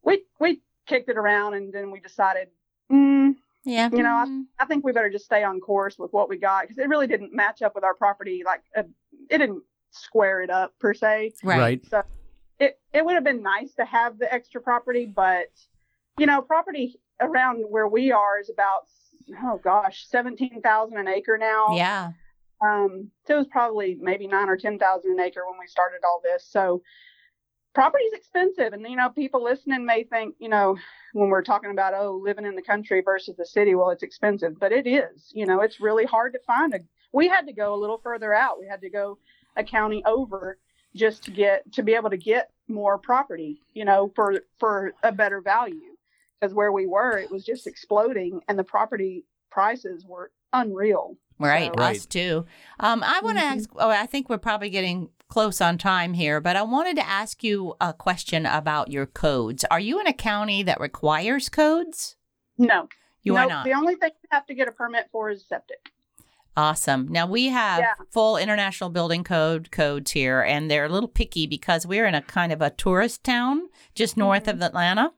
we 0.02 0.24
we 0.40 0.62
kicked 0.86 1.08
it 1.08 1.16
around, 1.16 1.54
and 1.54 1.72
then 1.72 1.90
we 1.90 2.00
decided, 2.00 2.48
mm, 2.90 3.34
Yeah. 3.64 3.88
You 3.92 4.02
know, 4.02 4.14
I- 4.16 4.26
Mm. 4.26 4.46
I 4.58 4.64
think 4.64 4.84
we 4.84 4.90
better 4.90 5.08
just 5.10 5.24
stay 5.24 5.44
on 5.44 5.60
course 5.60 5.96
with 5.98 6.12
what 6.12 6.28
we 6.28 6.36
got 6.36 6.62
because 6.62 6.78
it 6.78 6.88
really 6.88 7.06
didn't 7.06 7.32
match 7.32 7.62
up 7.62 7.74
with 7.76 7.84
our 7.84 7.94
property. 7.94 8.42
Like, 8.44 8.62
uh, 8.76 8.82
it 9.30 9.38
didn't 9.38 9.62
square 9.90 10.40
it 10.42 10.50
up 10.50 10.76
per 10.80 10.92
se. 10.94 11.34
right. 11.44 11.84
So 11.86 12.02
it 12.58 12.80
it 12.92 13.04
would 13.04 13.14
have 13.14 13.22
been 13.24 13.42
nice 13.42 13.72
to 13.74 13.84
have 13.84 14.18
the 14.18 14.32
extra 14.32 14.60
property, 14.60 15.06
but 15.06 15.46
you 16.18 16.26
know, 16.26 16.42
property 16.42 17.00
around 17.20 17.62
where 17.70 17.86
we 17.86 18.10
are 18.10 18.38
is 18.40 18.50
about 18.50 18.88
oh 19.44 19.58
gosh, 19.62 20.06
seventeen 20.08 20.60
thousand 20.60 20.98
an 20.98 21.06
acre 21.08 21.38
now. 21.38 21.68
Yeah. 21.76 22.12
Um, 22.62 23.10
so 23.26 23.34
it 23.34 23.38
was 23.38 23.46
probably 23.48 23.96
maybe 24.00 24.26
nine 24.26 24.48
or 24.48 24.56
ten 24.56 24.78
thousand 24.78 25.12
an 25.12 25.20
acre 25.20 25.42
when 25.48 25.58
we 25.58 25.66
started 25.66 26.00
all 26.04 26.20
this. 26.22 26.46
So 26.48 26.82
property 27.74 28.04
is 28.04 28.12
expensive, 28.12 28.72
and 28.72 28.88
you 28.88 28.96
know, 28.96 29.10
people 29.10 29.42
listening 29.42 29.84
may 29.84 30.04
think, 30.04 30.36
you 30.38 30.48
know, 30.48 30.76
when 31.12 31.28
we're 31.28 31.42
talking 31.42 31.70
about 31.70 31.94
oh, 31.94 32.20
living 32.22 32.44
in 32.44 32.54
the 32.54 32.62
country 32.62 33.02
versus 33.04 33.36
the 33.36 33.46
city, 33.46 33.74
well, 33.74 33.90
it's 33.90 34.02
expensive, 34.02 34.58
but 34.58 34.72
it 34.72 34.86
is. 34.86 35.30
You 35.32 35.46
know, 35.46 35.60
it's 35.60 35.80
really 35.80 36.04
hard 36.04 36.32
to 36.34 36.38
find 36.46 36.74
a. 36.74 36.80
We 37.12 37.28
had 37.28 37.46
to 37.46 37.52
go 37.52 37.74
a 37.74 37.80
little 37.80 37.98
further 37.98 38.32
out. 38.32 38.58
We 38.58 38.66
had 38.66 38.80
to 38.82 38.90
go 38.90 39.18
a 39.56 39.64
county 39.64 40.02
over 40.06 40.58
just 40.94 41.24
to 41.24 41.30
get 41.30 41.70
to 41.72 41.82
be 41.82 41.94
able 41.94 42.10
to 42.10 42.16
get 42.16 42.50
more 42.68 42.98
property. 42.98 43.60
You 43.74 43.84
know, 43.84 44.12
for 44.14 44.40
for 44.60 44.92
a 45.02 45.12
better 45.12 45.40
value, 45.40 45.96
because 46.40 46.54
where 46.54 46.72
we 46.72 46.86
were, 46.86 47.18
it 47.18 47.30
was 47.30 47.44
just 47.44 47.66
exploding, 47.66 48.40
and 48.48 48.58
the 48.58 48.64
property 48.64 49.24
prices 49.50 50.04
were 50.06 50.30
unreal. 50.52 51.16
Right, 51.38 51.70
So- 51.76 51.82
us 51.82 51.98
Right. 52.00 52.10
too. 52.10 52.46
Um, 52.80 53.02
I 53.02 53.20
want 53.22 53.38
to 53.38 53.44
Mhm. 53.44 53.56
ask. 53.56 53.70
Oh, 53.76 53.90
I 53.90 54.06
think 54.06 54.28
we're 54.28 54.38
probably 54.38 54.70
getting 54.70 55.10
close 55.28 55.60
on 55.60 55.78
time 55.78 56.12
here, 56.14 56.40
but 56.40 56.56
I 56.56 56.62
wanted 56.62 56.96
to 56.96 57.06
ask 57.08 57.42
you 57.42 57.74
a 57.80 57.92
question 57.92 58.44
about 58.46 58.90
your 58.90 59.06
codes. 59.06 59.64
Are 59.70 59.80
you 59.80 59.98
in 60.00 60.06
a 60.06 60.12
county 60.12 60.62
that 60.62 60.78
requires 60.80 61.48
codes? 61.48 62.16
No, 62.58 62.88
You 63.22 63.32
no, 63.34 63.40
are 63.40 63.46
not. 63.46 63.64
The 63.64 63.72
only 63.72 63.94
thing 63.96 64.10
you 64.22 64.28
have 64.30 64.46
to 64.46 64.54
get 64.54 64.68
a 64.68 64.72
permit 64.72 65.08
for 65.10 65.30
is 65.30 65.44
septic. 65.46 65.90
Awesome. 66.54 67.08
Now 67.08 67.26
we 67.26 67.46
have 67.46 67.78
Yeah. 67.80 67.94
full 68.10 68.36
international 68.36 68.90
building 68.90 69.24
code 69.24 69.70
codes 69.70 70.10
here, 70.10 70.42
and 70.42 70.70
they're 70.70 70.84
a 70.84 70.88
little 70.90 71.08
picky 71.08 71.46
because 71.46 71.86
we're 71.86 72.04
in 72.04 72.14
a 72.14 72.20
kind 72.20 72.52
of 72.52 72.60
a 72.60 72.68
tourist 72.68 73.24
town 73.24 73.70
just 73.94 74.18
north 74.18 74.42
Mm-hmm. 74.44 74.50
of 74.58 74.62
Atlanta. 74.62 75.12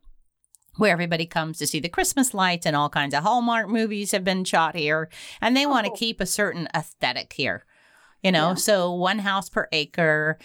Where 0.76 0.92
everybody 0.92 1.26
comes 1.26 1.58
to 1.58 1.66
see 1.66 1.80
the 1.80 1.88
Christmas 1.88 2.34
lights 2.34 2.66
and 2.66 2.74
all 2.74 2.88
kinds 2.88 3.14
of 3.14 3.22
Hallmark 3.22 3.68
movies 3.68 4.10
have 4.12 4.24
been 4.24 4.44
shot 4.44 4.74
here, 4.74 5.08
and 5.40 5.56
they 5.56 5.66
want 5.66 5.86
to 5.86 5.92
Oh. 5.92 5.96
keep 5.96 6.20
a 6.20 6.26
certain 6.26 6.68
aesthetic 6.74 7.32
here. 7.34 7.64
You 8.22 8.32
know, 8.32 8.48
Yeah. 8.50 8.54
so 8.54 8.92
one 8.92 9.20
house 9.20 9.48
per 9.48 9.68
acre, 9.70 10.38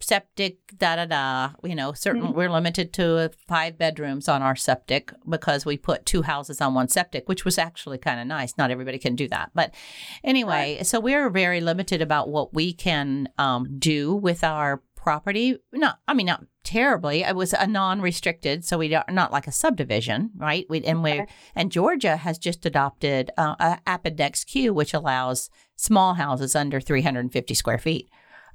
septic, 0.00 0.58
da 0.76 0.96
da 0.96 1.06
da. 1.06 1.50
You 1.64 1.74
know, 1.74 1.92
certain 1.92 2.22
Mhm. 2.22 2.34
we're 2.34 2.50
limited 2.50 2.92
to 2.94 3.30
five 3.48 3.78
bedrooms 3.78 4.28
on 4.28 4.42
our 4.42 4.54
septic 4.54 5.12
because 5.28 5.64
we 5.64 5.76
put 5.78 6.04
two 6.04 6.22
houses 6.22 6.60
on 6.60 6.74
one 6.74 6.88
septic, 6.88 7.28
which 7.28 7.44
was 7.44 7.56
actually 7.58 7.96
kind 7.98 8.20
of 8.20 8.26
nice. 8.26 8.56
Not 8.58 8.70
everybody 8.70 8.98
can 8.98 9.16
do 9.16 9.28
that, 9.28 9.50
but 9.54 9.74
anyway, 10.22 10.80
so 10.82 11.00
we're 11.00 11.30
very 11.30 11.60
limited 11.60 12.02
about 12.02 12.28
what 12.28 12.52
we 12.52 12.72
can 12.74 13.28
um, 13.38 13.78
do 13.78 14.14
with 14.14 14.44
our 14.44 14.82
property. 14.94 15.56
Not, 15.72 16.00
I 16.06 16.12
mean, 16.14 16.26
not 16.26 16.44
terribly. 16.64 17.22
It 17.22 17.36
was 17.36 17.52
a 17.52 17.66
non-restricted, 17.66 18.64
so 18.64 18.78
we 18.78 18.94
are 18.94 19.04
not 19.10 19.30
like 19.30 19.46
a 19.46 19.52
subdivision, 19.52 20.30
right? 20.36 20.66
We 20.68 20.82
and 20.82 21.02
we 21.02 21.24
and 21.54 21.70
Georgia 21.70 22.16
has 22.16 22.38
just 22.38 22.66
adopted 22.66 23.30
uh, 23.36 23.54
a 23.60 23.78
Appendix 23.86 24.42
Q, 24.44 24.74
which 24.74 24.94
allows 24.94 25.50
small 25.76 26.14
houses 26.14 26.56
under 26.56 26.80
350 26.80 27.54
square 27.54 27.78
feet, 27.78 28.08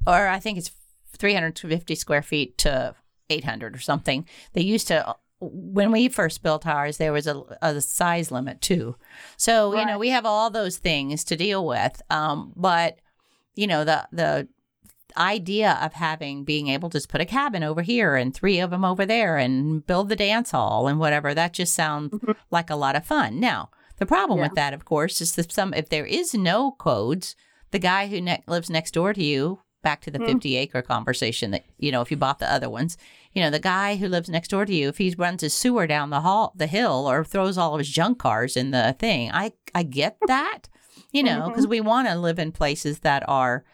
or 0.06 0.28
I 0.28 0.38
think 0.38 0.58
it's 0.58 0.70
350 1.16 1.94
square 1.94 2.22
feet 2.22 2.58
to 2.58 2.94
800 3.30 3.74
or 3.74 3.80
something. 3.80 4.26
They 4.52 4.62
used 4.62 4.88
to. 4.88 5.16
When 5.42 5.90
we 5.90 6.10
first 6.10 6.42
built 6.42 6.66
ours, 6.66 6.98
there 6.98 7.14
was 7.14 7.26
a, 7.26 7.42
a 7.62 7.80
size 7.80 8.30
limit 8.30 8.60
too. 8.60 8.96
So 9.38 9.74
you 9.74 9.86
know 9.86 9.98
we 9.98 10.10
have 10.10 10.26
all 10.26 10.50
those 10.50 10.76
things 10.76 11.24
to 11.24 11.36
deal 11.36 11.66
with. 11.66 12.02
Um, 12.10 12.52
but 12.56 12.98
you 13.54 13.66
know 13.66 13.84
the 13.84 14.06
the 14.12 14.48
idea 15.16 15.78
of 15.82 15.94
having 15.94 16.44
being 16.44 16.68
able 16.68 16.88
to 16.90 16.96
just 16.98 17.08
put 17.08 17.20
a 17.20 17.24
cabin 17.24 17.62
over 17.62 17.82
here 17.82 18.16
and 18.16 18.34
three 18.34 18.60
of 18.60 18.70
them 18.70 18.84
over 18.84 19.04
there 19.06 19.36
and 19.36 19.84
build 19.86 20.08
the 20.08 20.16
dance 20.16 20.50
hall 20.50 20.86
and 20.88 20.98
whatever 20.98 21.34
that 21.34 21.52
just 21.52 21.74
sounds 21.74 22.12
Mhm. 22.14 22.36
like 22.50 22.70
a 22.70 22.76
lot 22.76 22.96
of 22.96 23.04
fun. 23.06 23.40
Now 23.40 23.70
the 23.98 24.06
problem 24.06 24.38
Yeah. 24.38 24.46
with 24.46 24.54
that, 24.54 24.72
of 24.72 24.84
course, 24.84 25.20
is 25.20 25.34
that 25.36 25.52
some 25.52 25.74
if 25.74 25.88
there 25.88 26.06
is 26.06 26.34
no 26.34 26.72
codes, 26.72 27.36
the 27.70 27.78
guy 27.78 28.06
who 28.08 28.20
ne- 28.20 28.42
lives 28.46 28.70
next 28.70 28.92
door 28.94 29.12
to 29.12 29.22
you. 29.22 29.60
Back 29.82 30.02
to 30.02 30.10
the 30.10 30.18
Mm. 30.18 30.26
50 30.26 30.56
acre 30.56 30.82
conversation 30.82 31.52
that, 31.52 31.64
you 31.78 31.90
know, 31.90 32.02
if 32.02 32.10
you 32.10 32.16
bought 32.18 32.38
the 32.38 32.52
other 32.52 32.68
ones, 32.68 32.98
you 33.32 33.40
know, 33.42 33.48
the 33.48 33.58
guy 33.58 33.96
who 33.96 34.08
lives 34.08 34.28
next 34.28 34.48
door 34.48 34.66
to 34.66 34.74
you, 34.74 34.88
if 34.88 34.98
he 34.98 35.14
runs 35.16 35.40
his 35.40 35.54
sewer 35.54 35.86
down 35.86 36.10
the 36.10 36.20
hall, 36.20 36.52
the 36.54 36.66
hill, 36.66 37.10
or 37.10 37.24
throws 37.24 37.56
all 37.56 37.72
of 37.74 37.78
his 37.78 37.88
junk 37.88 38.18
cars 38.18 38.58
in 38.58 38.72
the 38.72 38.94
thing, 38.98 39.30
I, 39.32 39.52
I 39.74 39.82
get 39.84 40.18
that, 40.26 40.68
you 41.12 41.22
know, 41.22 41.48
because 41.48 41.66
we 41.66 41.80
want 41.80 42.08
to 42.08 42.14
live 42.16 42.38
in 42.38 42.52
places 42.52 42.98
that 43.00 43.26
are 43.26 43.64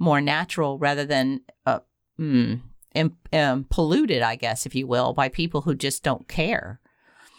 more 0.00 0.20
natural 0.20 0.78
rather 0.78 1.04
than 1.04 1.42
uh, 1.66 1.78
mm, 2.18 2.60
im- 2.94 3.16
um, 3.32 3.66
polluted, 3.70 4.22
I 4.22 4.34
guess, 4.34 4.66
if 4.66 4.74
you 4.74 4.88
will, 4.88 5.12
by 5.12 5.28
people 5.28 5.60
who 5.60 5.74
just 5.76 6.02
don't 6.02 6.26
care. 6.26 6.80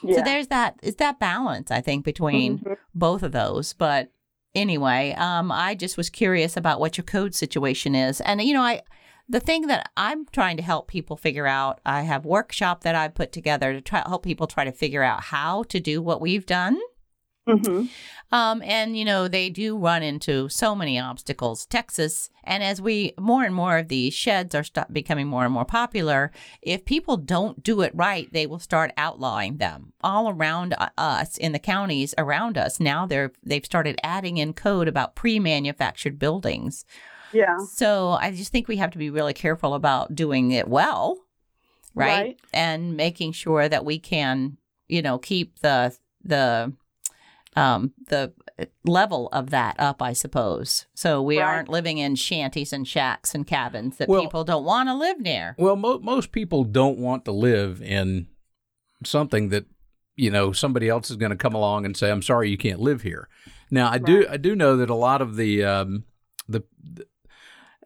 Yeah. 0.03 0.15
So 0.15 0.21
there's 0.21 0.47
that, 0.47 0.79
is 0.81 0.95
that 0.95 1.19
balance, 1.19 1.71
I 1.71 1.81
think, 1.81 2.05
between 2.05 2.59
Mhm. 2.59 2.77
both 2.95 3.23
of 3.23 3.33
those. 3.33 3.73
But 3.73 4.11
anyway, 4.55 5.13
um, 5.17 5.51
I 5.51 5.75
just 5.75 5.97
was 5.97 6.09
curious 6.09 6.55
about 6.55 6.79
what 6.79 6.97
your 6.97 7.03
code 7.05 7.35
situation 7.35 7.95
is. 7.95 8.21
And, 8.21 8.41
you 8.41 8.53
know, 8.53 8.61
I, 8.63 8.81
the 9.29 9.39
thing 9.39 9.67
that 9.67 9.89
I'm 9.97 10.25
trying 10.27 10.57
to 10.57 10.63
help 10.63 10.87
people 10.87 11.17
figure 11.17 11.47
out, 11.47 11.79
I 11.85 12.01
have 12.03 12.25
workshop 12.25 12.81
that 12.83 12.95
I 12.95 13.07
put 13.07 13.31
together 13.31 13.73
to 13.73 13.81
try 13.81 14.03
help 14.05 14.23
people 14.23 14.47
try 14.47 14.65
to 14.65 14.71
figure 14.71 15.03
out 15.03 15.23
how 15.23 15.63
to 15.63 15.79
do 15.79 16.01
what 16.01 16.21
we've 16.21 16.45
done. 16.45 16.77
Mhm. 17.47 17.89
Um, 18.31 18.61
and 18.63 18.95
you 18.95 19.03
know 19.03 19.27
they 19.27 19.49
do 19.49 19.75
run 19.77 20.03
into 20.03 20.47
so 20.47 20.75
many 20.75 20.99
obstacles. 20.99 21.65
Texas, 21.65 22.29
and 22.43 22.63
as 22.63 22.79
we 22.81 23.13
more 23.19 23.43
and 23.43 23.53
more 23.53 23.77
of 23.79 23.87
these 23.87 24.13
sheds 24.13 24.53
are 24.53 24.63
st- 24.63 24.93
becoming 24.93 25.27
more 25.27 25.43
and 25.43 25.53
more 25.53 25.65
popular, 25.65 26.31
if 26.61 26.85
people 26.85 27.17
don't 27.17 27.63
do 27.63 27.81
it 27.81 27.91
right, 27.95 28.31
they 28.31 28.45
will 28.45 28.59
start 28.59 28.93
outlawing 28.95 29.57
them 29.57 29.93
all 30.01 30.29
around 30.29 30.75
uh, 30.77 30.89
us 30.97 31.37
in 31.37 31.51
the 31.51 31.59
counties 31.59 32.13
around 32.17 32.57
us. 32.57 32.79
Now 32.79 33.05
they're 33.07 33.33
they've 33.43 33.65
started 33.65 33.99
adding 34.03 34.37
in 34.37 34.53
code 34.53 34.87
about 34.87 35.15
pre-manufactured 35.15 36.19
buildings. 36.19 36.85
Yeah. 37.33 37.57
So 37.73 38.11
I 38.11 38.31
just 38.31 38.51
think 38.51 38.67
we 38.67 38.77
have 38.77 38.91
to 38.91 38.97
be 38.99 39.09
really 39.09 39.33
careful 39.33 39.73
about 39.73 40.13
doing 40.15 40.51
it 40.51 40.67
well, 40.67 41.17
right? 41.95 42.07
Right. 42.21 42.39
And 42.53 42.95
making 42.95 43.31
sure 43.31 43.67
that 43.67 43.83
we 43.83 43.97
can, 43.99 44.57
you 44.87 45.01
know, 45.01 45.17
keep 45.17 45.59
the 45.59 45.97
the 46.23 46.71
um 47.55 47.93
the 48.07 48.33
level 48.85 49.27
of 49.33 49.49
that 49.49 49.75
up, 49.79 50.01
I 50.01 50.13
suppose. 50.13 50.85
So 50.93 51.21
we 51.21 51.39
Right. 51.39 51.45
aren't 51.45 51.69
living 51.69 51.97
in 51.97 52.15
shanties 52.15 52.71
and 52.71 52.87
shacks 52.87 53.33
and 53.35 53.45
cabins 53.47 53.97
that 53.97 54.07
Well- 54.07 54.21
people 54.21 54.43
don't 54.43 54.63
want 54.63 54.87
to 54.89 54.93
live 54.95 55.19
near. 55.19 55.55
Well, 55.57 55.75
mo- 55.75 55.99
most 55.99 56.31
people 56.31 56.63
don't 56.63 56.97
want 56.99 57.25
to 57.25 57.31
live 57.31 57.81
in 57.81 58.27
something 59.03 59.49
that 59.49 59.65
you 60.15 60.29
know 60.29 60.51
somebody 60.51 60.87
else 60.89 61.09
is 61.09 61.17
going 61.17 61.31
to 61.31 61.35
come 61.37 61.55
along 61.55 61.85
and 61.85 61.97
say, 61.97 62.11
"I'm 62.11 62.21
sorry, 62.21 62.49
you 62.49 62.57
can't 62.57 62.79
live 62.79 63.01
here." 63.01 63.27
Now, 63.71 63.89
I 63.89 63.97
do 63.97 64.25
I 64.29 64.37
do 64.37 64.55
know 64.55 64.77
that 64.77 64.89
a 64.89 64.95
lot 64.95 65.21
of 65.21 65.35
the 65.35 65.63
um, 65.63 66.03
the, 66.47 66.63
the 66.83 67.05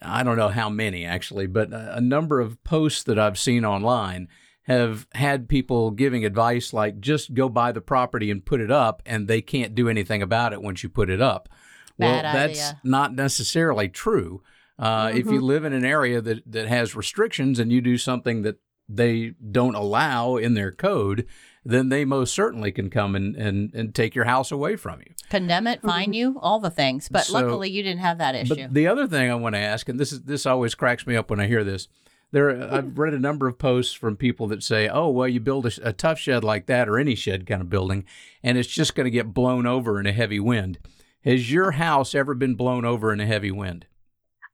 I 0.01 0.23
don't 0.23 0.37
know 0.37 0.49
how 0.49 0.69
many 0.69 1.05
actually, 1.05 1.47
but 1.47 1.71
a, 1.71 1.97
a 1.97 2.01
number 2.01 2.39
of 2.41 2.61
posts 2.63 3.03
that 3.03 3.17
I've 3.17 3.37
seen 3.39 3.63
online 3.63 4.27
have 4.67 5.07
had 5.13 5.47
people 5.47 5.91
giving 5.91 6.25
advice 6.25 6.73
like 6.73 6.99
just 6.99 7.33
go 7.33 7.49
buy 7.49 7.71
the 7.71 7.81
property 7.81 8.29
and 8.31 8.45
put 8.45 8.61
it 8.61 8.71
up, 8.71 9.01
and 9.05 9.27
they 9.27 9.41
can't 9.41 9.75
do 9.75 9.87
anything 9.89 10.21
about 10.21 10.53
it 10.53 10.61
once 10.61 10.83
you 10.83 10.89
put 10.89 11.09
it 11.09 11.21
up. 11.21 11.49
well, 11.97 12.21
Bad 12.21 12.35
that's 12.35 12.73
not 12.83 13.13
necessarily 13.13 13.87
true. 13.89 14.41
Uh, 14.77 15.11
If 15.13 15.27
you 15.27 15.39
live 15.39 15.63
in 15.65 15.71
an 15.73 15.85
area 15.85 16.19
that, 16.21 16.43
that 16.51 16.67
has 16.67 16.95
restrictions 16.95 17.59
and 17.59 17.71
you 17.71 17.79
do 17.79 17.97
something 17.97 18.41
that 18.41 18.57
they 18.89 19.33
don't 19.51 19.73
allow 19.75 20.35
in 20.35 20.53
their 20.53 20.71
code, 20.71 21.25
then 21.63 21.89
they 21.89 22.03
most 22.05 22.33
certainly 22.35 22.71
can 22.71 22.89
come 22.89 23.15
and, 23.15 23.35
and, 23.35 23.73
and 23.73 23.95
take 23.95 24.13
your 24.13 24.25
house 24.25 24.51
away 24.51 24.75
from 24.75 24.99
you. 24.99 25.13
Condemn 25.29 25.65
it, 25.67 25.81
fine 25.81 26.13
you, 26.13 26.37
all 26.41 26.59
the 26.59 26.69
things. 26.69 27.07
But 27.09 27.23
So- 27.25 27.33
luckily, 27.33 27.69
you 27.69 27.81
didn't 27.83 28.01
have 28.01 28.17
that 28.17 28.35
issue. 28.35 28.55
But 28.55 28.73
the 28.73 28.87
other 28.87 29.07
thing 29.07 29.31
I 29.31 29.35
want 29.35 29.55
to 29.55 29.59
ask, 29.59 29.87
and 29.89 29.99
this 29.99 30.11
is 30.11 30.23
this 30.23 30.45
always 30.45 30.75
cracks 30.75 31.07
me 31.07 31.15
up 31.15 31.29
when 31.29 31.39
I 31.39 31.47
hear 31.47 31.63
this. 31.63 31.87
There, 32.35 32.69
I've 32.69 32.99
read 32.99 33.13
a 33.13 33.19
number 33.19 33.47
of 33.47 33.57
posts 33.57 33.93
from 33.93 34.17
people 34.17 34.47
that 34.47 34.61
say, 34.61 34.89
"Oh, 34.89 35.07
well, 35.07 35.25
you 35.25 35.39
build 35.39 35.67
a, 35.67 35.71
a 35.87 35.93
Tuff 35.93 36.19
Shed 36.19 36.43
like 36.43 36.65
that, 36.65 36.89
or 36.89 36.99
any 36.99 37.15
shed 37.15 37.47
kind 37.47 37.61
of 37.61 37.69
building, 37.69 38.03
and 38.43 38.57
it's 38.57 38.67
just 38.67 38.93
going 38.93 39.05
to 39.05 39.09
get 39.09 39.33
blown 39.33 39.65
over 39.65 40.01
in 40.01 40.05
a 40.05 40.11
heavy 40.11 40.41
wind." 40.41 40.77
Has 41.23 41.49
your 41.49 41.71
house 41.71 42.13
ever 42.13 42.33
been 42.33 42.55
blown 42.55 42.83
over 42.83 43.13
in 43.13 43.21
a 43.21 43.25
heavy 43.25 43.51
wind? 43.51 43.85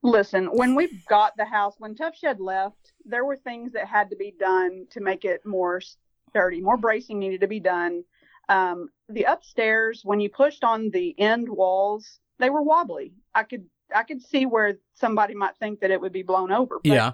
Listen, 0.03 0.45
when 0.45 0.75
we 0.75 1.01
got 1.09 1.35
the 1.37 1.45
house, 1.45 1.73
when 1.79 1.95
Tuff 1.95 2.15
Shed 2.15 2.39
left, 2.39 2.93
there 3.03 3.25
were 3.25 3.35
things 3.35 3.71
that 3.73 3.87
had 3.87 4.11
to 4.11 4.15
be 4.15 4.31
done 4.39 4.85
to 4.91 5.01
make 5.01 5.25
it 5.25 5.43
more 5.43 5.81
sturdy. 6.29 6.61
More 6.61 6.77
bracing 6.77 7.17
needed 7.17 7.41
to 7.41 7.47
be 7.47 7.59
done. 7.59 8.03
Um, 8.47 8.89
the 9.09 9.23
upstairs, 9.23 10.01
when 10.03 10.19
you 10.19 10.29
pushed 10.29 10.63
on 10.63 10.91
the 10.91 11.19
end 11.19 11.49
walls, 11.49 12.19
they 12.37 12.51
were 12.51 12.61
wobbly. 12.61 13.13
I 13.33 13.41
could 13.41 13.65
I 13.91 14.03
could 14.03 14.21
see 14.21 14.45
where 14.45 14.77
somebody 14.93 15.33
might 15.33 15.57
think 15.57 15.79
that 15.79 15.89
it 15.89 15.99
would 15.99 16.13
be 16.13 16.21
blown 16.21 16.51
over. 16.51 16.79
Yeah, 16.83 17.13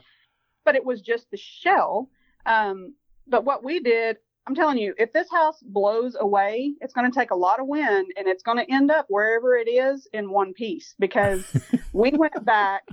but 0.67 0.75
it 0.75 0.83
was 0.83 0.99
just 0.99 1.31
the 1.31 1.37
shell. 1.37 2.09
Um, 2.45 2.93
but 3.25 3.45
what 3.45 3.63
we 3.63 3.79
did, 3.79 4.17
I'm 4.45 4.53
telling 4.53 4.77
you, 4.77 4.93
if 4.97 5.13
this 5.13 5.31
house 5.31 5.63
blows 5.63 6.17
away, 6.19 6.73
it's 6.81 6.93
going 6.93 7.09
to 7.09 7.17
take 7.17 7.31
a 7.31 7.35
lot 7.35 7.61
of 7.61 7.67
wind 7.67 8.11
and 8.17 8.27
it's 8.27 8.43
going 8.43 8.57
to 8.57 8.69
end 8.69 8.91
up 8.91 9.05
wherever 9.07 9.55
it 9.55 9.69
is 9.69 10.09
in 10.11 10.29
one 10.29 10.53
piece 10.53 10.93
because 10.99 11.45
we 11.93 12.11
went 12.11 12.43
back 12.43 12.83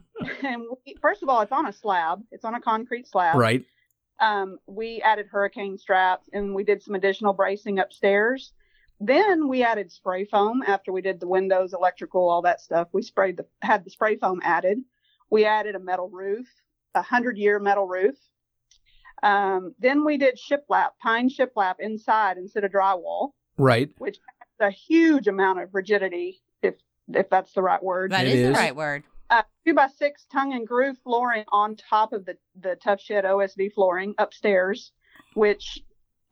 and 0.44 0.62
we, 0.86 0.94
first 1.02 1.24
of 1.24 1.28
all, 1.28 1.40
it's 1.40 1.50
on 1.50 1.66
a 1.66 1.72
slab. 1.72 2.22
It's 2.30 2.44
on 2.44 2.54
a 2.54 2.60
concrete 2.60 3.08
slab. 3.08 3.34
Right. 3.34 3.64
Um, 4.20 4.58
we 4.68 5.02
added 5.02 5.26
hurricane 5.28 5.76
straps 5.76 6.28
and 6.32 6.54
we 6.54 6.62
did 6.62 6.80
some 6.80 6.94
additional 6.94 7.32
bracing 7.32 7.80
upstairs. 7.80 8.52
Then 9.00 9.48
we 9.48 9.64
added 9.64 9.90
spray 9.90 10.26
foam 10.26 10.62
after 10.64 10.92
we 10.92 11.02
did 11.02 11.18
the 11.18 11.26
windows, 11.26 11.72
electrical, 11.72 12.28
all 12.28 12.42
that 12.42 12.60
stuff. 12.60 12.86
We 12.92 13.02
sprayed 13.02 13.36
the 13.36 13.46
had 13.62 13.84
the 13.84 13.90
spray 13.90 14.16
foam 14.16 14.40
added. 14.44 14.78
We 15.28 15.44
added 15.44 15.74
a 15.74 15.80
metal 15.80 16.08
roof, 16.08 16.46
a 16.94 17.02
hundred 17.02 17.36
year 17.38 17.58
metal 17.58 17.86
roof. 17.86 18.16
Um, 19.22 19.74
then 19.78 20.04
we 20.04 20.18
did 20.18 20.38
shiplap, 20.38 20.90
pine 21.02 21.28
shiplap 21.30 21.76
inside 21.78 22.36
instead 22.36 22.64
of 22.64 22.72
drywall, 22.72 23.30
Right. 23.56 23.90
which 23.98 24.18
has 24.60 24.68
a 24.68 24.70
huge 24.70 25.28
amount 25.28 25.60
of 25.60 25.74
rigidity, 25.74 26.42
if 26.62 26.74
if 27.12 27.28
that's 27.30 27.52
the 27.52 27.62
right 27.62 27.82
word. 27.82 28.12
That 28.12 28.26
It 28.26 28.32
is, 28.34 28.40
is. 28.40 28.56
the 28.56 28.60
right 28.62 28.76
word. 28.76 29.04
Uh, 29.30 29.42
two 29.66 29.72
by 29.74 29.86
six 29.88 30.26
tongue 30.30 30.52
and 30.52 30.66
groove 30.66 30.96
flooring 31.02 31.44
on 31.52 31.76
top 31.76 32.12
of 32.12 32.24
the 32.26 32.36
the 32.60 32.76
Tuff 32.76 33.00
Shed 33.00 33.24
OSB 33.24 33.72
flooring 33.72 34.14
upstairs, 34.18 34.92
which 35.34 35.82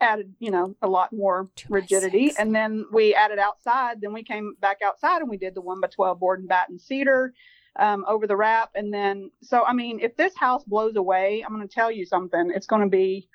added 0.01 0.35
you 0.41 0.51
know 0.51 0.75
a 0.83 0.89
lot 0.89 1.13
more 1.13 1.49
Two 1.57 1.73
rigidity. 1.73 2.33
And 2.39 2.55
then 2.55 2.85
we 2.93 3.15
added 3.15 3.39
outside. 3.39 4.01
Then 4.01 4.13
we 4.13 4.23
came 4.25 4.55
back 4.61 4.79
outside 4.85 5.21
and 5.23 5.31
we 5.31 5.39
did 5.39 5.55
the 5.55 5.61
one 5.63 5.81
by 5.81 5.87
twelve 5.89 6.21
board 6.21 6.41
and 6.41 6.49
batten 6.49 6.79
cedar 6.79 7.33
um, 7.77 8.05
over 8.09 8.27
the 8.27 8.37
wrap. 8.37 8.71
And 8.75 8.93
then 8.93 9.31
so 9.43 9.65
I 9.65 9.73
mean, 9.73 10.01
if 10.01 10.17
this 10.17 10.37
house 10.37 10.65
blows 10.65 10.97
away, 10.97 11.45
I'm 11.47 11.55
going 11.55 11.67
to 11.67 11.75
tell 11.75 11.91
you 11.91 12.05
something. 12.07 12.53
It's 12.55 12.67
going 12.67 12.83
to 12.83 12.89
be 12.89 13.29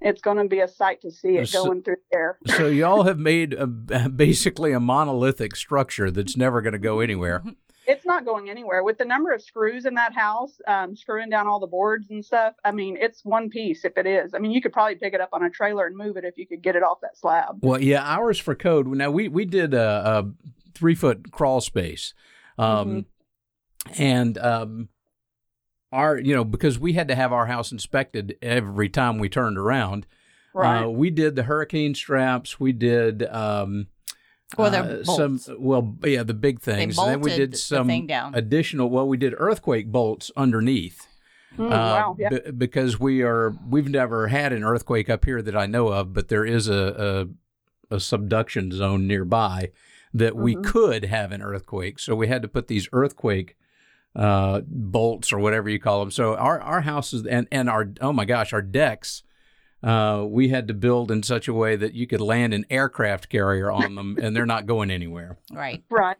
it's 0.00 0.20
going 0.20 0.36
to 0.36 0.44
be 0.44 0.60
a 0.60 0.68
sight 0.68 1.00
to 1.02 1.10
see 1.10 1.36
it 1.38 1.48
So- 1.48 1.64
going 1.64 1.82
through 1.82 1.96
there. 2.12 2.38
So 2.56 2.66
y'all 2.66 3.04
have 3.04 3.18
made 3.18 3.54
a, 3.54 3.66
basically 4.14 4.72
a 4.72 4.80
monolithic 4.80 5.56
structure 5.56 6.10
that's 6.10 6.36
never 6.36 6.60
going 6.60 6.74
to 6.74 6.78
go 6.78 7.00
anywhere. 7.00 7.42
It's 7.88 8.04
not 8.04 8.24
going 8.24 8.50
anywhere 8.50 8.82
with 8.82 8.98
the 8.98 9.04
number 9.04 9.32
of 9.32 9.40
screws 9.40 9.86
in 9.86 9.94
that 9.94 10.12
house, 10.12 10.60
um, 10.66 10.96
screwing 10.96 11.30
down 11.30 11.46
all 11.46 11.60
the 11.60 11.68
boards 11.68 12.10
and 12.10 12.24
stuff. 12.24 12.54
I 12.64 12.72
mean, 12.72 12.96
it's 13.00 13.24
one 13.24 13.48
piece 13.48 13.84
if 13.84 13.96
it 13.96 14.06
is. 14.08 14.34
I 14.34 14.38
mean, 14.38 14.50
you 14.50 14.60
could 14.60 14.72
probably 14.72 14.96
pick 14.96 15.14
it 15.14 15.20
up 15.20 15.28
on 15.32 15.44
a 15.44 15.50
trailer 15.50 15.86
and 15.86 15.96
move 15.96 16.16
it 16.16 16.24
if 16.24 16.36
you 16.36 16.48
could 16.48 16.62
get 16.62 16.74
it 16.74 16.82
off 16.82 16.98
that 17.02 17.16
slab. 17.16 17.60
Well, 17.62 17.80
yeah, 17.80 18.02
ours 18.02 18.40
for 18.40 18.56
code. 18.56 18.88
Now 18.88 19.12
we 19.12 19.28
we 19.28 19.44
did 19.44 19.72
a, 19.72 19.80
a 20.26 20.32
three 20.74 20.96
foot 20.96 21.30
crawl 21.30 21.60
space, 21.60 22.12
um, 22.58 23.06
and 23.98 24.36
um, 24.38 24.88
our 25.92 26.18
you 26.18 26.34
know 26.34 26.44
because 26.44 26.78
we 26.78 26.94
had 26.94 27.08
to 27.08 27.14
have 27.14 27.32
our 27.32 27.46
house 27.46 27.72
inspected 27.72 28.36
every 28.42 28.88
time 28.88 29.18
we 29.18 29.28
turned 29.28 29.58
around. 29.58 30.06
Right. 30.54 30.84
Uh, 30.84 30.88
we 30.88 31.10
did 31.10 31.36
the 31.36 31.42
hurricane 31.44 31.94
straps. 31.94 32.58
We 32.58 32.72
did. 32.72 33.22
Um, 33.24 33.88
Well, 34.56 34.74
uh, 34.74 35.04
some 35.04 35.38
well, 35.58 35.96
yeah, 36.04 36.22
the 36.22 36.32
big 36.34 36.60
things. 36.60 36.96
and 36.98 37.08
then 37.08 37.20
we 37.20 37.36
did 37.36 37.56
some 37.58 37.90
additional. 38.32 38.88
Well, 38.88 39.06
we 39.06 39.16
did 39.18 39.34
earthquake 39.36 39.92
bolts 39.92 40.30
underneath. 40.36 41.06
Mm, 41.58 41.66
Uh, 41.66 41.68
wow. 41.70 42.16
Yeah. 42.18 42.28
b- 42.30 42.50
because 42.56 42.98
we 43.00 43.22
are 43.22 43.54
we've 43.68 43.88
never 43.88 44.28
had 44.28 44.52
an 44.52 44.62
earthquake 44.64 45.10
up 45.10 45.24
here 45.24 45.42
that 45.42 45.56
I 45.56 45.66
know 45.66 45.88
of, 45.88 46.12
but 46.14 46.28
there 46.28 46.44
is 46.44 46.68
a 46.68 47.28
a, 47.90 47.96
a 47.96 48.00
subduction 48.00 48.72
zone 48.72 49.06
nearby 49.06 49.72
that 50.14 50.36
we 50.36 50.54
Mhm. 50.56 50.64
could 50.64 51.04
have 51.04 51.32
an 51.32 51.42
earthquake. 51.42 51.98
So 51.98 52.14
we 52.14 52.28
had 52.28 52.40
to 52.42 52.48
put 52.48 52.68
these 52.68 52.88
earthquake 52.92 53.56
uh, 54.16 54.62
bolts 54.66 55.32
or 55.32 55.38
whatever 55.38 55.68
you 55.68 55.78
call 55.78 56.00
them. 56.00 56.10
So 56.10 56.34
our 56.36 56.60
our 56.60 56.80
houses 56.80 57.26
and 57.26 57.46
and 57.52 57.68
our 57.70 57.88
oh 58.00 58.12
my 58.12 58.24
gosh, 58.24 58.52
our 58.52 58.62
decks. 58.62 59.22
Uh, 59.82 60.24
we 60.26 60.48
had 60.48 60.66
to 60.68 60.74
build 60.74 61.10
in 61.12 61.22
such 61.22 61.46
a 61.46 61.52
way 61.52 61.76
that 61.76 61.92
you 61.92 62.06
could 62.06 62.20
land 62.20 62.52
an 62.54 62.64
aircraft 62.70 63.28
carrier 63.28 63.70
on 63.70 63.94
them, 63.94 64.18
and 64.20 64.34
they're 64.34 64.46
not 64.46 64.66
going 64.66 64.90
anywhere. 64.90 65.36
Right. 65.52 65.84
right. 65.90 66.16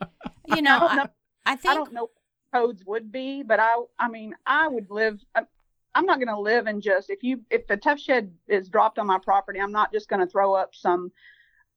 You 0.54 0.62
know, 0.62 0.76
I 0.76 0.78
don't 0.78 0.90
I, 0.90 0.94
know. 0.96 1.02
I 1.46 1.52
I 1.52 1.56
think 1.56 1.74
don't 1.74 1.92
know 1.92 2.02
what 2.02 2.60
codes 2.62 2.84
would 2.86 3.10
be, 3.10 3.42
but 3.42 3.58
I, 3.58 3.72
I 3.98 4.08
mean, 4.08 4.34
I 4.46 4.68
would 4.68 4.90
live. 4.90 5.18
I- 5.34 5.46
I'm 5.94 6.04
not 6.04 6.18
going 6.18 6.28
to 6.28 6.38
live 6.38 6.66
in 6.66 6.82
just 6.82 7.08
if 7.08 7.22
you 7.22 7.40
if 7.50 7.66
the 7.66 7.78
Tuff 7.78 7.98
Shed 7.98 8.30
is 8.46 8.68
dropped 8.68 8.98
on 8.98 9.06
my 9.06 9.18
property, 9.18 9.58
I'm 9.58 9.72
not 9.72 9.90
just 9.90 10.08
going 10.10 10.20
to 10.20 10.26
throw 10.30 10.52
up 10.54 10.74
some 10.74 11.10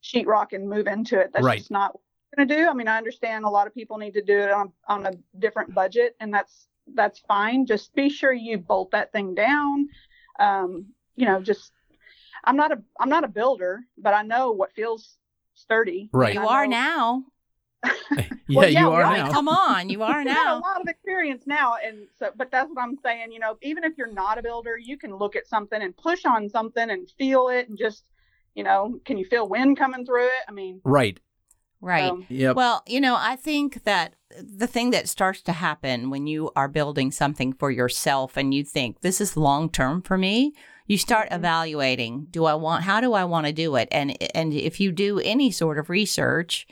sheetrock 0.03 0.47
and 0.51 0.69
move 0.69 0.85
into 0.85 1.17
it. 1.19 1.31
That's 1.33 1.45
Right. 1.45 1.59
just 1.59 1.71
not 1.71 1.93
what 1.93 2.01
I'm 2.01 2.08
going 2.35 2.47
to 2.47 2.55
do. 2.55 2.67
I 2.67 2.73
mean, 2.73 2.87
I 2.87 2.97
understand 2.97 3.45
a 3.45 3.49
lot 3.49 3.67
of 3.67 3.73
people 3.73 3.97
need 3.97 4.13
to 4.13 4.21
do 4.21 4.37
it 4.37 4.51
on 4.51 4.71
on 4.87 5.05
a 5.05 5.13
different 5.39 5.73
budget, 5.73 6.15
and 6.19 6.33
that's 6.33 6.67
that's 6.93 7.19
fine. 7.27 7.65
Just 7.65 7.93
be 7.93 8.09
sure 8.09 8.33
you 8.33 8.57
bolt 8.57 8.91
that 8.91 9.11
thing 9.11 9.35
down. 9.35 9.89
Um, 10.39 10.87
you 11.15 11.25
know, 11.25 11.41
just 11.41 11.71
I'm 12.43 12.55
not 12.55 12.71
a 12.71 12.81
I'm 12.99 13.09
not 13.09 13.23
a 13.23 13.27
builder, 13.27 13.81
but 13.97 14.13
I 14.13 14.23
know 14.23 14.51
what 14.51 14.73
feels 14.73 15.17
sturdy. 15.55 16.09
Right. 16.13 16.33
you 16.33 16.47
are 16.47 16.67
now. 16.67 17.23
Yeah, 17.83 17.91
Well, 18.49 18.69
yeah, 18.69 18.81
you 18.81 18.91
are 18.91 19.03
right. 19.03 19.17
now. 19.25 19.31
Come 19.31 19.47
on, 19.47 19.89
you 19.89 20.01
are 20.11 20.23
now. 20.23 20.55
I've 20.55 20.57
a 20.57 20.65
lot 20.65 20.81
of 20.81 20.87
experience 20.87 21.43
now, 21.45 21.75
and 21.83 22.07
so, 22.17 22.31
but 22.35 22.51
that's 22.51 22.69
what 22.73 22.81
I'm 22.81 22.97
saying. 23.03 23.31
You 23.31 23.39
know, 23.39 23.57
even 23.61 23.83
if 23.83 23.93
you're 23.97 24.11
not 24.11 24.37
a 24.37 24.43
builder, 24.43 24.77
you 24.77 24.97
can 24.97 25.15
look 25.15 25.35
at 25.35 25.47
something 25.47 25.81
and 25.81 25.95
push 25.95 26.25
on 26.25 26.49
something 26.49 26.89
and 26.89 27.09
feel 27.17 27.49
it, 27.49 27.69
and 27.69 27.77
just, 27.77 28.03
you 28.55 28.63
know, 28.63 28.99
can 29.05 29.17
you 29.17 29.25
feel 29.25 29.47
wind 29.47 29.77
coming 29.77 30.05
through 30.05 30.25
it? 30.25 30.43
I 30.47 30.51
mean, 30.51 30.81
Right. 30.83 31.19
Right. 31.81 32.11
um, 32.11 32.25
Yep. 32.29 32.55
Well, 32.55 32.83
you 32.87 32.99
know, 32.99 33.15
I 33.17 33.35
think 33.35 33.83
that 33.85 34.13
the 34.41 34.67
thing 34.67 34.91
that 34.91 35.07
starts 35.09 35.41
to 35.43 35.53
happen 35.53 36.09
when 36.09 36.27
you 36.27 36.51
are 36.55 36.67
building 36.67 37.11
something 37.11 37.53
for 37.53 37.71
yourself 37.71 38.37
and 38.37 38.53
you 38.53 38.63
think 38.63 39.01
this 39.01 39.19
is 39.21 39.35
long 39.37 39.69
term 39.69 40.01
for 40.01 40.17
me, 40.17 40.53
you 40.87 40.97
start 40.97 41.29
Mhm. 41.29 41.35
evaluating, 41.37 42.27
do 42.31 42.45
I 42.45 42.53
want 42.55 42.83
how 42.83 42.99
do 43.01 43.13
I 43.13 43.23
want 43.23 43.47
to 43.47 43.53
do 43.53 43.75
it? 43.75 43.87
And 43.91 44.15
and 44.35 44.53
if 44.53 44.79
you 44.79 44.91
do 44.91 45.19
any 45.19 45.51
sort 45.51 45.79
of 45.79 45.89
research, 45.89 46.67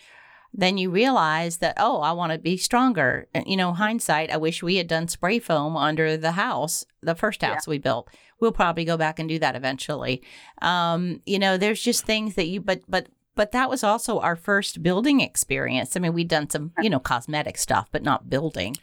then 0.54 0.78
you 0.78 0.90
realize 0.92 1.58
that 1.58 1.76
oh, 1.78 2.00
I 2.02 2.12
want 2.14 2.32
to 2.34 2.38
be 2.40 2.58
stronger. 2.58 3.28
And, 3.34 3.46
You 3.48 3.58
know, 3.58 3.74
hindsight, 3.74 4.32
I 4.32 4.38
wish 4.38 4.62
we 4.64 4.76
had 4.78 4.88
done 4.88 5.08
spray 5.08 5.40
foam 5.40 5.76
under 5.78 6.18
the 6.18 6.32
house, 6.34 6.86
the 7.02 7.16
first 7.16 7.42
Yeah. 7.42 7.54
house 7.54 7.68
we 7.68 7.78
built. 7.78 8.10
We'll 8.40 8.52
probably 8.52 8.86
go 8.86 8.98
back 8.98 9.20
and 9.20 9.28
do 9.30 9.40
that 9.40 9.56
eventually. 9.56 10.22
Um, 10.62 11.22
you 11.26 11.40
know, 11.40 11.58
there's 11.58 11.82
just 11.82 12.06
things 12.06 12.36
that 12.36 12.48
you 12.48 12.62
but 12.62 12.82
but 12.88 13.08
but 13.38 13.54
that 13.54 13.70
was 13.70 13.84
also 13.84 14.20
our 14.20 14.36
first 14.36 14.84
building 14.84 15.22
experience. 15.22 15.96
I 15.96 16.02
mean, 16.02 16.12
we'd 16.14 16.28
done 16.28 16.50
some, 16.50 16.74
you 16.82 16.90
know, 16.90 17.00
cosmetic 17.00 17.58
stuff, 17.58 17.88
but 17.94 18.04
not 18.04 18.30
building. 18.30 18.76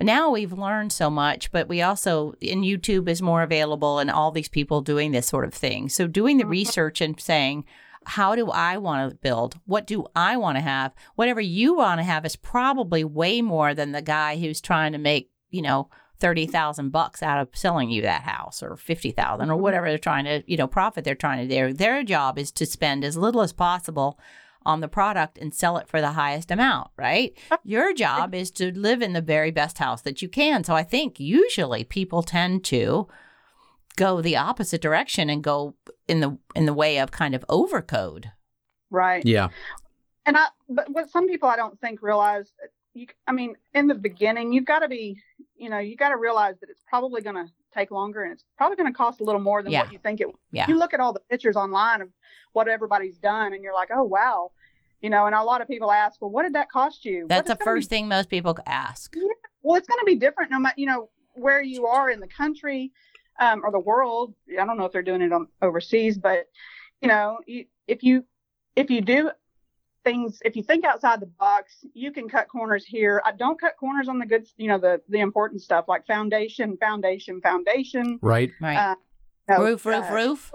Now 0.00 0.30
we've 0.30 0.52
learned 0.52 0.92
so 0.92 1.10
much, 1.10 1.50
but 1.52 1.68
we 1.68 1.82
also, 1.82 2.34
and 2.42 2.64
YouTube 2.64 3.08
is 3.08 3.20
more 3.20 3.42
available 3.42 3.98
and 3.98 4.10
all 4.10 4.30
these 4.30 4.48
people 4.48 4.80
doing 4.80 5.12
this 5.12 5.26
sort 5.26 5.44
of 5.44 5.52
thing. 5.52 5.88
So 5.88 6.06
doing 6.06 6.38
the 6.38 6.44
Mhm. 6.44 6.50
research 6.50 7.00
and 7.00 7.20
saying, 7.20 7.64
how 8.04 8.34
do 8.34 8.50
I 8.50 8.78
want 8.78 9.10
to 9.10 9.16
build? 9.16 9.58
What 9.66 9.86
do 9.86 10.06
I 10.16 10.36
want 10.36 10.56
to 10.56 10.62
have? 10.62 10.94
Whatever 11.16 11.40
you 11.40 11.76
want 11.76 11.98
to 11.98 12.04
have 12.04 12.24
is 12.24 12.36
probably 12.36 13.04
way 13.04 13.42
more 13.42 13.74
than 13.74 13.92
the 13.92 14.00
guy 14.02 14.38
who's 14.38 14.60
trying 14.60 14.92
to 14.92 14.98
make, 14.98 15.30
you 15.50 15.62
know, 15.62 15.90
30,000 16.20 16.90
bucks 16.90 17.22
out 17.22 17.40
of 17.40 17.48
selling 17.54 17.90
you 17.90 18.02
that 18.02 18.22
house 18.22 18.62
or 18.62 18.76
50,000 18.76 19.50
or 19.50 19.56
whatever 19.56 19.88
they're 19.88 19.98
trying 19.98 20.24
to, 20.24 20.42
you 20.46 20.56
know, 20.56 20.66
profit 20.66 21.04
they're 21.04 21.14
trying 21.14 21.48
to 21.48 21.54
do. 21.54 21.72
Their 21.72 22.02
job 22.02 22.38
is 22.38 22.50
to 22.52 22.66
spend 22.66 23.04
as 23.04 23.16
little 23.16 23.40
as 23.40 23.52
possible 23.52 24.18
on 24.66 24.80
the 24.80 24.88
product 24.88 25.38
and 25.38 25.54
sell 25.54 25.78
it 25.78 25.88
for 25.88 26.00
the 26.00 26.12
highest 26.12 26.50
amount, 26.50 26.90
right? 26.96 27.36
Your 27.64 27.94
job 27.94 28.34
is 28.34 28.50
to 28.52 28.76
live 28.78 29.00
in 29.00 29.12
the 29.12 29.22
very 29.22 29.50
best 29.50 29.78
house 29.78 30.02
that 30.02 30.20
you 30.20 30.28
can. 30.28 30.64
So 30.64 30.74
I 30.74 30.82
think 30.82 31.18
usually 31.18 31.84
people 31.84 32.22
tend 32.22 32.64
to 32.64 33.08
go 33.96 34.20
the 34.20 34.36
opposite 34.36 34.80
direction 34.80 35.30
and 35.30 35.42
go 35.42 35.74
in 36.06 36.20
the 36.20 36.38
in 36.54 36.66
the 36.66 36.74
way 36.74 36.98
of 36.98 37.10
kind 37.10 37.34
of 37.34 37.44
overcode. 37.48 38.26
right. 38.90 39.24
yeah. 39.24 39.48
And 40.24 40.36
I, 40.36 40.46
but 40.68 40.90
what 40.90 41.08
some 41.10 41.26
people 41.26 41.48
I 41.48 41.56
don't 41.56 41.80
think 41.80 42.02
realize, 42.02 42.52
you, 42.98 43.06
I 43.26 43.32
mean, 43.32 43.54
in 43.74 43.86
the 43.86 43.94
beginning, 43.94 44.52
you've 44.52 44.64
got 44.66 44.80
to 44.80 44.88
be, 44.88 45.18
you 45.56 45.70
know, 45.70 45.78
you 45.78 45.96
got 45.96 46.10
to 46.10 46.16
realize 46.16 46.56
that 46.60 46.70
it's 46.70 46.82
probably 46.88 47.20
going 47.22 47.36
to 47.36 47.46
take 47.72 47.90
longer 47.90 48.22
and 48.24 48.32
it's 48.32 48.44
probably 48.56 48.76
going 48.76 48.92
to 48.92 48.96
cost 48.96 49.20
a 49.20 49.24
little 49.24 49.40
more 49.40 49.62
than 49.62 49.72
Yeah. 49.72 49.82
what 49.82 49.92
you 49.92 49.98
think 49.98 50.20
it. 50.20 50.28
Yeah. 50.52 50.66
You 50.68 50.78
look 50.78 50.94
at 50.94 51.00
all 51.00 51.12
the 51.12 51.20
pictures 51.30 51.56
online 51.56 52.00
of 52.00 52.08
what 52.52 52.68
everybody's 52.68 53.18
done, 53.18 53.52
and 53.52 53.62
you're 53.62 53.74
like, 53.74 53.90
oh 53.94 54.02
wow, 54.04 54.50
you 55.00 55.10
know. 55.10 55.26
And 55.26 55.34
a 55.34 55.42
lot 55.42 55.60
of 55.60 55.68
people 55.68 55.90
ask, 55.92 56.20
well, 56.20 56.30
what 56.30 56.42
did 56.44 56.54
that 56.54 56.70
cost 56.70 57.04
you? 57.04 57.26
That's 57.28 57.48
the 57.48 57.54
gonna 57.54 57.58
be 57.58 57.64
first 57.64 57.90
thing 57.90 58.08
most 58.08 58.28
people 58.30 58.56
ask. 58.66 59.14
Yeah. 59.16 59.22
well, 59.62 59.76
it's 59.76 59.86
going 59.88 60.00
to 60.00 60.06
be 60.06 60.14
different 60.16 60.50
no 60.50 60.58
matter, 60.58 60.74
you 60.78 60.86
know, 60.86 61.10
where 61.34 61.62
you 61.62 61.86
are 61.86 62.10
in 62.10 62.20
the 62.20 62.26
country 62.28 62.90
um, 63.38 63.62
or 63.64 63.70
the 63.70 63.78
world. 63.78 64.34
I 64.60 64.64
don't 64.64 64.76
know 64.78 64.84
if 64.86 64.92
they're 64.92 65.02
doing 65.02 65.22
it 65.22 65.32
on 65.32 65.46
overseas, 65.62 66.18
but 66.18 66.46
you 67.00 67.08
know, 67.08 67.38
you, 67.46 67.66
if 67.86 68.02
you 68.02 68.24
if 68.74 68.90
you 68.90 69.00
do 69.00 69.30
things, 70.04 70.38
if 70.44 70.56
you 70.56 70.62
think 70.62 70.84
outside 70.84 71.20
the 71.20 71.26
box, 71.26 71.84
you 71.94 72.12
can 72.12 72.28
cut 72.28 72.48
corners 72.48 72.84
here. 72.84 73.22
I 73.24 73.32
don't 73.32 73.60
cut 73.60 73.76
corners 73.78 74.08
on 74.08 74.18
the 74.18 74.26
good, 74.26 74.46
you 74.56 74.68
know, 74.68 74.78
the 74.78 75.00
the 75.08 75.20
important 75.20 75.62
stuff 75.62 75.86
like 75.88 76.06
foundation, 76.06 76.76
foundation, 76.78 77.40
foundation. 77.40 78.18
Right. 78.22 78.50
Right. 78.60 78.76
Uh, 78.76 78.94
you 79.48 79.56
know, 79.56 79.64
roof, 79.64 79.86
roof, 79.86 80.04
uh, 80.10 80.14
roof. 80.14 80.52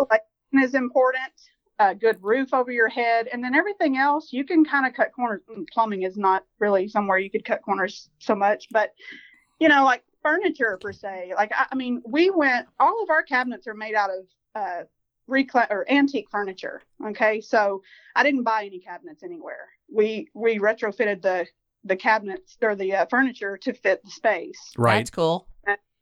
is 0.54 0.76
important. 0.76 1.34
A 1.80 1.96
good 1.96 2.18
roof 2.22 2.54
over 2.54 2.72
your 2.72 2.88
head, 2.88 3.28
and 3.34 3.44
then 3.44 3.56
everything 3.56 3.98
else 3.98 4.32
you 4.32 4.46
can 4.46 4.64
kind 4.64 4.86
of 4.86 4.94
cut 4.94 5.12
corners. 5.12 5.41
Mm, 5.50 5.68
Plumbing 5.70 6.04
is 6.04 6.18
not 6.18 6.44
really 6.60 6.88
somewhere 6.88 7.18
you 7.18 7.32
could 7.32 7.44
cut 7.44 7.64
corners 7.64 8.10
so 8.20 8.36
much, 8.36 8.68
but 8.72 8.91
you 9.60 9.68
know, 9.68 9.84
like 9.84 10.04
furniture 10.22 10.78
per 10.80 10.94
se. 10.94 11.34
Like 11.36 11.52
I, 11.52 11.66
I 11.72 11.76
mean, 11.76 12.02
we 12.06 12.30
went. 12.30 12.68
All 12.80 13.02
of 13.02 13.10
our 13.10 13.24
cabinets 13.24 13.68
are 13.68 13.74
made 13.74 13.96
out 13.96 14.12
of 14.12 14.26
uh, 14.56 14.84
recla- 15.30 15.69
or 15.69 15.89
antique 15.89 16.30
furniture. 16.30 16.82
Okay, 17.05 17.41
so 17.41 17.82
I 18.15 18.24
didn't 18.24 18.43
buy 18.43 18.65
any 18.65 18.80
cabinets 18.80 19.24
anywhere. 19.24 19.69
We 19.91 20.30
we 20.34 20.59
retrofitted 20.59 21.21
the 21.21 21.47
the 21.84 21.95
cabinets 21.95 22.57
or 22.61 22.76
the 22.76 22.93
uh, 22.93 23.05
furniture 23.07 23.57
to 23.57 23.74
fit 23.74 24.03
the 24.03 24.11
space. 24.11 24.74
Right. 24.78 24.97
That's 24.97 25.09
cool. 25.09 25.47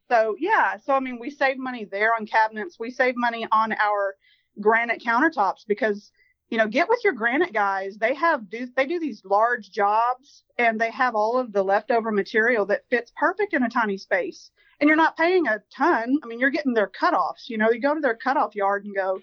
So 0.09 0.36
yeah, 0.38 0.76
so 0.76 0.93
I 0.93 0.99
mean, 0.99 1.19
we 1.19 1.30
save 1.30 1.57
money 1.57 1.86
there 1.86 2.13
on 2.13 2.26
cabinets. 2.26 2.78
We 2.78 2.91
save 2.91 3.15
money 3.15 3.47
on 3.49 3.72
our 3.72 4.15
granite 4.59 5.01
countertops 5.01 5.65
because 5.65 6.11
you 6.49 6.57
know, 6.57 6.67
get 6.67 6.89
with 6.89 6.99
your 7.05 7.13
granite 7.13 7.53
guys. 7.53 7.97
They 7.97 8.13
have 8.15 8.49
do 8.49 8.67
they 8.76 8.86
do 8.86 8.99
these 8.99 9.24
large 9.24 9.72
jobs 9.72 10.43
and 10.57 10.80
they 10.80 10.91
have 10.91 11.15
all 11.15 11.38
of 11.38 11.53
the 11.53 11.63
leftover 11.63 12.11
material 12.11 12.65
that 12.65 12.89
fits 12.89 13.13
perfect 13.15 13.53
in 13.53 13.63
a 13.63 13.69
tiny 13.69 13.97
space. 13.97 14.51
And 14.82 14.88
you're 14.88 14.97
not 14.97 15.15
paying 15.15 15.47
a 15.47 15.61
ton. 15.73 16.17
I 16.23 16.27
mean, 16.27 16.39
you're 16.39 16.49
getting 16.49 16.73
their 16.73 16.89
cutoffs. 16.89 17.47
You 17.47 17.57
know, 17.59 17.69
you 17.69 17.79
go 17.79 17.93
to 17.93 18.01
their 18.01 18.15
cutoff 18.15 18.55
yard 18.55 18.84
and 18.84 18.95
go, 18.95 19.21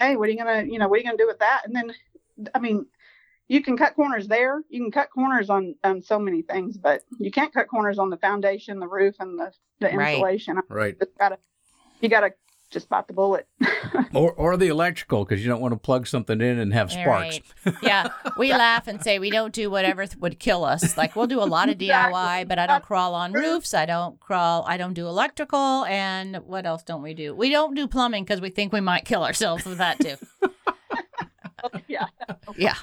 hey, 0.00 0.16
what 0.16 0.28
are 0.28 0.32
you 0.32 0.38
gonna, 0.38 0.64
you 0.64 0.78
know, 0.80 0.88
what 0.88 0.96
are 0.96 0.98
you 0.98 1.04
gonna 1.04 1.16
do 1.16 1.28
with 1.28 1.38
that? 1.38 1.62
And 1.64 1.74
then, 1.74 1.92
I 2.54 2.58
mean, 2.58 2.86
you 3.48 3.62
can 3.62 3.76
cut 3.76 3.94
corners 3.94 4.26
there. 4.26 4.62
You 4.68 4.82
can 4.82 4.90
cut 4.90 5.10
corners 5.10 5.48
on 5.48 5.76
on 5.84 6.02
so 6.02 6.18
many 6.18 6.42
things, 6.42 6.76
but 6.76 7.02
you 7.20 7.30
can't 7.30 7.54
cut 7.54 7.68
corners 7.68 7.98
on 7.98 8.10
the 8.10 8.16
foundation, 8.16 8.80
the 8.80 8.88
roof, 8.88 9.14
and 9.20 9.38
the 9.38 9.52
the 9.78 9.86
Right. 9.86 10.14
insulation. 10.14 10.60
Right. 10.68 10.98
Just 10.98 11.16
gotta, 11.16 11.38
you 12.00 12.08
gotta 12.08 12.32
just 12.70 12.88
bite 12.88 13.06
the 13.06 13.12
bullet. 13.12 13.46
Or 14.12 14.32
or 14.32 14.56
the 14.56 14.68
electrical 14.68 15.24
because 15.24 15.42
you 15.42 15.48
don't 15.50 15.60
want 15.60 15.72
to 15.72 15.78
plug 15.78 16.06
something 16.06 16.40
in 16.40 16.58
and 16.58 16.72
have 16.72 16.90
sparks. 16.90 17.40
Right. 17.64 17.74
Yeah, 17.82 18.08
we 18.38 18.50
laugh 18.50 18.88
and 18.88 19.02
say 19.02 19.18
we 19.18 19.30
don't 19.30 19.52
do 19.52 19.70
whatever 19.70 20.06
th- 20.06 20.16
would 20.18 20.38
kill 20.38 20.64
us. 20.64 20.96
Like 20.96 21.16
we'll 21.16 21.26
do 21.26 21.40
a 21.42 21.44
lot 21.44 21.68
of 21.68 21.76
DIY, 21.76 22.48
but 22.48 22.58
I 22.58 22.66
don't 22.66 22.82
crawl 22.82 23.14
on 23.14 23.32
roofs. 23.32 23.74
I 23.74 23.84
don't 23.86 24.18
crawl. 24.20 24.64
I 24.66 24.76
don't 24.76 24.94
do 24.94 25.06
electrical. 25.06 25.84
And 25.86 26.36
what 26.46 26.66
else 26.66 26.82
don't 26.82 27.02
we 27.02 27.14
do? 27.14 27.34
We 27.34 27.50
don't 27.50 27.74
do 27.74 27.86
plumbing 27.86 28.24
because 28.24 28.40
we 28.40 28.50
think 28.50 28.72
we 28.72 28.80
might 28.80 29.04
kill 29.04 29.22
ourselves 29.24 29.64
with 29.64 29.78
that 29.78 29.98
too. 30.00 30.16
yeah. 31.88 32.06
Yeah. 32.56 32.76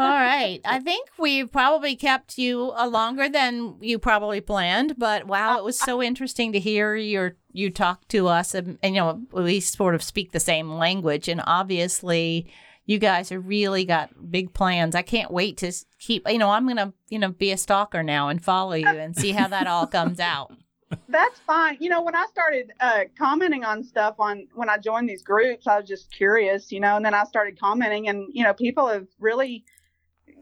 All 0.00 0.08
right. 0.08 0.60
I 0.64 0.78
think 0.78 1.10
we've 1.18 1.52
probably 1.52 1.94
kept 1.94 2.38
you 2.38 2.72
uh, 2.74 2.88
longer 2.88 3.28
than 3.28 3.76
you 3.82 3.98
probably 3.98 4.40
planned, 4.40 4.94
but 4.96 5.26
wow, 5.26 5.58
it 5.58 5.64
was 5.64 5.78
so 5.78 6.02
interesting 6.02 6.52
to 6.52 6.58
hear 6.58 6.96
your 6.96 7.36
you 7.52 7.68
talk 7.68 8.08
to 8.08 8.26
us 8.26 8.54
and, 8.54 8.78
and 8.82 8.94
you 8.94 9.00
know, 9.02 9.20
we 9.32 9.60
sort 9.60 9.94
of 9.94 10.02
speak 10.02 10.32
the 10.32 10.40
same 10.40 10.70
language 10.70 11.28
and 11.28 11.42
obviously 11.46 12.50
you 12.86 12.98
guys 12.98 13.28
have 13.28 13.46
really 13.46 13.84
got 13.84 14.30
big 14.30 14.54
plans. 14.54 14.94
I 14.94 15.02
can't 15.02 15.30
wait 15.30 15.58
to 15.58 15.70
keep, 15.98 16.26
you 16.28 16.38
know, 16.38 16.50
I'm 16.50 16.64
going 16.64 16.78
to, 16.78 16.94
you 17.10 17.18
know, 17.18 17.32
be 17.32 17.52
a 17.52 17.58
stalker 17.58 18.02
now 18.02 18.28
and 18.28 18.42
follow 18.42 18.72
you 18.72 18.88
and 18.88 19.14
see 19.14 19.32
how 19.32 19.48
that 19.48 19.66
all 19.66 19.86
comes 19.86 20.18
out. 20.18 20.52
That's 21.08 21.38
fine. 21.40 21.76
You 21.78 21.90
know, 21.90 22.02
when 22.02 22.16
I 22.16 22.26
started 22.30 22.72
uh, 22.80 23.00
commenting 23.18 23.64
on 23.64 23.84
stuff 23.84 24.14
on 24.18 24.48
when 24.54 24.68
I 24.68 24.78
joined 24.78 25.08
these 25.08 25.22
groups, 25.22 25.66
I 25.66 25.78
was 25.78 25.86
just 25.86 26.10
curious, 26.10 26.72
you 26.72 26.80
know, 26.80 26.96
and 26.96 27.04
then 27.04 27.14
I 27.14 27.24
started 27.24 27.60
commenting, 27.60 28.08
and 28.08 28.26
you 28.32 28.42
know, 28.42 28.54
people 28.54 28.88
have 28.88 29.06
really, 29.20 29.64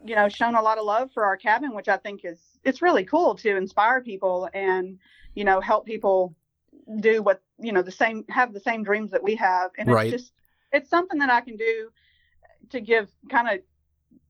you 0.04 0.14
know, 0.14 0.28
shown 0.28 0.54
a 0.54 0.62
lot 0.62 0.78
of 0.78 0.84
love 0.84 1.10
for 1.12 1.24
our 1.24 1.36
cabin, 1.36 1.74
which 1.74 1.88
I 1.88 1.96
think 1.96 2.24
is 2.24 2.38
it's 2.64 2.82
really 2.82 3.04
cool 3.04 3.34
to 3.36 3.56
inspire 3.56 4.00
people 4.02 4.48
and 4.52 4.98
you 5.34 5.44
know 5.44 5.60
help 5.60 5.86
people 5.86 6.34
do 7.00 7.22
what 7.22 7.42
you 7.58 7.72
know 7.72 7.82
the 7.82 7.92
same 7.92 8.24
have 8.28 8.52
the 8.52 8.60
same 8.60 8.82
dreams 8.82 9.10
that 9.10 9.22
we 9.22 9.34
have, 9.36 9.70
and 9.78 9.88
Right. 9.88 10.12
it's 10.12 10.22
just 10.22 10.32
it's 10.72 10.90
something 10.90 11.18
that 11.20 11.30
I 11.30 11.40
can 11.40 11.56
do 11.56 11.90
to 12.70 12.80
give 12.80 13.08
kind 13.30 13.48
of 13.48 13.60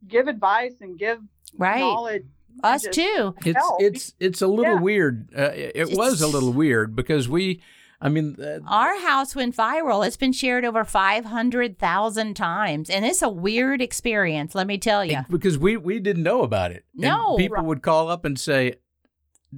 give 0.07 0.29
advice 0.29 0.75
and 0.81 0.99
give 0.99 1.21
Right. 1.57 1.81
knowledge. 1.81 2.25
Us 2.63 2.83
too. 2.91 3.35
It's 3.45 3.57
help. 3.57 3.81
it's 3.83 4.15
it's 4.19 4.43
a 4.43 4.49
little 4.49 4.75
Yeah. 4.75 4.81
weird. 4.81 5.29
Uh, 5.37 5.53
it 5.55 5.73
it 5.75 5.91
was 5.93 6.21
a 6.21 6.27
little 6.27 6.53
weird 6.53 6.97
because 6.97 7.29
we, 7.29 7.63
I 8.01 8.09
mean, 8.09 8.37
uh, 8.41 8.61
Our 8.69 9.01
house 9.01 9.35
went 9.35 9.57
viral. 9.57 10.07
It's 10.07 10.17
been 10.17 10.33
shared 10.33 10.65
over 10.65 10.85
500,000 10.85 12.35
times. 12.35 12.91
And 12.91 13.05
it's 13.05 13.23
a 13.23 13.29
weird 13.29 13.83
experience, 13.83 14.55
let 14.55 14.67
me 14.67 14.79
tell 14.79 15.05
you. 15.05 15.19
because 15.31 15.59
we 15.59 15.77
we 15.77 15.99
didn't 15.99 16.23
know 16.23 16.43
about 16.43 16.71
it. 16.71 16.85
And 16.95 17.03
No. 17.03 17.37
people 17.37 17.65
would 17.65 17.83
call 17.83 18.09
up 18.09 18.25
and 18.25 18.39
say, 18.39 18.75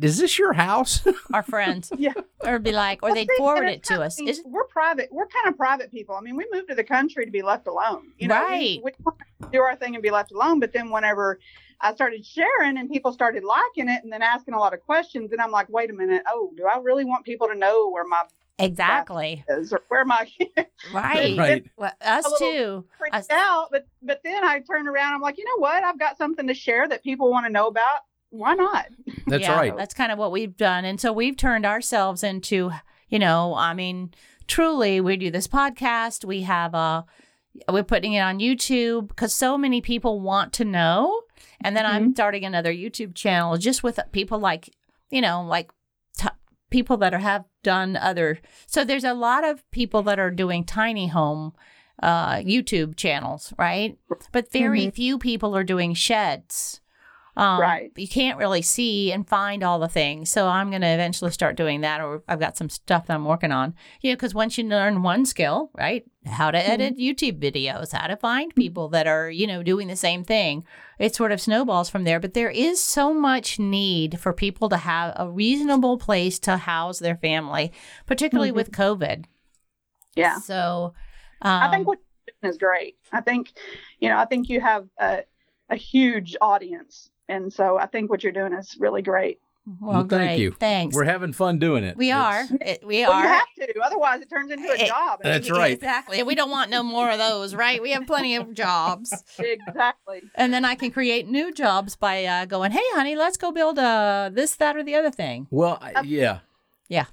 "Is 0.00 0.18
this 0.18 0.38
your 0.38 0.54
house?" 0.54 1.06
Our 1.34 1.42
friends. 1.42 1.92
Yeah. 1.98 2.14
Or 2.42 2.58
be 2.58 2.72
like, 2.72 3.02
or 3.02 3.08
Well, 3.08 3.14
they'd 3.14 3.28
see, 3.28 3.36
forward 3.36 3.68
it 3.68 3.82
to 3.84 4.00
us. 4.00 4.18
I 4.18 4.22
mean, 4.22 4.30
Is- 4.30 4.42
we're 4.46 4.64
private. 4.68 5.08
We're 5.12 5.26
kind 5.26 5.48
of 5.48 5.56
private 5.58 5.90
people. 5.90 6.14
I 6.14 6.22
mean, 6.22 6.36
we 6.36 6.46
moved 6.50 6.68
to 6.68 6.74
the 6.74 6.84
country 6.84 7.26
to 7.26 7.30
be 7.30 7.42
left 7.42 7.66
alone. 7.66 8.12
You 8.18 8.28
know, 8.28 8.36
Right. 8.36 8.80
We, 8.82 8.92
we 8.98 9.04
want 9.04 9.18
to 9.18 9.24
do 9.52 9.60
our 9.60 9.76
thing 9.76 9.94
and 9.94 10.02
be 10.02 10.10
left 10.10 10.32
alone. 10.32 10.60
But 10.60 10.72
then 10.72 10.90
whenever 10.90 11.38
I 11.80 11.94
started 11.94 12.24
sharing 12.26 12.76
and 12.78 12.90
people 12.90 13.12
started 13.12 13.42
liking 13.44 13.88
it 13.88 14.02
and 14.02 14.12
then 14.12 14.22
asking 14.22 14.54
a 14.54 14.58
lot 14.58 14.74
of 14.74 14.80
questions, 14.80 15.32
and 15.32 15.40
I'm 15.40 15.50
like, 15.50 15.68
wait 15.68 15.90
a 15.90 15.94
minute. 15.94 16.22
Oh, 16.28 16.52
do 16.56 16.66
I 16.66 16.78
really 16.78 17.04
want 17.04 17.24
people 17.24 17.48
to 17.48 17.54
know 17.54 17.90
where 17.90 18.04
my 18.06 18.22
Exactly. 18.58 19.42
is 19.48 19.72
or 19.72 19.80
where 19.88 20.04
my 20.04 20.28
Right. 20.92 21.38
Right. 21.38 21.66
Well, 21.76 21.92
us 22.02 22.30
too. 22.38 22.84
freaked 22.98 23.16
Us- 23.16 23.30
out? 23.30 23.68
But 23.70 23.86
but 24.02 24.20
then 24.22 24.44
I 24.44 24.60
turned 24.60 24.86
around. 24.88 25.14
I'm 25.14 25.20
like, 25.22 25.38
you 25.38 25.44
know 25.44 25.58
what? 25.58 25.82
I've 25.82 25.98
got 25.98 26.18
something 26.18 26.46
to 26.46 26.54
share 26.54 26.86
that 26.88 27.02
people 27.02 27.30
want 27.30 27.46
to 27.46 27.52
know 27.52 27.66
about. 27.68 28.00
Why 28.30 28.54
not? 28.54 28.86
That's 29.26 29.42
yeah, 29.42 29.56
right. 29.56 29.76
That's 29.76 29.94
kind 29.94 30.12
of 30.12 30.18
what 30.18 30.30
we've 30.30 30.56
done. 30.56 30.84
And 30.84 31.00
so 31.00 31.12
we've 31.12 31.36
turned 31.36 31.66
ourselves 31.66 32.22
into, 32.22 32.70
you 33.08 33.18
know, 33.18 33.54
I 33.56 33.74
mean, 33.74 34.12
truly, 34.46 35.00
we 35.00 35.16
do 35.16 35.30
this 35.32 35.48
podcast. 35.48 36.24
We 36.24 36.42
have 36.42 36.72
a, 36.74 37.04
we're 37.68 37.82
putting 37.84 38.12
it 38.12 38.20
on 38.20 38.38
YouTube 38.38 39.08
because 39.08 39.34
so 39.34 39.58
many 39.58 39.80
people 39.80 40.20
want 40.20 40.52
to 40.54 40.64
know. 40.64 41.22
And 41.62 41.76
then 41.76 41.84
I'm 41.86 42.14
starting 42.14 42.44
another 42.44 42.72
YouTube 42.72 43.14
channel 43.14 43.56
just 43.58 43.82
with 43.82 43.98
people 44.12 44.38
like, 44.38 44.74
you 45.10 45.20
know, 45.20 45.42
like 45.42 45.70
t- 46.16 46.28
people 46.70 46.96
that 46.98 47.12
are, 47.14 47.18
have 47.18 47.44
done 47.62 47.96
other. 47.96 48.38
So 48.66 48.84
there's 48.84 49.04
a 49.04 49.14
lot 49.14 49.44
of 49.44 49.68
people 49.70 50.02
that 50.04 50.18
are 50.18 50.30
doing 50.30 50.64
tiny 50.64 51.08
home 51.08 51.52
uh, 52.02 52.36
YouTube 52.36 52.96
channels, 52.96 53.52
right? 53.58 53.98
But 54.32 54.50
very 54.52 54.90
few 54.90 55.18
people 55.18 55.54
are 55.56 55.64
doing 55.64 55.92
sheds. 55.94 56.80
Um, 57.36 57.60
Right. 57.60 57.92
You 57.96 58.08
can't 58.08 58.38
really 58.38 58.62
see 58.62 59.12
and 59.12 59.28
find 59.28 59.62
all 59.62 59.78
the 59.78 59.88
things. 59.88 60.30
So 60.30 60.48
I'm 60.48 60.70
going 60.70 60.82
to 60.82 60.88
eventually 60.88 61.30
start 61.30 61.56
doing 61.56 61.80
that, 61.82 62.00
or 62.00 62.22
I've 62.28 62.40
got 62.40 62.56
some 62.56 62.68
stuff 62.68 63.06
that 63.06 63.14
I'm 63.14 63.24
working 63.24 63.52
on. 63.52 63.74
You 64.02 64.10
know, 64.10 64.16
because 64.16 64.34
once 64.34 64.58
you 64.58 64.64
learn 64.64 65.02
one 65.02 65.24
skill, 65.24 65.70
right? 65.76 66.04
How 66.26 66.50
to 66.50 66.58
edit 66.58 66.98
YouTube 66.98 67.40
videos, 67.40 67.92
how 67.92 68.06
to 68.06 68.16
find 68.16 68.54
people 68.54 68.88
that 68.90 69.06
are, 69.06 69.30
you 69.30 69.46
know, 69.46 69.62
doing 69.62 69.88
the 69.88 69.96
same 69.96 70.22
thing, 70.22 70.64
it 70.98 71.14
sort 71.14 71.32
of 71.32 71.40
snowballs 71.40 71.88
from 71.88 72.04
there. 72.04 72.20
But 72.20 72.34
there 72.34 72.50
is 72.50 72.80
so 72.80 73.14
much 73.14 73.58
need 73.58 74.20
for 74.20 74.32
people 74.32 74.68
to 74.68 74.76
have 74.76 75.14
a 75.16 75.30
reasonable 75.30 75.96
place 75.98 76.38
to 76.40 76.58
house 76.58 76.98
their 76.98 77.16
family, 77.16 77.72
particularly 78.06 78.52
with 78.52 78.70
COVID. 78.70 79.24
Yeah. 80.14 80.38
So 80.40 80.94
um, 81.42 81.62
I 81.62 81.70
think 81.70 81.86
what 81.86 81.98
you're 82.26 82.34
doing 82.42 82.50
is 82.52 82.58
great. 82.58 82.96
I 83.12 83.20
think, 83.20 83.52
you 83.98 84.08
know, 84.08 84.18
I 84.18 84.26
think 84.26 84.48
you 84.48 84.60
have 84.60 84.86
a, 84.98 85.22
a 85.70 85.76
huge 85.76 86.36
audience. 86.40 87.10
And 87.28 87.52
so 87.52 87.78
I 87.78 87.86
think 87.86 88.10
what 88.10 88.22
you're 88.22 88.32
doing 88.32 88.52
is 88.52 88.76
really 88.80 89.02
great. 89.02 89.38
well, 89.80 89.92
Well, 89.92 90.06
thank 90.08 90.40
you. 90.40 90.50
Thanks. 90.52 90.96
We're 90.96 91.04
having 91.04 91.32
fun 91.32 91.58
doing 91.60 91.84
it. 91.84 91.96
we 91.96 92.10
are. 92.10 92.44
It- 92.60 92.84
we 92.84 93.02
Well, 93.06 93.12
you 93.20 93.24
are. 93.26 93.28
have 93.28 93.46
to, 93.58 93.80
otherwise 93.84 94.20
it 94.20 94.28
turns 94.28 94.50
into 94.50 94.68
a 94.68 94.74
Eh, 94.76 94.86
job. 94.86 95.20
That's 95.22 95.48
right. 95.50 95.74
Exactly. 95.74 96.18
And 96.18 96.26
we 96.26 96.34
don't 96.34 96.50
want 96.50 96.70
no 96.70 96.82
more 96.82 97.08
of 97.10 97.18
those, 97.18 97.54
right? 97.54 97.80
We 97.80 97.92
have 97.92 98.06
plenty 98.06 98.34
of 98.36 98.52
jobs. 98.52 99.12
exactly. 99.38 100.22
And 100.34 100.52
then 100.52 100.64
I 100.64 100.74
can 100.74 100.90
create 100.90 101.28
new 101.28 101.52
jobs 101.52 101.94
by 101.94 102.24
uh, 102.24 102.46
going, 102.46 102.72
hey, 102.72 102.82
honey, 102.94 103.14
let's 103.16 103.36
go 103.36 103.52
build 103.52 103.78
uh, 103.78 104.30
this, 104.32 104.56
that, 104.56 104.76
or 104.76 104.82
the 104.82 104.96
other 104.96 105.10
thing. 105.10 105.46
Well, 105.50 105.78
I- 105.80 106.00
yeah. 106.02 106.40
Yeah. 106.88 107.04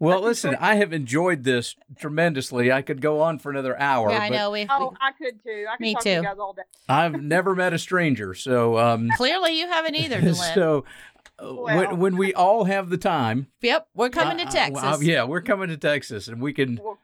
Well, 0.00 0.20
listen, 0.20 0.56
I 0.60 0.74
have 0.76 0.92
enjoyed 0.92 1.44
this 1.44 1.76
tremendously. 1.98 2.70
I 2.72 2.82
could 2.82 3.00
go 3.00 3.20
on 3.20 3.38
for 3.38 3.50
another 3.50 3.78
hour. 3.78 4.10
yeah, 4.10 4.18
I 4.18 4.28
know. 4.28 4.50
We, 4.50 4.66
Oh, 4.68 4.90
we- 4.90 4.96
I 5.00 5.12
could 5.12 5.42
too. 5.42 5.66
I 5.70 5.76
could 5.76 5.80
Me 5.80 5.94
talk 5.94 6.02
to 6.02 6.10
you 6.10 6.16
too. 6.16 6.22
guys 6.22 6.36
all 6.38 6.52
day. 6.52 6.62
I've 6.88 7.22
never 7.22 7.54
met 7.54 7.72
a 7.72 7.78
stranger, 7.78 8.34
so 8.34 8.76
um, 8.78 9.08
clearly 9.16 9.58
you 9.58 9.66
haven't 9.68 9.94
either, 9.94 10.20
Delynn. 10.20 10.54
so 10.54 10.84
uh, 11.38 11.54
Well. 11.54 11.64
when, 11.76 11.98
when 11.98 12.16
we 12.16 12.34
all 12.34 12.64
have 12.64 12.90
the 12.90 12.98
time, 12.98 13.46
yep, 13.62 13.88
we're 13.94 14.10
coming 14.10 14.40
uh, 14.40 14.44
to 14.46 14.50
Texas. 14.50 14.82
well, 14.82 15.02
yeah, 15.02 15.24
we're 15.24 15.40
coming 15.42 15.68
to 15.68 15.76
Texas, 15.76 16.28
and 16.28 16.40
we 16.40 16.52
can 16.52 16.80
Well- 16.82 16.98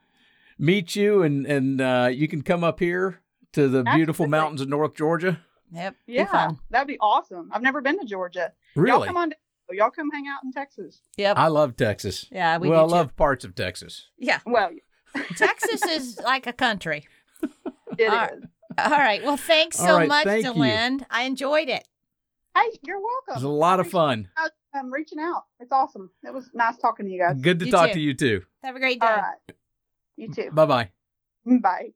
meet 0.58 0.94
you, 0.96 1.22
and 1.22 1.46
and 1.46 1.80
uh, 1.80 2.08
you 2.12 2.28
can 2.28 2.42
come 2.42 2.62
up 2.64 2.80
here 2.80 3.20
to 3.52 3.68
the 3.68 3.82
beautiful 3.82 4.26
mountains 4.26 4.60
of 4.60 4.68
North 4.68 4.94
Georgia. 4.94 5.40
Yep, 5.72 5.94
Yeah, 6.06 6.24
fun. 6.26 6.58
that'd 6.70 6.88
be 6.88 6.98
awesome. 7.00 7.48
I've 7.52 7.62
never 7.62 7.80
been 7.80 7.98
to 8.00 8.04
Georgia. 8.04 8.52
Y'all 8.74 8.82
Really, 8.84 9.06
come 9.06 9.16
on. 9.16 9.32
Down. 9.70 9.76
Y'all 9.78 9.90
come 9.90 10.10
hang 10.10 10.26
out 10.26 10.44
in 10.44 10.52
Texas. 10.52 11.02
Yep. 11.16 11.38
I 11.38 11.48
love 11.48 11.76
Texas. 11.76 12.26
yeah, 12.30 12.58
we 12.58 12.68
well, 12.68 12.80
I 12.80 12.82
do 12.84 12.88
too. 12.88 12.94
love 12.94 13.16
parts 13.16 13.44
of 13.44 13.54
Texas. 13.54 14.08
Yeah, 14.18 14.40
Well, 14.46 14.70
Texas 15.36 15.82
is 15.84 16.20
like 16.24 16.46
a 16.46 16.52
country. 16.52 17.06
it 17.42 17.48
is. 17.98 18.10
All 18.10 18.16
right. 18.16 18.30
All 18.78 18.90
right. 18.90 19.22
Well, 19.24 19.36
thanks 19.36 19.76
so 19.76 19.96
right, 19.96 20.08
much, 20.08 20.24
thank 20.24 20.44
you. 20.44 21.00
I 21.10 21.22
enjoyed 21.22 21.68
it. 21.68 21.86
Hey, 22.54 22.78
you're 22.82 23.00
welcome. 23.00 23.32
It 23.32 23.34
was 23.36 23.42
a 23.42 23.48
lot 23.48 23.80
of 23.80 23.88
fun. 23.88 24.28
I'm 24.74 24.86
um, 24.86 24.92
reaching 24.92 25.18
out. 25.18 25.44
It's 25.58 25.72
awesome. 25.72 26.10
It 26.24 26.32
was 26.32 26.50
nice 26.54 26.76
talking 26.78 27.06
to 27.06 27.12
you 27.12 27.18
guys. 27.20 27.40
Good 27.40 27.58
to 27.60 27.66
You 27.66 27.72
talk 27.72 27.88
too. 27.88 27.94
to 27.94 28.00
you 28.00 28.14
too. 28.14 28.42
Have 28.62 28.76
a 28.76 28.78
great 28.78 29.00
day. 29.00 29.06
All 29.06 29.16
right. 29.16 29.56
You 30.16 30.32
too. 30.32 30.50
Bye 30.52 30.66
bye. 30.66 30.90
Bye. 31.44 31.88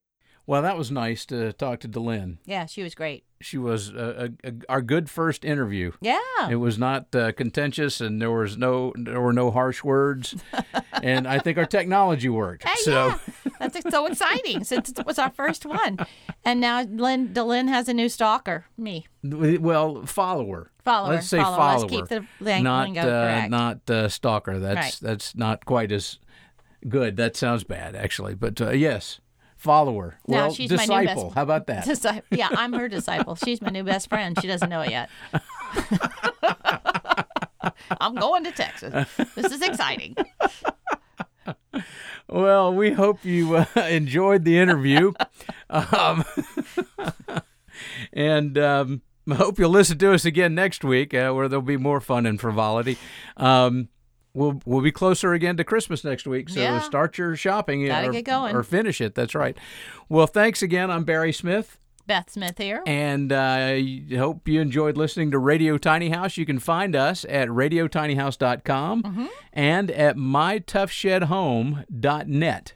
Well, 0.47 0.63
that 0.63 0.77
was 0.77 0.91
nice 0.91 1.25
to 1.27 1.53
talk 1.53 1.81
to 1.81 1.89
Delynn. 1.89 2.39
Yeah, 2.45 2.67
she 2.67 2.83
was 2.83 2.95
great. 2.95 3.25
She 3.45 3.59
was 3.59 3.91
a, 3.91 4.31
a, 4.45 4.49
a, 4.49 4.53
our 4.71 4.81
good 4.83 5.11
first 5.11 5.45
interview. 5.45 5.93
Yeah. 6.01 6.19
It 6.49 6.57
was 6.57 6.79
not 6.79 7.15
uh, 7.15 7.33
contentious, 7.33 8.01
and 8.01 8.21
there 8.21 8.31
was 8.31 8.57
no 8.57 8.93
there 8.97 9.21
were 9.21 9.33
no 9.35 9.51
harsh 9.51 9.85
words, 9.85 10.35
and 11.03 11.29
I 11.29 11.39
think 11.39 11.59
our 11.59 11.67
technology 11.67 12.29
worked. 12.31 12.67
Hey, 12.67 12.75
so 12.83 13.09
yeah. 13.09 13.19
That's 13.61 13.91
so 13.91 14.07
exciting 14.07 14.65
since 14.65 14.91
it 14.91 15.05
was 15.07 15.19
our 15.19 15.31
first 15.31 15.67
one. 15.67 15.99
And 16.45 16.61
now 16.61 16.83
Lynn, 16.83 17.29
Delynn 17.35 17.69
has 17.69 17.89
a 17.89 17.95
new 17.95 18.09
stalker, 18.09 18.65
me. 18.77 19.07
Well, 19.23 20.07
follower. 20.07 20.71
Follower. 20.85 21.15
Let's 21.15 21.27
say 21.29 21.39
follower. 21.39 21.57
follower. 21.57 21.79
Let's 21.81 21.91
keep 21.91 22.09
the 22.09 22.27
lang- 22.41 22.63
not 22.65 22.85
lingo 22.85 23.01
uh, 23.03 23.47
not 23.49 23.91
uh, 23.91 24.09
stalker. 24.09 24.59
That's 24.59 24.77
Right. 24.77 24.99
that's 25.01 25.35
not 25.35 25.65
quite 25.65 25.93
as 25.93 26.19
good. 26.89 27.17
That 27.17 27.37
sounds 27.37 27.65
bad, 27.65 27.95
actually. 27.95 28.35
But 28.35 28.61
uh, 28.61 28.71
yes, 28.71 29.21
follower. 29.65 30.19
No, 30.29 30.37
well, 30.37 30.53
she's 30.55 30.71
my 30.71 30.77
new 30.85 30.87
best- 30.87 31.03
disciple. 31.03 31.31
How 31.31 31.43
about 31.43 31.67
that? 31.69 31.85
Disci- 31.87 32.23
yeah, 32.31 32.49
I'm 32.53 32.73
her 32.75 32.87
disciple. 32.89 33.35
She's 33.35 33.61
my 33.63 33.71
new 33.71 33.83
best 33.83 34.09
friend. 34.11 34.39
She 34.41 34.47
doesn't 34.47 34.69
know 34.69 34.83
it 34.83 34.91
yet. 34.91 35.09
I'm 38.01 38.15
going 38.15 38.45
to 38.45 38.53
Texas. 38.53 39.09
This 39.35 39.51
is 39.51 39.63
exciting. 39.63 40.15
Well, 42.29 42.75
we 42.75 42.93
hope 42.93 43.25
you 43.25 43.57
uh, 43.57 43.65
enjoyed 43.77 44.45
the 44.45 44.59
interview. 44.59 45.13
um, 45.71 46.25
and 48.13 48.59
um, 48.59 49.03
I 49.31 49.35
hope 49.35 49.59
you'll 49.59 49.71
listen 49.71 49.99
to 49.99 50.13
us 50.13 50.25
again 50.25 50.55
next 50.55 50.85
week 50.85 51.15
uh, 51.15 51.33
where 51.33 51.49
there'll 51.49 51.63
be 51.63 51.77
more 51.77 52.01
fun 52.01 52.27
and 52.27 52.41
frivolity. 52.41 52.99
Um, 53.37 53.89
we'll, 54.35 54.61
we'll 54.67 54.83
be 54.83 54.93
closer 54.93 55.33
again 55.33 55.57
to 55.57 55.65
Christmas 55.65 56.05
next 56.05 56.27
week. 56.27 56.51
So 56.51 56.61
Yeah. 56.61 56.81
start 56.81 57.17
your 57.17 57.35
shopping 57.37 57.87
Gotta 57.87 58.09
or, 58.09 58.13
get 58.13 58.25
going. 58.25 58.55
or 58.55 58.63
finish 58.63 59.01
it. 59.01 59.15
That's 59.15 59.35
right. 59.35 59.57
Well, 60.09 60.27
thanks 60.27 60.63
again. 60.63 60.91
I'm 60.91 61.05
Barry 61.05 61.33
Smith. 61.33 61.79
Beth 62.07 62.29
Smith 62.29 62.59
here. 62.59 62.83
And 62.87 63.33
uh, 63.33 63.39
I 63.41 64.03
hope 64.17 64.47
you 64.47 64.61
enjoyed 64.61 64.99
listening 64.99 65.31
to 65.31 65.39
Radio 65.39 65.79
Tiny 65.79 66.11
House. 66.11 66.37
You 66.37 66.45
can 66.45 66.59
find 66.59 66.95
us 66.95 67.25
at 67.31 67.49
radiotinyhouse.com 67.49 69.03
Mm-hmm. 69.03 69.27
and 69.55 69.91
at 69.91 70.17
mytoughshedhome.net. 70.17 72.73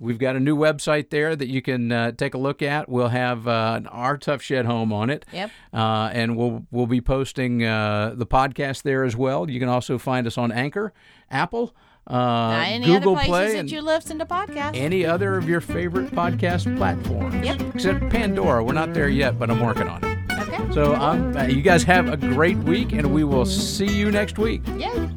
We've 0.00 0.18
got 0.18 0.36
a 0.36 0.40
new 0.40 0.56
website 0.56 1.10
there 1.10 1.34
that 1.36 1.48
you 1.48 1.62
can 1.62 1.90
uh, 1.92 2.12
take 2.12 2.34
a 2.34 2.38
look 2.38 2.62
at. 2.62 2.88
We'll 2.88 3.08
have 3.08 3.46
uh, 3.48 3.80
our 3.90 4.18
Tough 4.18 4.42
Shed 4.42 4.66
Home 4.66 4.92
on 4.92 5.08
it. 5.08 5.24
Yep. 5.32 5.50
Uh, 5.72 6.10
and 6.12 6.36
we'll 6.36 6.66
we'll 6.70 6.86
be 6.88 7.00
posting 7.00 7.64
uh, 7.64 8.12
the 8.16 8.26
podcast 8.26 8.82
there 8.82 9.04
as 9.04 9.16
well. 9.16 9.48
You 9.50 9.60
can 9.60 9.68
also 9.68 9.96
find 9.98 10.26
us 10.26 10.36
on 10.36 10.50
Anchor, 10.52 10.92
Apple, 11.30 11.74
uh, 12.10 12.62
Any 12.66 12.86
Google 12.86 13.16
other 13.16 13.24
places 13.26 13.28
Play, 13.30 13.52
that 13.54 13.58
and 13.60 13.70
you 13.70 13.80
listen 13.80 14.18
to 14.18 14.26
podcasts? 14.26 14.76
any 14.76 15.06
other 15.06 15.36
of 15.36 15.48
your 15.48 15.60
favorite 15.60 16.10
podcast 16.10 16.76
platforms. 16.76 17.34
Yep. 17.46 17.74
Except 17.74 18.10
Pandora. 18.10 18.62
We're 18.64 18.72
not 18.74 18.92
there 18.94 19.08
yet, 19.08 19.38
but 19.38 19.48
I'm 19.50 19.60
working 19.60 19.88
on 19.88 20.04
it. 20.04 20.18
okay. 20.40 20.72
So 20.74 20.92
uh, 20.94 21.46
you 21.48 21.62
guys 21.62 21.82
have 21.84 22.08
a 22.12 22.16
great 22.16 22.58
week, 22.58 22.92
and 22.92 23.14
we 23.14 23.24
will 23.24 23.46
see 23.46 23.86
you 23.90 24.10
next 24.10 24.38
week. 24.38 24.62
Yay. 24.76 25.10